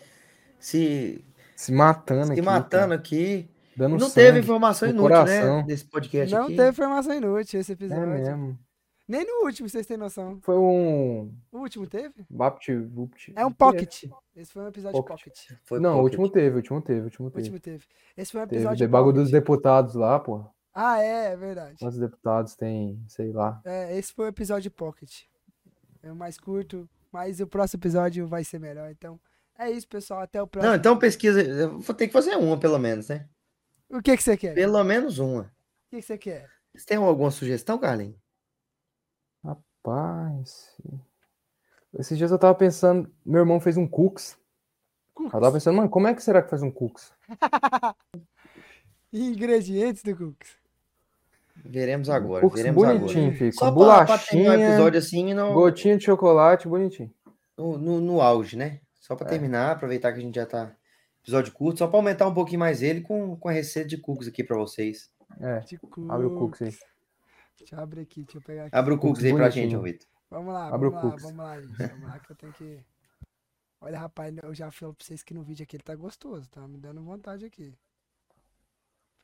se, 0.60 1.24
Se 1.56 1.72
matando 1.72 2.26
se 2.26 2.32
aqui. 2.34 2.42
matando 2.42 2.70
cara. 2.90 2.94
aqui. 2.94 3.48
Dando 3.78 3.92
não 3.92 4.00
sangue. 4.00 4.14
teve 4.14 4.38
informação 4.40 4.88
inútil, 4.88 5.08
né? 5.10 5.24
coração. 5.40 5.66
Desse 5.66 5.84
podcast 5.84 6.34
Não 6.34 6.44
aqui. 6.44 6.56
teve 6.56 6.68
informação 6.70 7.14
inútil 7.14 7.60
esse 7.60 7.72
É 7.72 7.74
episódio. 7.74 8.06
mesmo. 8.08 8.58
Nem 9.06 9.24
no 9.24 9.46
último, 9.46 9.68
vocês 9.68 9.86
têm 9.86 9.96
noção. 9.96 10.38
Foi 10.42 10.56
um. 10.58 11.32
O 11.50 11.58
último 11.60 11.86
teve? 11.86 12.26
Vupt. 12.28 13.32
É 13.34 13.46
um 13.46 13.50
pocket. 13.52 14.04
Esse 14.36 14.52
foi 14.52 14.62
um 14.64 14.68
episódio 14.68 15.02
Pocket. 15.02 15.24
pocket. 15.24 15.58
Foi 15.64 15.80
Não, 15.80 15.92
o 15.92 16.02
pocket. 16.02 16.18
último 16.18 16.28
teve, 16.30 16.50
o 16.54 16.56
último 16.56 16.82
teve, 16.82 17.00
o 17.00 17.04
último 17.04 17.28
O 17.28 17.30
teve. 17.30 17.42
último 17.44 17.60
teve. 17.60 17.84
Esse 18.16 18.32
foi 18.32 18.40
um 18.42 18.44
Teve 18.46 18.56
o 18.56 18.60
episódio 18.60 18.78
debago 18.86 19.06
pocket. 19.06 19.22
dos 19.22 19.30
deputados 19.30 19.94
lá, 19.94 20.18
pô. 20.18 20.44
Ah, 20.74 21.02
é, 21.02 21.32
é 21.32 21.36
verdade. 21.36 21.76
Quantos 21.78 21.98
deputados 21.98 22.54
tem, 22.54 23.02
sei 23.08 23.32
lá. 23.32 23.60
É, 23.64 23.96
esse 23.96 24.12
foi 24.12 24.26
o 24.26 24.28
episódio 24.28 24.70
pocket. 24.70 25.22
É 26.02 26.12
o 26.12 26.16
mais 26.16 26.38
curto, 26.38 26.86
mas 27.10 27.40
o 27.40 27.46
próximo 27.46 27.80
episódio 27.80 28.26
vai 28.28 28.44
ser 28.44 28.58
melhor. 28.60 28.90
Então, 28.90 29.18
é 29.58 29.70
isso, 29.70 29.88
pessoal. 29.88 30.20
Até 30.20 30.40
o 30.42 30.46
próximo. 30.46 30.70
Não, 30.70 30.78
então 30.78 30.98
pesquisa. 30.98 31.40
Eu 31.42 31.78
vou 31.78 31.94
ter 31.96 32.06
que 32.08 32.12
fazer 32.12 32.36
uma, 32.36 32.58
pelo 32.58 32.78
menos, 32.78 33.08
né? 33.08 33.26
O 33.90 34.02
que 34.02 34.16
que 34.16 34.22
você 34.22 34.36
quer? 34.36 34.52
O 34.52 34.54
Pelo 34.54 34.84
menos 34.84 35.18
uma. 35.18 35.50
que 35.90 35.96
que 35.96 36.02
você 36.02 36.18
quer? 36.18 36.48
Você 36.74 36.84
tem 36.86 36.98
alguma 36.98 37.30
sugestão, 37.30 37.78
Carlinhos? 37.78 38.16
Rapaz. 39.44 40.76
Esses 41.98 42.18
dias 42.18 42.30
eu 42.30 42.38
tava 42.38 42.54
pensando, 42.54 43.10
meu 43.24 43.40
irmão 43.40 43.60
fez 43.60 43.76
um 43.76 43.86
cookies. 43.88 44.36
Eu 45.18 45.30
tava 45.30 45.52
pensando, 45.52 45.76
mano, 45.76 45.88
como 45.90 46.06
é 46.06 46.14
que 46.14 46.22
será 46.22 46.42
que 46.42 46.50
faz 46.50 46.62
um 46.62 46.70
cookies? 46.70 47.12
Ingredientes 49.12 50.02
do 50.02 50.14
cookies. 50.14 50.56
Veremos 51.56 52.08
agora. 52.10 52.42
cookies 52.42 52.62
veremos 52.62 52.84
bonitinho, 52.84 53.22
agora. 53.24 53.38
filho, 53.38 53.52
Só 53.54 53.58
com 53.58 53.64
pra, 53.64 53.70
o 53.70 53.74
bolachinha, 53.74 54.54
episódio 54.54 54.98
assim 54.98 55.34
no, 55.34 55.54
gotinha 55.54 55.96
de 55.96 56.04
chocolate, 56.04 56.68
bonitinho. 56.68 57.12
no, 57.56 57.78
no, 57.78 58.00
no 58.00 58.20
auge, 58.20 58.56
né? 58.56 58.80
Só 59.00 59.16
pra 59.16 59.26
É. 59.26 59.30
terminar, 59.30 59.72
aproveitar 59.72 60.12
que 60.12 60.18
a 60.18 60.22
gente 60.22 60.34
já 60.36 60.46
tá 60.46 60.76
episódio 61.28 61.52
curto, 61.52 61.78
só 61.78 61.86
pra 61.86 61.98
aumentar 61.98 62.26
um 62.26 62.32
pouquinho 62.34 62.58
mais 62.60 62.82
ele 62.82 63.02
com, 63.02 63.36
com 63.36 63.48
a 63.48 63.52
receita 63.52 63.88
de 63.88 63.98
cookies 63.98 64.28
aqui 64.28 64.42
pra 64.42 64.56
vocês. 64.56 65.10
É, 65.40 65.60
De 65.60 65.78
abre 66.08 66.26
o 66.26 66.36
cookies 66.38 66.62
aí. 66.62 66.78
Deixa 67.58 67.76
eu 67.76 67.80
abrir 67.80 68.00
aqui, 68.00 68.22
deixa 68.22 68.38
eu 68.38 68.42
pegar 68.42 68.64
aqui. 68.66 68.76
Abre 68.76 68.94
o 68.94 68.98
cookies 68.98 69.24
aí 69.26 69.34
pra 69.34 69.50
gente, 69.50 69.76
ô 69.76 69.82
Vitor. 69.82 70.08
Vamos 70.30 70.52
lá, 70.54 70.68
Abre 70.74 70.88
o 70.88 70.90
vamos 70.90 71.04
lá, 71.04 71.10
cookies. 71.10 71.22
vamos 71.24 71.38
lá, 71.44 71.60
gente. 71.60 71.76
Vamos 71.76 72.08
lá 72.08 72.18
que 72.18 72.30
eu 72.32 72.36
tenho 72.36 72.52
que. 72.54 72.84
Olha, 73.80 73.98
rapaz, 73.98 74.34
eu 74.42 74.54
já 74.54 74.70
falo 74.70 74.94
pra 74.94 75.04
vocês 75.04 75.22
que 75.22 75.34
no 75.34 75.42
vídeo 75.42 75.62
aqui 75.62 75.76
ele 75.76 75.82
tá 75.82 75.94
gostoso, 75.94 76.48
tá 76.50 76.66
me 76.66 76.78
dando 76.78 77.02
vontade 77.02 77.44
aqui. 77.44 77.74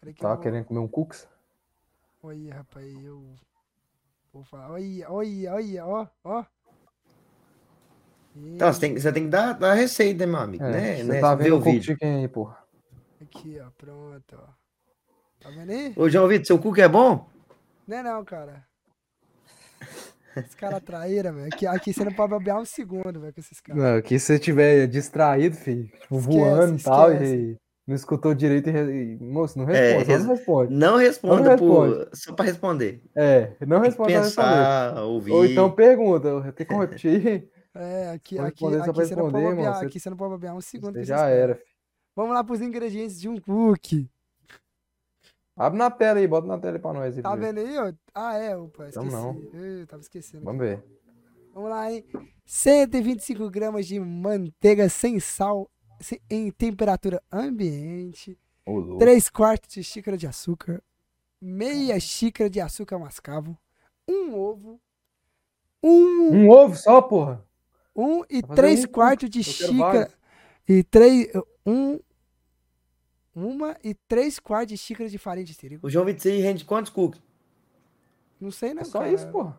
Peraí 0.00 0.14
que 0.14 0.20
Tá 0.20 0.34
vou- 0.34 0.42
querendo 0.42 0.64
comer 0.66 0.80
um 0.80 0.88
cookies? 0.88 1.26
Olha, 2.22 2.54
rapaz, 2.54 3.04
eu 3.04 3.34
vou 4.32 4.44
falar. 4.44 4.70
Olha, 4.70 5.10
olha, 5.10 5.54
olha, 5.54 5.86
ó, 5.86 6.06
ó. 6.22 6.44
Então, 8.36 8.72
você 8.72 8.80
tem, 8.80 8.98
você 8.98 9.12
tem 9.12 9.24
que 9.24 9.28
dar, 9.30 9.52
dar 9.52 9.70
a 9.72 9.74
receita, 9.74 10.26
meu 10.26 10.38
amigo, 10.40 10.64
É, 10.64 10.70
né? 10.70 10.96
você 10.96 11.04
né? 11.04 11.20
tá 11.20 11.34
Ver 11.34 11.44
vendo 11.44 11.56
o 11.56 11.60
vídeo. 11.60 11.94
de 11.94 11.96
quem 11.96 12.16
aí, 12.16 12.28
porra? 12.28 12.58
Aqui, 13.22 13.58
ó, 13.60 13.70
pronto, 13.78 14.36
ó. 14.36 14.46
Tá 15.40 15.50
vendo 15.50 15.70
aí? 15.70 15.92
Ô, 15.96 16.08
João 16.08 16.26
Vitor, 16.26 16.46
seu 16.46 16.58
cookie 16.58 16.80
é 16.80 16.88
bom? 16.88 17.28
Não 17.86 17.96
é 17.98 18.02
não, 18.02 18.24
cara. 18.24 18.64
Esse 20.36 20.56
cara 20.56 20.80
traíra, 20.80 21.30
velho. 21.32 21.46
Aqui, 21.46 21.64
aqui 21.66 21.92
você 21.92 22.04
não 22.04 22.12
pode 22.12 22.30
bobear 22.30 22.58
um 22.60 22.64
segundo, 22.64 23.20
velho, 23.20 23.32
com 23.32 23.40
esses 23.40 23.60
caras. 23.60 23.80
Não, 23.82 24.02
que 24.02 24.18
se 24.18 24.26
você 24.26 24.38
tiver 24.38 24.86
distraído, 24.88 25.54
filho, 25.54 25.86
tipo, 25.86 26.18
voando 26.18 26.76
e 26.76 26.82
tal, 26.82 27.12
e 27.12 27.56
não 27.86 27.94
escutou 27.94 28.34
direito 28.34 28.68
e, 28.68 28.72
re- 28.72 29.18
moço, 29.20 29.56
não 29.58 29.68
É, 29.70 29.98
responde, 29.98 30.06
só 30.06 30.18
não 30.18 30.34
responde. 30.34 30.74
Não 30.74 30.96
responda 30.96 31.50
Não 31.50 31.56
por- 31.56 32.08
só 32.14 32.32
pra 32.32 32.44
responder. 32.46 33.00
É, 33.14 33.52
não 33.64 33.80
que 33.80 33.86
responde, 33.86 34.12
só 34.12 34.18
responder. 34.20 34.48
pensar, 34.56 35.02
ouvir. 35.04 35.32
Ou 35.32 35.44
então 35.44 35.70
pergunta, 35.70 36.52
tem 36.52 36.66
como 36.66 36.80
repetir? 36.82 37.48
É, 37.74 38.10
aqui, 38.10 38.38
aqui, 38.38 38.64
aqui 38.66 38.92
você 38.92 39.16
não 39.16 39.30
pode 39.30 39.44
irmão, 39.44 39.74
você- 39.74 39.86
Aqui 39.86 40.00
você 40.00 40.10
não 40.10 40.16
pode 40.16 40.30
bobear 40.30 40.54
um 40.56 40.60
segundo. 40.60 40.94
Você 40.94 41.04
já 41.04 41.28
era, 41.28 41.56
filho. 41.56 41.66
Vamos 42.14 42.32
lá 42.34 42.44
pros 42.44 42.60
ingredientes 42.60 43.20
de 43.20 43.28
um 43.28 43.40
cookie. 43.40 44.08
Abre 45.56 45.78
na 45.78 45.90
tela 45.90 46.18
aí, 46.18 46.26
bota 46.26 46.46
na 46.46 46.58
tela 46.58 46.76
aí 46.76 46.80
pra 46.80 46.92
nós. 46.92 47.16
aí, 47.16 47.22
Tá 47.22 47.34
vendo 47.34 47.58
aí, 47.58 47.78
ó? 47.78 47.92
Ah, 48.14 48.36
é, 48.36 48.56
opa, 48.56 48.86
Então 48.88 49.04
esqueci. 49.04 49.22
não. 49.22 49.60
Eu 49.60 49.86
tava 49.86 50.02
esquecendo. 50.02 50.44
Vamos 50.44 50.60
ver. 50.60 50.82
Vamos 51.52 51.70
lá, 51.70 51.90
hein? 51.92 52.04
125 52.44 53.48
gramas 53.50 53.86
de 53.86 53.98
manteiga 54.00 54.88
sem 54.88 55.18
sal 55.20 55.70
em 56.28 56.50
temperatura 56.50 57.22
ambiente. 57.32 58.38
Louco. 58.66 58.98
3 58.98 59.28
quartos 59.28 59.72
de 59.74 59.82
xícara 59.84 60.16
de 60.16 60.26
açúcar. 60.26 60.82
Meia 61.40 61.98
xícara 62.00 62.48
de 62.50 62.60
açúcar 62.60 62.98
mascavo. 62.98 63.56
Um 64.08 64.34
ovo. 64.34 64.80
Um, 65.82 66.30
Um 66.46 66.50
ovo 66.50 66.74
só, 66.74 67.00
porra. 67.02 67.44
Um 67.94 68.22
e 68.28 68.42
Tá 68.42 68.54
3 68.54 68.84
um 68.84 68.88
quartos 68.88 69.30
de 69.30 69.42
xícara. 69.42 70.10
E 70.68 70.82
3. 70.82 71.28
Um. 71.66 71.98
Uma 73.34 73.76
e 73.82 73.94
3 73.94 74.38
quartos 74.38 74.68
de 74.68 74.76
xícara 74.78 75.08
de 75.08 75.18
farinha 75.18 75.44
de 75.44 75.56
trigo. 75.56 75.86
O 75.86 75.90
João 75.90 76.04
Vitor 76.04 76.30
aí 76.30 76.40
rende 76.40 76.64
quantos 76.64 76.90
cookies? 76.92 77.22
Não 78.40 78.50
sei, 78.50 78.72
não. 78.74 78.82
É 78.82 78.84
só 78.84 79.00
cara. 79.00 79.12
isso, 79.12 79.26
porra. 79.28 79.58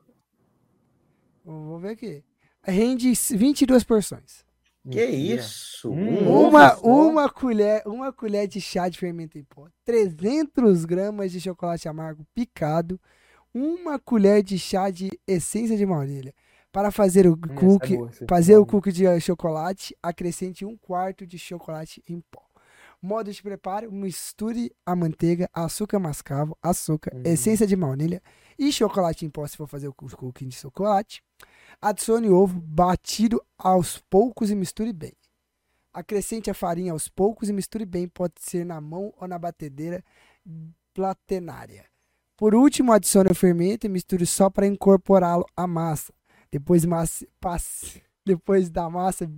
Vou 1.43 1.79
ver 1.79 1.89
aqui. 1.89 2.23
Rende 2.63 3.11
22 3.31 3.83
porções. 3.83 4.43
Que 4.89 5.05
Mentira. 5.05 5.41
isso? 5.41 5.91
Hum, 5.91 6.27
Um 6.29 6.47
Uma, 6.49 6.75
só? 6.75 6.85
uma, 6.85 7.29
colher, 7.29 7.81
uma 7.87 8.13
colher 8.13 8.47
de 8.47 8.61
chá 8.61 8.87
de 8.87 8.99
fermento 8.99 9.37
em 9.37 9.43
pó, 9.43 9.67
300 9.83 10.85
gramas 10.85 11.31
de 11.31 11.41
chocolate 11.41 11.87
amargo 11.87 12.25
picado, 12.35 12.99
uma 13.53 13.97
colher 13.97 14.43
de 14.43 14.59
chá 14.59 14.91
de 14.91 15.09
essência 15.27 15.75
de 15.75 15.85
baunilha. 15.85 16.33
Para 16.75 16.91
fazer 16.91 17.25
o 17.25 17.35
Hum, 17.35 17.39
é 17.51 17.55
cookie, 17.55 17.95
essa 17.95 18.25
é 18.25 18.27
fazer 18.27 18.57
o 18.57 18.65
cookie 18.65 18.91
de 18.91 19.21
chocolate, 19.21 19.95
acrescente 20.03 20.65
um 20.65 20.75
quarto 20.75 21.25
de 21.25 21.39
chocolate 21.39 22.03
em 22.05 22.19
pó. 22.29 22.41
Modo 23.01 23.31
de 23.31 23.41
preparo: 23.41 23.89
misture 23.89 24.69
a 24.85 24.93
manteiga, 24.93 25.49
açúcar 25.53 25.99
mascavo, 25.99 26.57
açúcar, 26.61 27.15
Hum. 27.15 27.21
essência 27.23 27.65
de 27.65 27.77
baunilha 27.77 28.21
e 28.59 28.73
chocolate 28.73 29.25
em 29.25 29.29
pó 29.29 29.47
se 29.47 29.55
for 29.55 29.69
fazer 29.69 29.87
o 29.87 29.93
cookie 29.93 30.45
de 30.45 30.53
chocolate. 30.57 31.23
Adicione 31.81 32.27
ovo 32.27 32.59
batido 32.59 33.41
aos 33.57 33.99
poucos 34.09 34.51
e 34.51 34.55
misture 34.55 34.91
bem. 34.91 35.13
Acrescente 35.93 36.49
a 36.49 36.53
farinha 36.53 36.91
aos 36.91 37.07
poucos 37.07 37.47
e 37.47 37.53
misture 37.53 37.85
bem, 37.85 38.05
pode 38.05 38.33
ser 38.41 38.65
na 38.65 38.81
mão 38.81 39.13
ou 39.15 39.29
na 39.29 39.39
batedeira 39.39 40.03
platenária. 40.93 41.85
Por 42.35 42.53
último, 42.53 42.91
adicione 42.91 43.31
o 43.31 43.35
fermento 43.35 43.85
e 43.85 43.89
misture 43.89 44.25
só 44.25 44.49
para 44.49 44.67
incorporá-lo 44.67 45.45
à 45.55 45.65
massa. 45.65 46.13
Depois, 46.55 46.85
massa, 46.85 47.27
passe, 47.37 48.01
depois 48.25 48.69
da 48.69 48.89
massa 48.89 49.29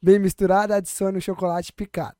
bem 0.00 0.18
misturada, 0.18 0.74
adicione 0.74 1.18
o 1.18 1.20
chocolate 1.20 1.70
picado. 1.70 2.16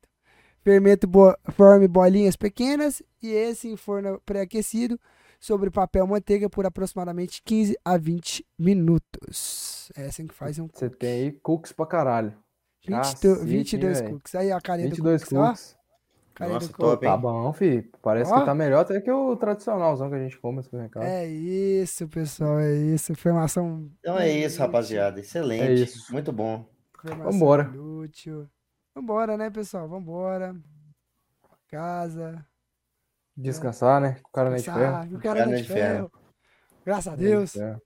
Fermento 0.63 1.07
bo 1.07 1.35
forme 1.53 1.89
bolinhas 1.89 2.37
pequenas 2.37 3.03
e 3.23 3.29
esse 3.31 3.67
em 3.67 3.77
forno 3.79 4.21
pré-aquecido 4.27 5.01
sobre 5.41 5.71
papel 5.71 6.07
manteiga 6.07 6.51
por 6.51 6.67
aproximadamente 6.67 7.41
15 7.43 7.79
a 7.83 7.97
20 7.97 8.47
minutos. 8.59 9.91
É 9.97 10.05
assim 10.05 10.27
que 10.27 10.35
faz 10.35 10.59
um 10.59 10.69
Você 10.71 10.91
tem 10.91 11.23
aí 11.23 11.33
cookies 11.33 11.73
pra 11.73 11.87
caralho. 11.87 12.37
20, 12.87 12.91
Cacete, 12.91 13.45
22 13.47 13.97
hein, 13.97 14.05
velho? 14.05 14.17
cookies. 14.17 14.35
Aí 14.35 14.53
a 14.53 14.61
carinha 14.61 14.89
22 14.91 15.23
do 15.23 15.29
cookies, 15.29 15.47
cookies. 15.47 15.77
Nossa, 16.49 16.73
top. 16.73 17.07
Tá 17.07 17.17
bom, 17.17 17.53
fi. 17.53 17.83
Parece 18.03 18.33
Ó. 18.33 18.41
que 18.41 18.45
tá 18.47 18.55
melhor 18.55 18.81
até 18.81 19.01
que 19.01 19.11
o 19.11 19.37
tradicionalzão 19.37 20.09
que 20.09 20.17
a 20.17 20.19
gente 20.19 20.39
come 20.39 20.57
no 20.57 20.63
supermercado. 20.63 21.05
É 21.05 21.27
isso, 21.27 22.09
pessoal, 22.09 22.59
é 22.59 22.75
isso. 22.75 23.13
Informação 23.13 23.91
Então 24.01 24.19
é 24.19 24.31
isso, 24.31 24.59
rapaziada. 24.61 25.21
Excelente. 25.21 25.63
É 25.63 25.73
isso. 25.75 26.13
Muito 26.13 26.33
bom. 26.33 26.67
Informação 26.99 27.33
Vambora. 27.33 27.71
Inútil. 27.75 28.49
Vambora, 28.95 29.37
né, 29.37 29.51
pessoal? 29.51 29.89
Vambora. 29.89 30.57
Casa. 31.69 32.45
Descansar, 33.37 34.01
né? 34.01 34.17
O 34.29 34.33
cara 34.33 34.51
não 34.51 34.57
é 34.57 34.59
de 34.59 34.65
ferro. 34.65 34.79
Cansar, 34.81 35.15
O 35.15 35.21
cara 35.21 35.41
é 35.41 35.55
de 35.57 35.65
ferro. 35.65 36.13
Graças 36.85 37.13
a 37.13 37.17
Deus. 37.17 37.55
Graças 37.55 37.81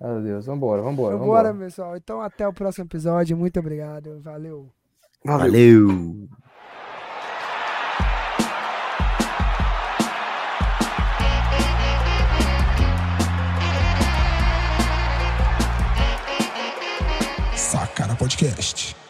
a 0.00 0.20
Deus. 0.20 0.46
Vambora, 0.46 0.82
vambora. 0.82 1.16
Vambora, 1.16 1.48
vambora. 1.52 1.66
pessoal. 1.66 1.96
Então 1.96 2.20
até 2.20 2.46
o 2.46 2.52
próximo 2.52 2.86
episódio. 2.86 3.36
Muito 3.36 3.58
obrigado. 3.60 4.20
Valeu. 4.20 4.70
Valeu. 5.24 5.88
Sacana 5.88 6.43
Podcast. 18.24 19.03